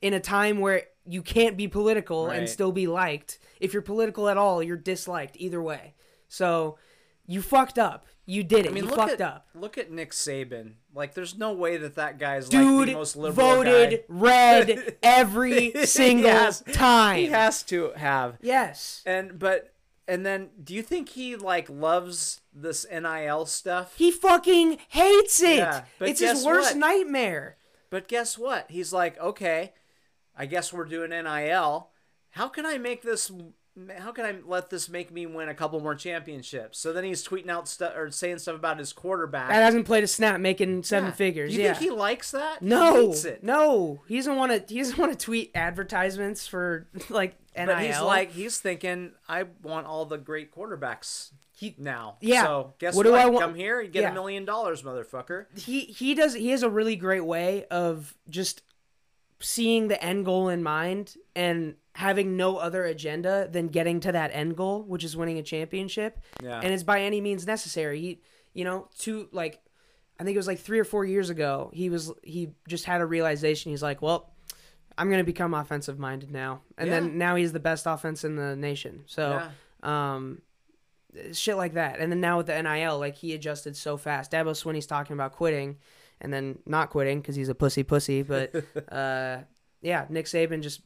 [0.00, 3.38] in a time where you can't be political and still be liked.
[3.58, 5.94] If you're political at all you're disliked either way.
[6.28, 6.78] So
[7.26, 9.90] you fucked up you did it I mean, you look fucked at up look at
[9.90, 10.74] Nick Saban.
[10.94, 14.04] Like, there's no way that that guy's like dude the most liberal voted guy.
[14.08, 17.18] red every single has- time.
[17.18, 18.38] He has to have.
[18.40, 19.02] yes.
[19.04, 19.74] And but
[20.06, 23.94] and then do you think he like loves this NIL stuff?
[23.96, 25.58] He fucking hates it.
[25.58, 26.78] Yeah, but it's his worst what?
[26.78, 27.56] nightmare.
[27.90, 28.70] But guess what?
[28.70, 29.72] He's like, okay,
[30.36, 31.90] I guess we're doing NIL.
[32.30, 33.30] How can I make this?
[33.98, 36.78] How can I let this make me win a couple more championships?
[36.78, 39.48] So then he's tweeting out stuff or saying stuff about his quarterback.
[39.48, 41.14] That hasn't played a snap, making seven Yeah.
[41.14, 41.56] figures.
[41.56, 41.72] You yeah.
[41.74, 42.62] think he likes that?
[42.62, 44.72] no, he no, he doesn't want to.
[44.74, 47.66] He doesn't want to tweet advertisements for like NIL.
[47.66, 52.16] But he's like, he's thinking, I want all the great quarterbacks He- now.
[52.20, 52.44] Yeah.
[52.44, 53.12] So guess What what?
[53.12, 54.10] do I want- Come here, you get Yeah.
[54.10, 55.46] a million dollars, motherfucker.
[55.58, 56.34] he he does.
[56.34, 58.62] He has a really great way of just
[59.42, 64.30] seeing the end goal in mind and having no other agenda than getting to that
[64.32, 66.18] end goal, which is winning a championship.
[66.42, 66.60] Yeah.
[66.62, 68.00] and it's by any means necessary.
[68.00, 68.20] He,
[68.54, 69.60] you know, to like,
[70.18, 71.70] I think it was like three or four years ago.
[71.74, 73.70] He was he just had a realization.
[73.70, 74.30] He's like, well,
[74.98, 77.00] I'm gonna become offensive minded now, and Yeah.
[77.00, 79.04] then now he's the best offense in the nation.
[79.06, 79.42] So,
[79.82, 80.42] um,
[81.32, 81.98] shit like that.
[82.00, 84.30] And then now with the NIL, like he adjusted so fast.
[84.30, 85.78] Dabo Swinney's talking about quitting,
[86.20, 88.22] and then not quitting because he's a pussy pussy.
[88.22, 88.54] But
[88.92, 89.38] uh,
[89.80, 90.82] yeah, Nick Saban just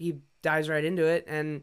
[0.00, 1.62] he dives right into it, and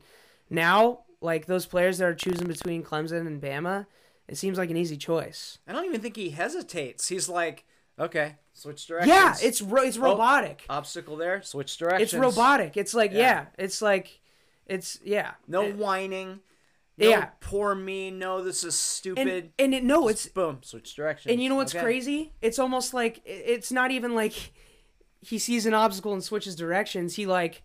[0.50, 3.88] now like those players that are choosing between Clemson and Bama,
[4.28, 5.58] it seems like an easy choice.
[5.68, 7.08] I don't even think he hesitates.
[7.08, 7.66] He's like,
[8.00, 9.10] okay, switch directions.
[9.14, 10.64] Yeah, it's ro- it's oh, robotic.
[10.70, 11.42] obstacle there.
[11.42, 12.14] Switch directions.
[12.14, 12.78] it's robotic.
[12.78, 13.20] It's like yeah.
[13.20, 13.46] Yeah.
[13.58, 14.22] it's like
[14.68, 15.32] it's yeah.
[15.48, 16.40] No It- whining.
[17.00, 17.30] No, Yeah.
[17.42, 18.10] Poor me.
[18.10, 19.28] No, this is stupid.
[19.28, 20.60] and and it, no, it's boom.
[20.64, 21.32] Switch directions.
[21.32, 21.84] And you know what's Okay.
[21.84, 22.34] crazy?
[22.42, 24.52] It's almost like it's not even like
[25.22, 27.62] he sees an obstacle and switches directions, he like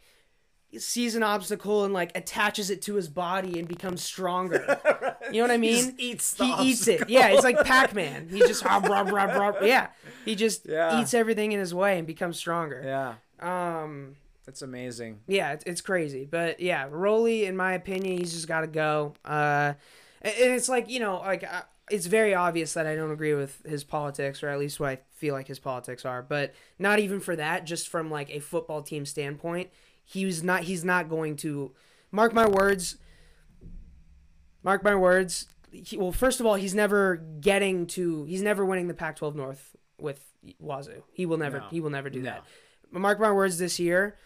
[0.81, 4.79] sees an obstacle and like attaches it to his body and becomes stronger.
[5.31, 5.85] You know what I He mean?
[5.87, 7.09] just eats the he eats it.
[7.09, 8.29] Yeah, it's like Pac-Man.
[8.29, 9.53] He just rah, rah.
[9.62, 9.87] yeah.
[10.27, 11.01] He just Yeah.
[11.01, 12.83] eats everything in his way and becomes stronger.
[12.85, 15.20] Yeah, Um that's amazing.
[15.29, 16.27] yeah, it's, it's crazy.
[16.31, 19.14] But yeah, Rolly, in my opinion, he's just got to go.
[19.25, 19.75] Uh,
[20.20, 23.35] and and it's like, you know, like uh, it's very obvious that I don't agree
[23.35, 26.20] with his politics, or at least what I feel like his politics are.
[26.23, 29.70] But not even for that, just from like a football team standpoint,
[30.05, 30.62] he was not.
[30.64, 31.72] He's not going to.
[32.11, 32.96] Mark my words.
[34.62, 35.46] Mark my words.
[35.70, 38.24] He, well, first of all, he's never getting to.
[38.24, 40.22] He's never winning the Pac-12 North with
[40.61, 41.03] Wazoo.
[41.12, 41.59] He will never.
[41.61, 41.66] No.
[41.70, 42.30] He will never do No.
[42.30, 42.44] that.
[42.90, 43.59] Mark my words.
[43.59, 44.16] This year,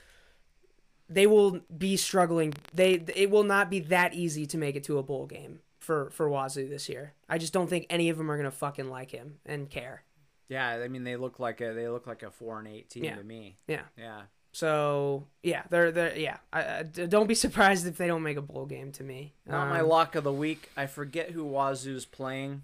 [1.09, 2.53] they will be struggling.
[2.75, 6.11] They it will not be that easy to make it to a bowl game for
[6.11, 7.15] for Wazoo this year.
[7.29, 10.03] I just don't think any of them are gonna fucking like him and care.
[10.49, 13.05] Yeah, I mean they look like a they look like a four and eight team
[13.05, 13.15] Yeah.
[13.17, 13.59] to me.
[13.69, 13.83] Yeah.
[13.97, 14.23] Yeah.
[14.57, 16.39] So yeah, they're they're yeah.
[16.51, 19.35] I, I- don't be surprised if they don't make a bowl game to me.
[19.47, 20.71] Not my Um, lock of the week.
[20.79, 22.63] I forget who Wazoo's playing.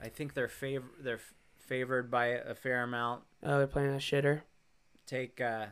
[0.00, 3.22] I think they're favor they're f- favored by a fair amount.
[3.42, 4.42] Oh, they're playing a shitter.
[5.04, 5.66] Take uh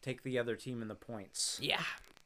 [0.00, 1.58] take the other team in the points.
[1.60, 1.76] Yeah.
[1.76, 1.84] I'm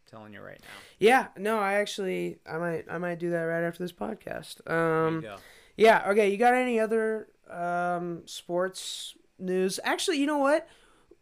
[0.08, 0.78] telling you right now.
[1.00, 1.26] Yeah.
[1.36, 4.60] No, I actually I might I might do that right after this podcast.
[4.64, 5.14] There Um.
[5.16, 5.36] you go.
[5.76, 6.04] Yeah.
[6.10, 6.30] Okay.
[6.30, 9.80] You got any other um sports news?
[9.82, 10.68] Actually, you know what?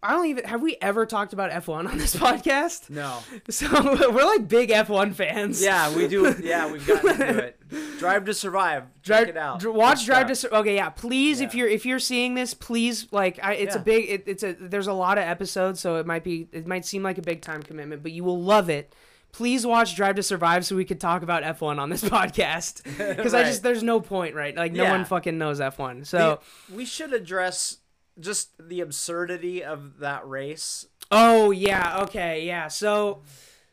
[0.01, 2.89] I don't even have we ever talked about F1 on this podcast?
[2.89, 3.19] No.
[3.51, 3.67] So
[4.13, 5.61] we're like big F1 fans.
[5.63, 6.33] Yeah, we do.
[6.43, 7.99] Yeah, we've gotten into it.
[7.99, 8.85] Drive to Survive.
[9.03, 9.59] Drive, Check it out.
[9.61, 10.51] dr- watch Good Drive to stuff.
[10.53, 10.91] Sur- Okay, yeah.
[10.91, 14.09] Please, if you're if you're seeing this, please like I, it's a big.
[14.09, 17.03] It, it's a there's a lot of episodes, so it might be it might seem
[17.03, 18.95] like a big time commitment, but you will love it.
[19.33, 22.83] Please watch Drive to Survive so we could talk about F1 on this podcast
[23.17, 24.57] because I just there's no point, right?
[24.57, 24.93] Like no Yeah.
[24.93, 26.07] one fucking knows F1.
[26.07, 27.77] So The- we should address
[28.21, 30.87] just the absurdity of that race.
[31.11, 32.69] Oh yeah, okay, yeah.
[32.69, 33.23] So,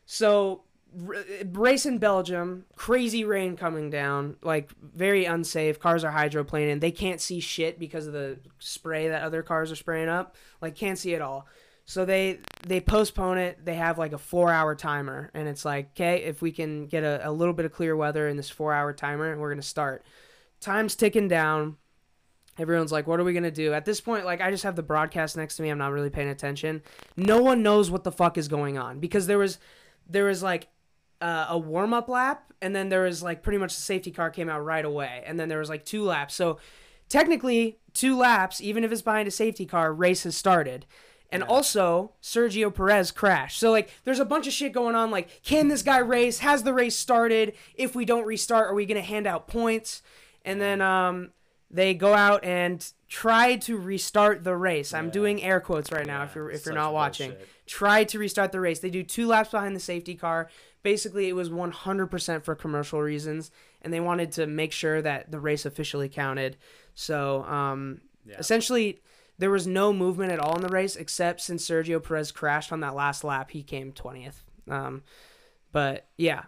[0.06, 0.62] so
[1.06, 5.78] r- race in Belgium, crazy rain coming down, like very unsafe.
[5.78, 6.80] Cars are hydroplaning.
[6.80, 10.36] They can't see shit because of the spray that other cars are spraying up.
[10.60, 11.46] Like can't see at all.
[11.84, 13.64] So they they postpone it.
[13.64, 17.04] They have like a four hour timer, and it's like, okay, if we can get
[17.04, 20.04] a, a little bit of clear weather in this four hour timer, we're gonna start.
[20.60, 21.76] Time's ticking down
[22.58, 24.76] everyone's like what are we going to do at this point like i just have
[24.76, 26.82] the broadcast next to me i'm not really paying attention
[27.16, 29.58] no one knows what the fuck is going on because there was
[30.08, 30.68] there was like
[31.20, 34.48] uh, a warm-up lap and then there was like pretty much the safety car came
[34.48, 36.58] out right away and then there was like two laps so
[37.08, 40.84] technically two laps even if it's behind a safety car race has started
[41.30, 43.58] and also Sergio Perez crashed.
[43.58, 46.38] So like there's a bunch of shit going on like can this guy race?
[46.40, 47.54] Has the race started?
[47.74, 50.02] If we don't restart, are we going to hand out points?
[50.44, 51.30] And then um
[51.70, 54.94] they go out and try to restart the race.
[54.94, 55.10] I'm Yeah.
[55.12, 57.30] doing air quotes right now Yeah, if you're if you're not watching.
[57.32, 57.48] bullshit.
[57.66, 58.78] Try to restart the race.
[58.80, 60.48] They do two laps behind the safety car.
[60.84, 63.50] Basically, it was 100% for commercial reasons,
[63.82, 66.56] and they wanted to make sure that the race officially counted.
[66.94, 68.36] So, um, Yeah.
[68.38, 69.00] essentially,
[69.38, 72.80] there was no movement at all in the race except since Sergio Perez crashed on
[72.80, 74.44] that last lap, he came 20th.
[74.70, 75.02] Um,
[75.72, 76.44] but yeah,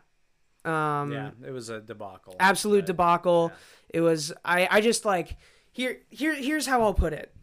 [0.64, 2.36] um, yeah, it was a debacle.
[2.40, 3.52] absolute but- debacle.
[3.88, 5.36] It was I I just like
[5.72, 7.34] here here here's how I'll put it.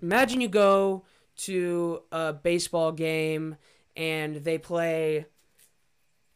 [0.00, 1.04] Imagine you go
[1.36, 3.56] to a baseball game
[3.96, 5.26] and they play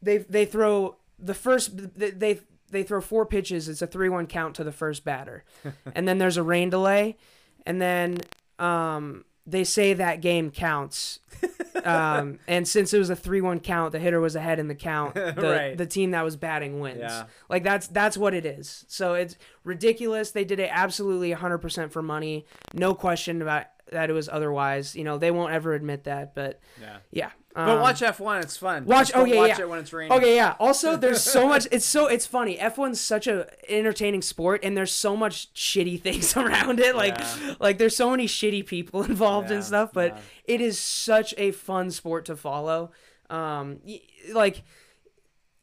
[0.03, 4.55] they they throw the first they they, they throw four pitches it's a 3-1 count
[4.57, 5.45] to the first batter.
[5.95, 7.17] and then there's a rain delay
[7.65, 8.21] and then
[8.59, 11.21] um they say that game counts.
[11.85, 15.15] um, and since it was a three-one count, the hitter was ahead in the count.
[15.15, 15.77] The, Right.
[15.77, 16.99] the team that was batting wins.
[17.01, 17.25] Yeah.
[17.49, 18.85] Like that's that's what it is.
[18.89, 20.31] So it's ridiculous.
[20.31, 22.47] They did it absolutely 100% for money.
[22.73, 24.97] No question about that it was otherwise.
[24.97, 26.97] You know, they won't ever admit that, but Yeah.
[27.11, 27.31] yeah.
[27.57, 28.43] But Um, watch F1.
[28.43, 28.85] It's fun.
[28.85, 29.61] watch- Just don't watch yeah.
[29.61, 30.13] it when it's raining.
[30.17, 30.55] Okay, yeah.
[30.61, 31.67] Also, there's so much.
[31.73, 32.59] It's so it's funny.
[32.59, 36.95] F1's such a entertaining sport, and there's so much shitty things around it.
[36.95, 37.55] Like, Yeah.
[37.59, 39.91] like there's so many shitty people involved Yeah, and stuff.
[39.95, 40.21] But yeah.
[40.45, 42.91] it is such a fun sport to follow.
[43.31, 44.03] Um, y-
[44.35, 44.63] like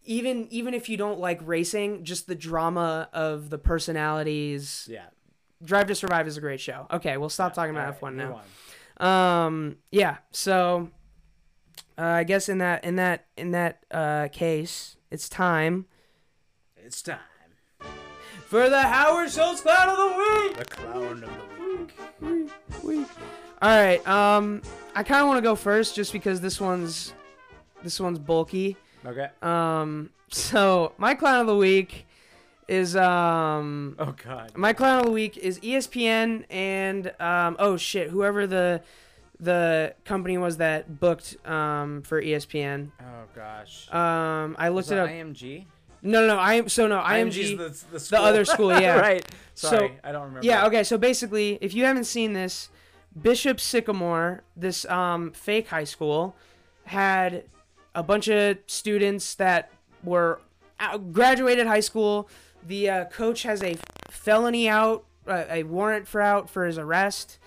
[0.06, 4.88] even even if you don't like racing, just the drama of the personalities.
[4.92, 5.06] Yeah.
[5.64, 6.88] Drive to Survive is a great show.
[6.92, 8.42] Okay, we'll stop Yeah, talking about right, F1 now.
[9.00, 9.46] on.
[9.48, 10.18] Um, yeah.
[10.32, 10.90] So,
[11.98, 15.86] uh, I guess in that in that in that uh, case, it's time
[16.78, 17.20] It's time.
[18.46, 20.18] for the Howard Schultz Clown of the
[20.48, 20.58] Week.
[20.58, 21.30] The clown of
[22.22, 23.08] the week.
[23.62, 24.06] All right.
[24.08, 24.62] Um,
[24.96, 27.14] I kind of want to go first, just because this one's
[27.84, 28.76] this one's bulky.
[29.06, 29.28] Okay.
[29.42, 32.06] Um, so my clown of the week
[32.70, 34.54] is um Oh God.
[34.56, 38.82] my clown of the week is ESPN and um oh shit whoever the
[39.44, 42.90] the company was that booked um, for ESPN.
[43.02, 43.04] Oh
[43.36, 43.92] gosh.
[43.94, 45.10] Um, I Was looked it up.
[45.10, 45.66] IMG.
[46.02, 46.38] No, no, no.
[46.38, 47.00] I am so no.
[47.00, 47.58] IMG's IMG.
[47.58, 49.00] the, the, the other school, yeah.
[49.00, 49.26] right.
[49.56, 50.46] So- Sorry, I don't remember.
[50.46, 50.66] Yeah.
[50.68, 50.84] Okay.
[50.84, 52.70] So basically, if you haven't seen this,
[53.22, 56.36] Bishop Sycamore, this um, fake high school,
[56.86, 57.44] had
[57.96, 59.70] a bunch of students that
[60.04, 60.42] were
[60.80, 62.28] out, graduated high school.
[62.66, 63.78] The uh, coach has a
[64.10, 67.38] felony out, uh, a warrant for out for his arrest,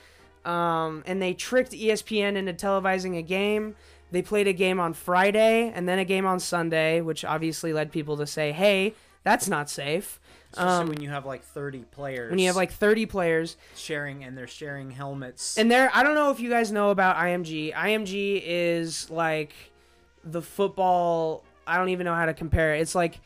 [0.46, 3.74] um, and they tricked ESPN into televising a game.
[4.12, 7.90] They played a game on Friday and then a game on Sunday, which obviously led
[7.92, 8.94] people to say, "Hey,
[9.24, 10.20] that's not safe."
[10.52, 12.30] Especially Um, when you have like 30 players.
[12.30, 15.58] when you have like 30 players, sharing and they're sharing helmets.
[15.58, 17.74] And there, I don't know if you guys know about IMG.
[17.74, 19.52] IMG is like
[20.24, 21.44] the football.
[21.66, 22.80] I don't even know how to compare it.
[22.80, 23.20] It's like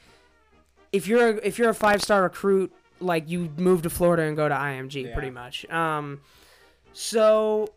[0.92, 4.34] if you're a, if you're a five star recruit, like you move to Florida and
[4.36, 5.12] go to IMG, Yeah.
[5.12, 5.66] pretty much.
[5.70, 6.20] Um,
[6.92, 7.68] so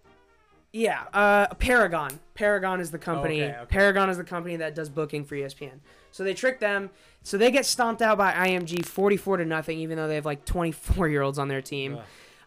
[0.72, 2.20] yeah, uh, Paragon.
[2.34, 3.44] Paragon is the company.
[3.44, 3.66] Okay, okay.
[3.70, 5.80] Paragon is the company that does booking for ESPN.
[6.12, 6.90] So they trick them.
[7.22, 10.46] So they get stomped out by IMG, forty-four to nothing, even though they have like
[10.46, 12.00] twenty-four year olds on their team.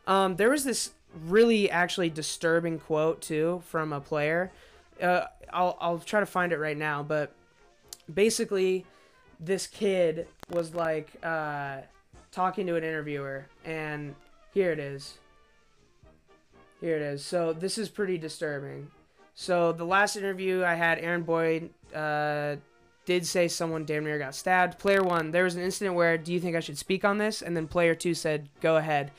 [0.07, 0.91] Um, there was this
[1.25, 4.53] really actually disturbing quote too from a player.
[5.01, 7.33] Uh, I'll I'll try to find it right now, but
[8.13, 8.85] basically,
[9.39, 11.79] this kid was like uh,
[12.33, 14.15] talking to an interviewer, and
[14.53, 15.19] here it is.
[16.81, 17.25] Here it is.
[17.25, 18.91] So this is pretty disturbing.
[19.35, 22.57] So the last interview I had, Aaron Boyd uh,
[23.05, 24.79] did say someone damn near got stabbed.
[24.79, 27.43] Player one, there was an incident where, do you think I should speak on this?
[27.43, 29.13] And then player two said, go ahead.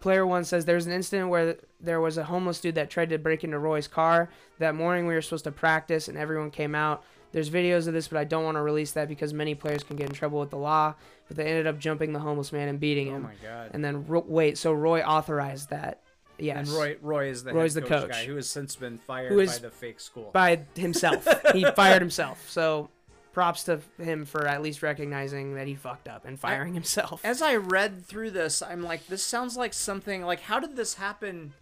[0.00, 3.10] Player one says there was an incident where there was a homeless dude that tried
[3.10, 4.28] to break into Roy's car.
[4.58, 7.04] That morning we were supposed to practice and everyone came out.
[7.30, 9.96] There's videos of this, but I don't want to release that because many players can
[9.96, 10.94] get in trouble with the law.
[11.28, 13.24] But they ended up jumping the homeless man and beating him.
[13.24, 13.70] oh my god.
[13.72, 16.02] And then wait, so Roy authorized that?
[16.42, 16.68] Yes.
[16.68, 18.10] And Roy Roy is the Roy's head the coach, coach.
[18.10, 20.30] guy who has since been fired Who is- by the fake school.
[20.32, 21.26] by himself.
[21.52, 22.48] he fired himself.
[22.50, 22.90] So
[23.32, 27.20] props to him for at least recognizing that he fucked up and firing himself.
[27.24, 30.94] As I read through this, I'm like, this sounds like something like how did this
[30.94, 31.54] happen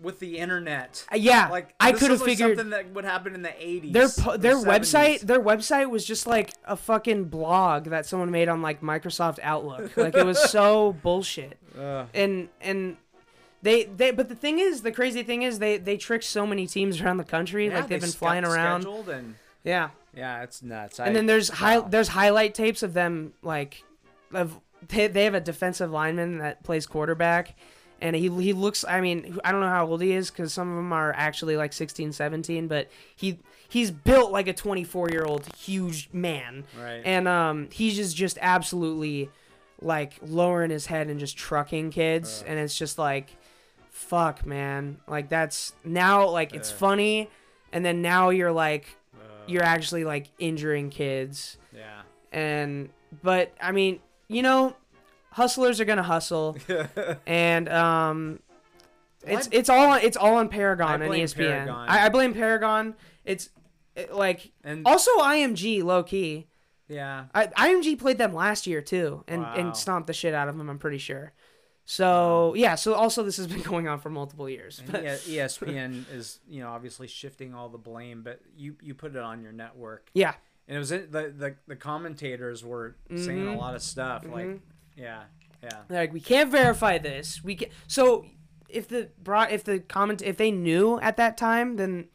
[0.00, 1.04] with the internet?
[1.12, 3.92] Uh, yeah, Like I could have like figured something that would happen in the 80s.
[3.92, 4.64] their po- their 70s.
[4.66, 9.38] website their website was just like a fucking blog that someone made on like Microsoft
[9.42, 9.96] Outlook.
[9.96, 11.58] Like it was so bullshit.
[11.78, 12.06] Ugh.
[12.14, 12.96] And and
[13.66, 16.66] they they but the thing is the crazy thing is they they tricked so many
[16.66, 18.86] teams around the country Yeah, like they've they been flying around.
[18.86, 19.34] and
[19.64, 19.90] Yeah.
[20.14, 21.00] yeah, it's nuts.
[21.00, 21.88] And I- then there's high wow.
[21.88, 23.82] there's highlight tapes of them like
[24.32, 27.56] of they, they have a defensive lineman that plays quarterback
[28.00, 30.70] and he he looks I mean I don't know how old he is cuz some
[30.70, 33.38] of them are actually like 16 17 but he
[33.68, 37.02] he's built like a 24 year old huge man right.
[37.04, 39.28] and um he's just just absolutely
[39.82, 42.50] like lowering his head and just trucking kids Ugh.
[42.50, 43.34] and it's just like
[43.96, 46.76] fuck man like that's now like it's Ugh.
[46.78, 47.30] funny
[47.72, 52.02] and then now you're like Uh, you're actually like injuring kids yeah.
[52.30, 52.90] and
[53.22, 53.98] but i mean
[54.28, 54.76] you know
[55.30, 56.56] hustlers are gonna hustle
[57.26, 58.38] and um
[59.26, 61.88] it's it's all on it's all on paragon I and blame espn Paragon.
[61.88, 62.94] I, I blame paragon
[63.24, 63.48] it's
[63.96, 66.46] it, like and also img low-key
[66.88, 67.24] yeah.
[67.34, 69.54] I, img played them last year too and Wow.
[69.56, 71.32] and stomped the shit out of them i'm pretty sure
[71.88, 75.06] so yeah so also this has been going on for multiple years but E-
[75.38, 79.40] ESPN is, you know, obviously shifting all the blame, but you you put it on
[79.42, 80.34] your network, yeah
[80.68, 83.56] and it was in, the the the commentators were saying a Mhm.
[83.56, 84.60] lot of stuff like, Mhm.
[84.96, 85.22] yeah,
[85.62, 87.42] yeah, They're like we can't verify this.
[87.44, 88.26] We can so
[88.68, 92.08] if the brought if the comment if they knew at that time, then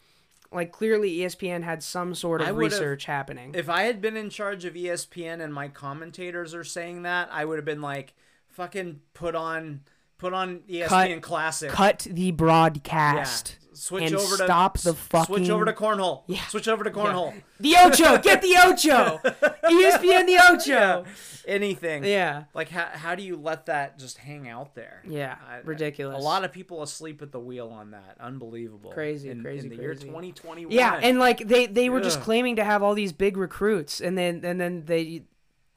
[0.52, 3.56] like clearly ESPN had some sort of research happening.
[3.56, 7.46] If I had been in charge of ESPN and my commentators are saying that, I
[7.46, 8.14] would have been like,
[8.52, 9.82] fucking put on
[10.18, 11.70] put on ESPN Classic.
[11.70, 12.32] Cut the yeah.
[12.32, 13.58] broadcast.
[13.74, 15.36] Switch and over to stop the fucking.
[15.38, 16.24] Switch over to cornhole.
[16.28, 16.46] Yeah.
[16.48, 17.34] Switch over to cornhole.
[17.60, 19.20] The Ocho, get the Ocho.
[19.24, 21.06] ESPN the Ocho.
[21.48, 22.04] Anything.
[22.04, 22.44] Yeah.
[22.54, 25.02] Like how how do you let that just hang out there?
[25.08, 25.36] Yeah.
[25.50, 26.18] I- ridiculous.
[26.18, 28.18] A lot of people asleep at the wheel on that.
[28.20, 28.92] Unbelievable.
[28.92, 30.08] Crazy, in, crazy, in the year crazy.
[30.08, 30.72] 2021.
[30.72, 34.18] Yeah, and like they they were just claiming to have all these big recruits, and
[34.18, 35.24] then and then they,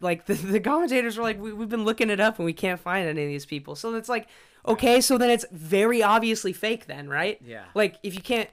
[0.05, 2.79] like the, the commentators were like, we, we've been looking it up and we can't
[2.79, 3.75] find any of these people.
[3.75, 4.29] So it's like,
[4.69, 7.41] okay, so then it's very obviously fake, then, right?
[7.45, 7.65] yeah.
[7.75, 8.49] Like if you can't,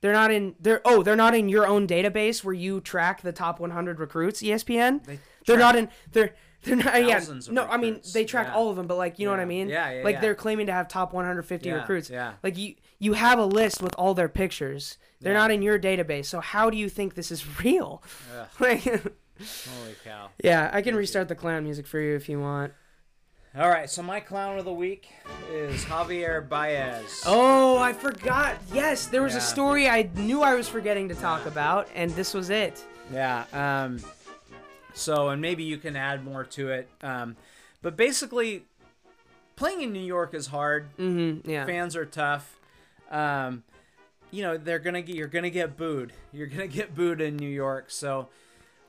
[0.00, 3.32] they're not in they're oh they're not in your own database where you track the
[3.32, 4.42] top 100 recruits.
[4.42, 6.34] ESPN, They they're not in they're.
[6.62, 8.54] They're not, yeah, no, I mean they track Yeah.
[8.56, 9.68] all of them, but like you know what I mean?
[9.68, 10.20] Yeah, yeah, Like yeah.
[10.20, 12.10] they're claiming to have top 150 Yeah, recruits.
[12.10, 12.32] yeah.
[12.42, 14.98] Like you, you have a list with all their pictures.
[15.20, 15.38] They're Yeah.
[15.38, 16.24] not in your database.
[16.26, 18.02] So how do you think this is real?
[18.58, 18.82] Like,
[19.38, 20.28] holy cow.
[20.42, 22.72] yeah, I can restart the clown music for you if you want.
[23.58, 25.08] All right, so my clown of the week
[25.50, 27.22] is Javier Baez.
[27.24, 28.56] Oh, I forgot.
[28.72, 29.38] Yes, there was Yeah.
[29.38, 32.84] a story I knew I was forgetting to talk about, and this was it.
[33.10, 33.44] Yeah.
[33.54, 34.00] Um,
[34.92, 36.88] so, and maybe you can add more to it.
[37.02, 37.36] Um,
[37.80, 38.64] but basically,
[39.56, 40.94] playing in New York is hard.
[40.98, 41.48] Mm-hmm.
[41.48, 41.64] Yeah.
[41.64, 42.58] Fans are tough.
[43.10, 43.62] Um,
[44.32, 46.12] you know they're gonna get you're gonna get booed.
[46.32, 47.90] You're gonna get booed in New York.
[47.90, 48.28] So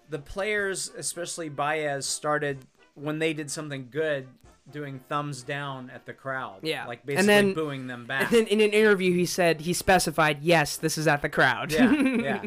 [0.09, 2.59] the players, especially Baez, started
[2.95, 4.27] when they did something good,
[4.71, 6.59] doing thumbs down at the crowd.
[6.63, 6.85] Yeah.
[6.88, 8.23] like And basically then- booing them back.
[8.23, 11.71] And then in an interview, he said he specified, "Yes, this is at the crowd."
[11.71, 12.43] yeah, yeah.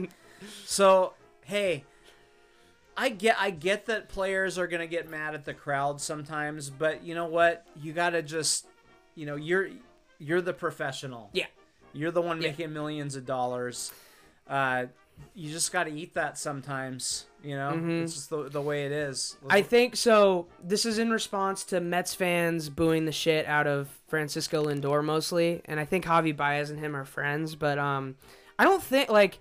[0.64, 1.14] So
[1.44, 1.84] hey,
[2.96, 7.02] I get I get that players are gonna get mad at the crowd sometimes, but
[7.04, 7.66] you know what?
[7.76, 8.66] You gotta just,
[9.14, 9.68] you know, you're
[10.18, 11.30] you're the professional.
[11.32, 11.46] Yeah.
[11.92, 12.48] You're the one Yeah.
[12.50, 13.92] making millions of dollars.
[14.46, 14.86] Uh,
[15.34, 17.26] you just gotta eat that sometimes.
[17.42, 18.02] You know, Mhm.
[18.02, 19.36] it's just the, the way it is.
[19.48, 20.46] I think so.
[20.62, 25.62] This is in response to Mets fans booing the shit out of Francisco Lindor mostly,
[25.64, 27.54] and I think Javi Baez and him are friends.
[27.54, 28.16] But um,
[28.58, 29.38] I don't think like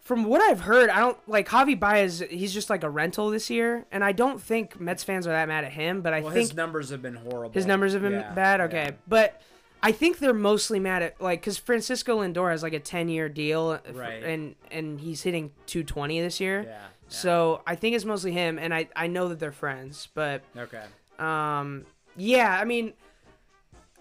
[0.00, 2.24] from what I've heard, I don't like Javi Baez.
[2.30, 5.46] He's just like a rental this year, and I don't think Mets fans are that
[5.46, 6.00] mad at him.
[6.00, 7.52] But I well, think his numbers have been horrible.
[7.52, 8.58] his numbers have been Yeah, bad.
[8.58, 8.66] yeah.
[8.66, 9.40] Okay, but.
[9.82, 13.28] I think they're mostly mad at like because Francisco Lindor has like a ten year
[13.28, 14.22] deal, Right.
[14.24, 16.62] and and he's hitting two twenty this year.
[16.62, 16.68] Yeah.
[16.70, 16.86] yeah.
[17.08, 20.82] So I think it's mostly him, and I I know that they're friends, but okay.
[21.18, 21.86] um
[22.16, 22.92] yeah, I mean,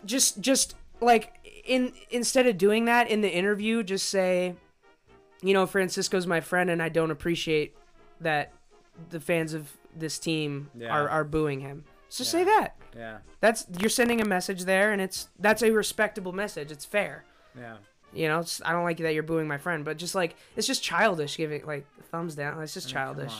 [0.05, 1.33] just just like
[1.65, 4.55] in instead of doing that in the interview, just say,
[5.41, 7.75] you know, Francisco's my friend, and I don't appreciate
[8.21, 8.51] that
[9.09, 10.89] the fans of this team Yeah.
[10.95, 11.85] are are booing him.
[12.09, 12.29] So Yeah.
[12.29, 12.75] say that.
[12.95, 13.17] Yeah.
[13.41, 16.71] That's you're sending a message there, and it's that's a respectable message.
[16.71, 17.23] It's fair.
[17.57, 17.77] Yeah.
[18.13, 20.81] You know, I don't like that you're booing my friend, but just like it's just
[20.83, 22.61] childish giving like thumbs down.
[22.63, 23.33] It's just I mean, childish.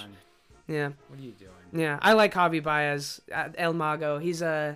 [0.68, 0.90] Yeah.
[1.08, 1.52] What are you doing?
[1.72, 4.20] Yeah, I like Javi Baez, uh, El Mago.
[4.20, 4.76] He's a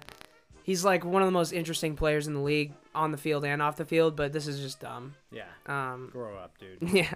[0.64, 3.62] he's like one of the most interesting players in the league on the field and
[3.62, 5.16] off the field, but this is just dumb.
[5.32, 5.44] Yeah.
[5.68, 6.90] Um, Grow up, dude.
[6.94, 7.14] yeah.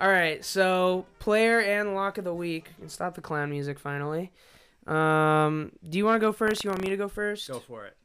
[0.00, 2.70] All right, so player and lock of the week.
[2.80, 4.32] And stop the clown music finally.
[4.86, 6.62] Um, do you want to go first?
[6.64, 7.48] You want me to go first?
[7.48, 7.96] Go for it.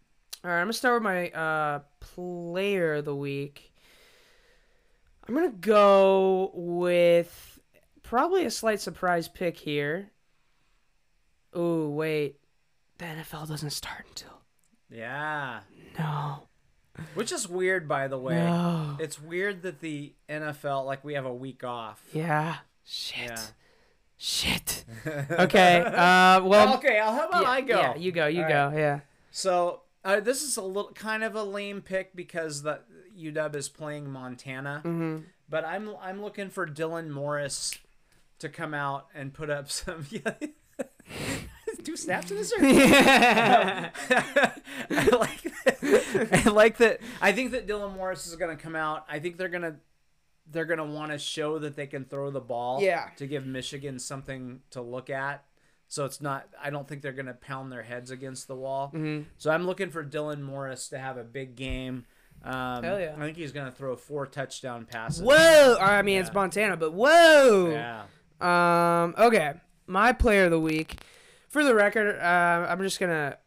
[0.44, 3.74] All right, I'm gonna start with my uh, player of the week.
[5.28, 7.60] I'm gonna go with
[8.04, 10.12] probably a slight surprise pick here.
[11.54, 12.38] Oh wait,
[13.00, 14.42] the NFL doesn't start until
[14.90, 15.60] Yeah.
[15.98, 16.48] no,
[17.16, 18.36] Which is weird, by the way.
[18.36, 22.02] no, It's weird that the NFL, like, we have a week off.
[22.14, 23.42] yeah, shit, Yeah.
[24.20, 24.86] Shit.
[25.32, 27.80] Okay, uh, well, okay, I'll, how about yeah, I go?
[27.80, 29.00] Yeah, you go, you All go, yeah.
[29.32, 32.82] So uh, this is a little kind of a lame pick because the
[33.18, 35.20] UW is playing Montana, hmm
[35.50, 37.74] but I'm I'm looking for Dylan Morris
[38.40, 40.06] to come out and put up some.
[41.84, 42.52] Two snaps in this.
[42.52, 42.64] Or?
[42.64, 43.90] yeah.
[44.90, 46.46] I like that.
[46.46, 47.00] I like that.
[47.22, 49.06] I think that Dylan Morris is going to come out.
[49.10, 49.76] I think they're going to
[50.52, 53.10] they're going to want to show that they can throw the ball Yeah.
[53.18, 55.44] to give Michigan something to look at.
[55.88, 58.88] So it's not I don't think they're going to pound their heads against the wall.
[58.90, 62.06] hmm So I'm looking for Dylan Morris to have a big game.
[62.44, 63.16] Um, Hell yeah.
[63.18, 65.22] I think he's going to throw four touchdown passes.
[65.22, 65.78] Whoa!
[65.80, 67.70] I mean, it's Montana, but whoa!
[67.72, 68.04] Yeah.
[68.42, 69.14] Um.
[69.18, 69.54] Okay.
[69.88, 71.02] My player of the week.
[71.50, 73.38] For the record, uh, I'm just gonna.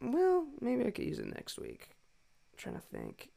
[0.00, 1.90] Well, maybe I could use it next week.
[2.52, 3.30] I'm trying to think.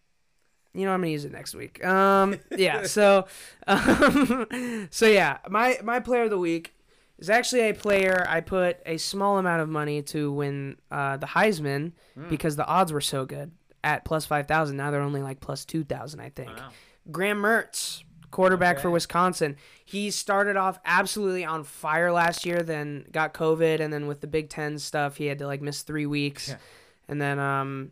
[0.73, 1.83] You know, I'm gonna use it next week.
[1.85, 2.39] Um.
[2.55, 2.83] Yeah.
[2.87, 3.25] So.
[3.67, 6.73] Um, so yeah, my my player of the week
[7.19, 11.27] is actually a player I put a small amount of money to win uh, the
[11.27, 12.29] Heisman Hmm.
[12.29, 13.51] because the odds were so good
[13.83, 14.77] at plus five thousand.
[14.77, 16.49] Now they're only like plus two thousand, I think.
[16.55, 16.69] Wow.
[17.11, 19.57] Graham Mertz, quarterback for Wisconsin.
[19.85, 24.27] He started off absolutely on fire last year, then got COVID, and then with the
[24.27, 26.49] Big Ten stuff, he had to like miss three weeks.
[26.49, 26.57] Yeah.
[27.07, 27.91] And then, um,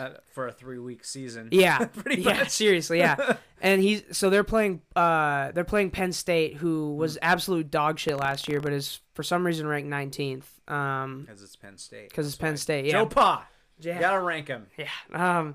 [0.00, 1.48] Uh, for a three week season.
[1.52, 2.50] yeah, Pretty yeah, much.
[2.50, 3.36] seriously, yeah.
[3.60, 8.16] and he's so they're playing, uh, they're playing Penn State, who was absolute dog shit
[8.16, 10.44] last year, but is for some reason ranked 19th.
[10.72, 12.08] Um, Because it's Penn State.
[12.08, 12.56] because it's Penn.
[12.56, 12.86] State.
[12.86, 13.46] Yeah, Joe Pa.
[13.80, 13.94] yeah.
[13.96, 14.66] You gotta rank him.
[14.78, 14.88] Yeah.
[15.12, 15.54] Um,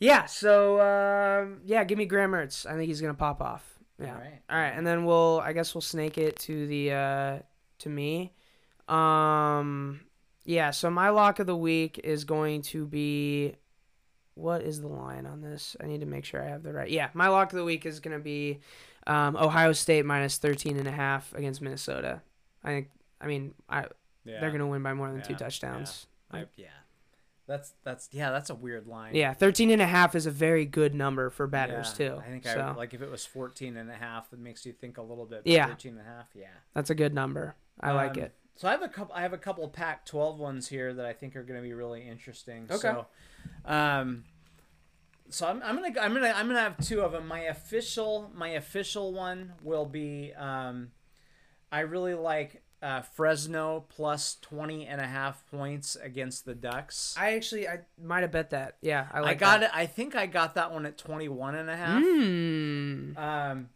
[0.00, 0.26] yeah.
[0.26, 2.66] So um, yeah, give me Graham Mertz.
[2.66, 3.64] I think he's gonna pop off.
[4.00, 4.12] Yeah.
[4.12, 4.40] All right.
[4.50, 5.40] All right, and then we'll.
[5.44, 7.38] I guess we'll snake it to the uh,
[7.80, 8.32] to me.
[8.86, 10.00] Um,
[10.48, 10.70] yeah.
[10.70, 13.54] So my lock of the week is going to be.
[14.34, 15.76] What is the line on this?
[15.82, 16.88] I need to make sure I have the right.
[16.88, 18.60] Yeah, my lock of the week is gonna be
[19.06, 22.22] um, Ohio State minus 13 and a half against Minnesota.
[22.62, 22.88] I think.
[23.20, 23.86] I mean, I
[24.24, 24.40] Yeah.
[24.40, 26.06] they're gonna win by more than two Yeah, touchdowns.
[26.30, 26.68] I, yeah.
[27.48, 28.30] That's that's yeah.
[28.30, 29.14] That's a weird line.
[29.16, 32.16] Yeah, 13 and a half is a very good number for batters Yeah, too.
[32.24, 34.72] I think so I like if it was 14 and a half, it makes you
[34.72, 35.42] think a little bit.
[35.46, 35.66] Yeah.
[35.66, 36.26] 13 and a half.
[36.34, 36.46] Yeah.
[36.74, 37.56] that's a good number.
[37.80, 38.34] I like Um, it.
[38.58, 39.14] So I have a couple.
[39.14, 42.02] I have a couple Pac-12 ones here that I think are going to be really
[42.02, 42.66] interesting.
[42.68, 42.76] Okay.
[42.76, 43.06] So,
[43.64, 44.24] um,
[45.30, 47.28] so I'm, I'm gonna I'm gonna I'm gonna have two of them.
[47.28, 50.90] My official my official one will be um,
[51.70, 57.14] I really like uh, Fresno plus 20 and a half points against the Ducks.
[57.16, 58.78] I actually I might have bet that.
[58.80, 59.66] Yeah, I I, got that.
[59.66, 59.70] it.
[59.72, 62.02] I think I got that one at 21 and a half.
[62.02, 63.18] Mm.
[63.18, 63.68] Um,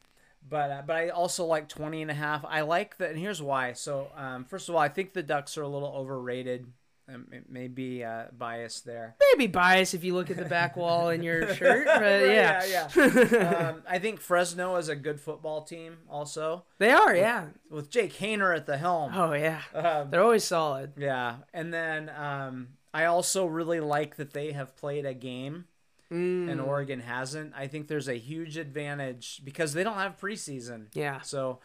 [0.53, 2.45] but uh, but I also like 20 and a half.
[2.47, 3.73] I like that, and here's why.
[3.73, 6.67] So um, first of all, I think the Ducks are a little overrated.
[7.13, 9.17] Um, it may be uh, biased there.
[9.33, 12.65] Maybe bias if you look at the back wall in your shirt, but Right, yeah,
[12.95, 17.15] yeah, um, I think Fresno is a good football team, also they are.
[17.17, 17.47] Yeah.
[17.69, 19.13] with Jake Haener at the helm.
[19.17, 20.93] Oh yeah, Um, they're always solid.
[20.97, 25.65] yeah, and then um, I also really like that they have played a game
[26.13, 26.51] Mm.
[26.51, 27.53] and Oregon hasn't.
[27.57, 30.87] I think there's a huge advantage because they don't have preseason.
[30.95, 31.21] Yeah.
[31.23, 31.61] So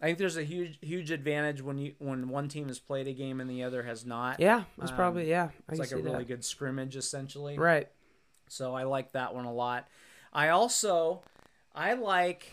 [0.00, 3.12] I think there's a huge huge advantage when you when one team has played a
[3.12, 4.40] game and the other has not.
[4.40, 5.50] Yeah, that's Um, probably yeah.
[5.68, 6.28] I It's like a really that.
[6.28, 7.56] good scrimmage essentially.
[7.58, 7.88] Right.
[8.48, 9.86] So I like that one a lot.
[10.32, 11.22] I also
[11.74, 12.50] I like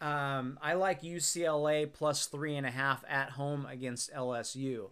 [0.00, 4.90] um, I like UCLA plus three and a half at home against LSU.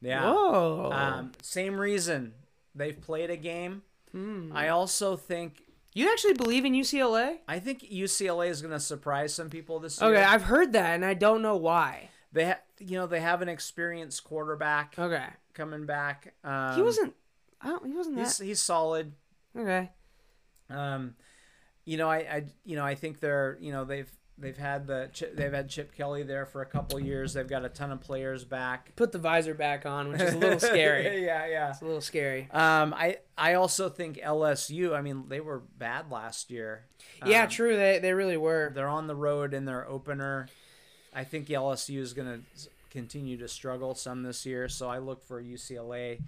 [0.00, 0.30] Yeah.
[0.30, 0.90] Whoa.
[0.92, 2.34] Um, same reason.
[2.74, 3.82] They've played a game.
[4.14, 4.52] Hmm.
[4.54, 5.62] I also think
[5.92, 7.38] You actually believe in UCLA?
[7.48, 10.10] I think UCLA is going to surprise some people this year.
[10.10, 12.10] Okay, I've heard that, and I don't know why.
[12.32, 16.34] They ha- you know they have an experienced quarterback Okay, coming back.
[16.44, 17.14] Um, he wasn't.
[17.60, 17.86] I don't.
[17.86, 18.44] He wasn't He's that.
[18.44, 19.12] he's solid.
[19.56, 19.90] Okay.
[20.70, 21.14] Um,
[21.84, 25.08] you know I, I you know I think they're you know they've they've had the
[25.34, 27.32] they've had Chip Kelly there for a couple years.
[27.34, 28.94] They've got a ton of players back.
[28.96, 31.24] Put the visor back on, which is a little scary.
[31.24, 31.70] yeah, yeah.
[31.70, 32.48] It's a little scary.
[32.50, 34.94] Um, I I also think LSU.
[34.94, 36.84] I mean, they were bad last year.
[37.24, 37.76] yeah, Um, true.
[37.76, 38.72] They they really were.
[38.74, 40.48] They're on the road in their opener.
[41.14, 45.22] I think LSU is going to continue to struggle some this year, so I look
[45.24, 46.20] for UCLA.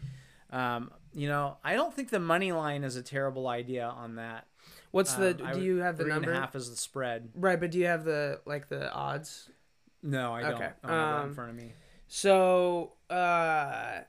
[0.51, 4.47] Um, you know, I don't think the money line is a terrible idea on that.
[4.97, 5.31] What's the?
[5.41, 6.41] Um, I do would- you have the three and a number?
[6.41, 7.29] half is the spread.
[7.35, 9.49] Right, but do you have the like the odds?
[10.03, 10.55] No, I don't.
[10.55, 11.73] Okay, I don't have that in um, front of me.
[12.09, 14.01] So, uh,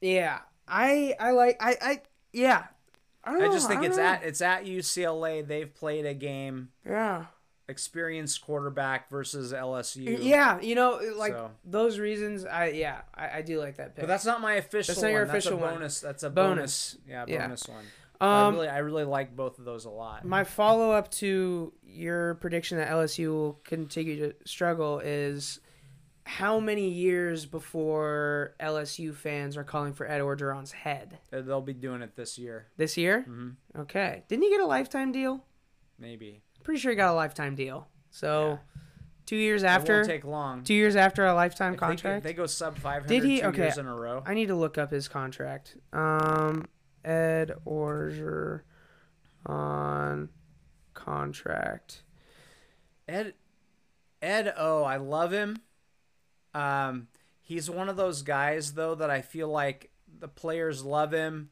[0.00, 2.64] yeah, I I like I I yeah.
[3.24, 4.04] I, don't I know, just think don't it's know.
[4.04, 5.46] at it's at UCLA.
[5.46, 6.70] They've played a game.
[6.84, 7.26] yeah.
[7.68, 10.18] Experienced quarterback versus LSU.
[10.22, 12.44] Yeah, you know, like So- those reasons.
[12.44, 14.02] I yeah, I, I do like that pick.
[14.02, 14.94] But that's not my official.
[14.94, 15.28] That's not your one.
[15.34, 15.74] That's official a one.
[15.74, 16.00] bonus.
[16.00, 16.94] That's a Bonus.
[16.94, 16.96] bonus.
[17.08, 17.46] Yeah, Yeah.
[17.46, 17.68] bonus
[18.18, 18.28] one.
[18.30, 20.24] I um, really, I really like both of those a lot.
[20.24, 25.60] my follow up to your prediction that LSU will continue to struggle is
[26.24, 31.72] how many years before LSU fans are calling for Ed Orgeron's head Uh, They'll be
[31.72, 33.22] doing it this year, this year?
[33.22, 35.44] hmm Okay, didn't he get a lifetime deal?
[35.98, 36.42] maybe.
[36.64, 37.86] Pretty sure he got a lifetime deal.
[38.10, 38.80] So Yeah.
[39.24, 39.94] two years after.
[39.94, 40.64] It won't take long.
[40.64, 42.16] two years after a lifetime If they- contract.
[42.18, 43.40] If they, go sub five hundred Did he?
[43.40, 43.62] two Okay.
[43.62, 44.22] years in a row.
[44.26, 45.76] I need to look up his contract.
[45.92, 46.66] Um,
[47.06, 48.62] Ed Orger
[49.46, 50.28] on
[50.92, 52.02] contract.
[53.08, 53.34] Ed,
[54.20, 55.58] Ed O, I love him.
[56.52, 57.06] Um,
[57.40, 61.50] he's one of those guys though that I feel like the players love him.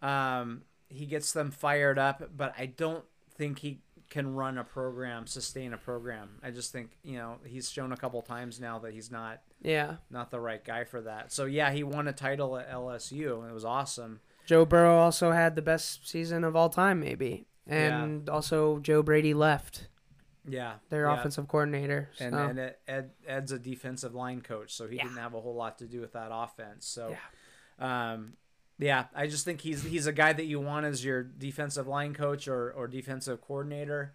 [0.00, 3.04] Um, he gets them fired up, but I don't
[3.36, 6.38] think he can run a program, sustain a program.
[6.42, 9.96] I just think you know he's shown a couple times now that he's not Yeah,
[10.10, 11.30] not the right guy for that.
[11.30, 14.20] So yeah, he won a title at LSU and it was awesome.
[14.48, 19.34] Joe Burrow also had the best season of all time, maybe, and also Joe Brady
[19.34, 19.88] left
[20.48, 21.18] Yeah, their yeah.
[21.20, 22.08] offensive coordinator.
[22.18, 25.02] And, so- and Ed, Ed Ed's a defensive line coach, so he Yeah.
[25.02, 26.86] didn't have a whole lot to do with that offense.
[26.86, 27.14] So,
[27.78, 28.12] Yeah.
[28.12, 28.38] um,
[28.78, 32.14] yeah, I just think he's he's a guy that you want as your defensive line
[32.14, 34.14] coach or, or defensive coordinator.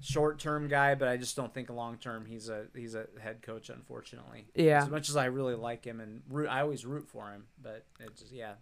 [0.00, 3.42] Short term guy, but I just don't think long term he's a he's a head
[3.42, 3.68] coach.
[3.68, 4.82] Unfortunately, Yeah.
[4.84, 7.84] As much as I really like him and root, I always root for him, but
[7.98, 8.54] it just yeah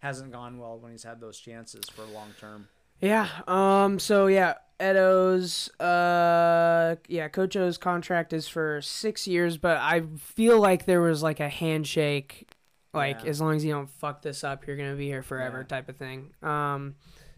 [0.00, 2.68] hasn't gone well when he's had those chances for long term.
[3.00, 3.28] Yeah.
[3.46, 3.98] Um.
[3.98, 5.68] So yeah, Edo's.
[5.80, 6.96] Uh.
[7.08, 11.40] Yeah, Coach O's contract is for six years, but I feel like there was like
[11.40, 12.48] a handshake,
[12.92, 13.30] like Yeah.
[13.30, 15.64] as long as you don't fuck this up, you're gonna be here forever, Yeah.
[15.64, 16.30] type of thing.
[16.42, 16.94] Um.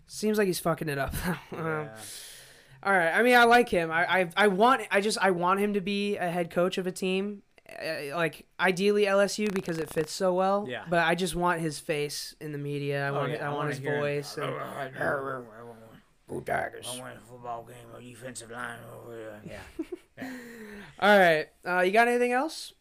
[0.07, 1.15] Seems like he's fucking it up.
[1.27, 1.89] um, Yeah.
[2.82, 3.12] all right.
[3.12, 3.91] I mean, I like him.
[3.93, 4.82] I, I I want.
[4.91, 7.43] I just I want him to be a head coach of a team.
[7.71, 10.67] Uh, like ideally LSU because it fits so well.
[10.69, 10.85] Yeah.
[10.89, 13.07] But I just want his face in the media.
[13.07, 14.01] I Oh, want yeah, I, I want wanna his hear him.
[14.01, 14.37] voice.
[14.37, 14.53] and-
[16.29, 16.87] Go Tigers.
[16.89, 19.59] I won a football game, a defensive line over there.
[20.19, 20.31] Yeah.
[21.01, 21.49] All right.
[21.67, 22.73] Uh, you got anything else?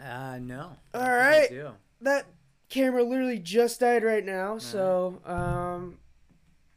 [0.00, 0.70] Uh, no.
[0.94, 1.50] All I right.
[1.50, 1.70] do.
[2.02, 2.26] That
[2.68, 5.98] camera literally just died right now, so um,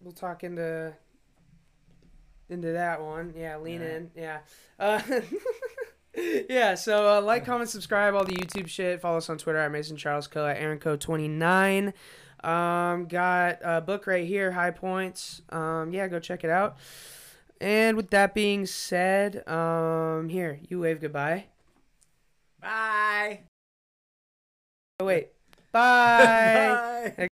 [0.02, 0.94] we'll talk into
[2.50, 3.34] into that one.
[3.38, 3.96] Yeah, lean All right.
[3.98, 4.12] in.
[4.16, 4.40] Yeah.
[4.80, 5.02] Uh,
[6.50, 9.00] yeah, so uh, like, comment, subscribe, all the YouTube shit.
[9.02, 10.46] Follow us on Twitter at Mason Charles Coe.
[10.48, 10.96] at Aaron Coe.
[10.96, 11.94] 29.
[12.44, 15.42] Um, got a book right here, High Points.
[15.50, 16.78] Um, yeah, go check it out.
[17.60, 21.46] And with that being said, um, here, you wave goodbye.
[22.62, 23.42] Bye.
[25.00, 25.30] Oh, wait.
[25.72, 27.14] Bye.
[27.18, 27.28] Bye.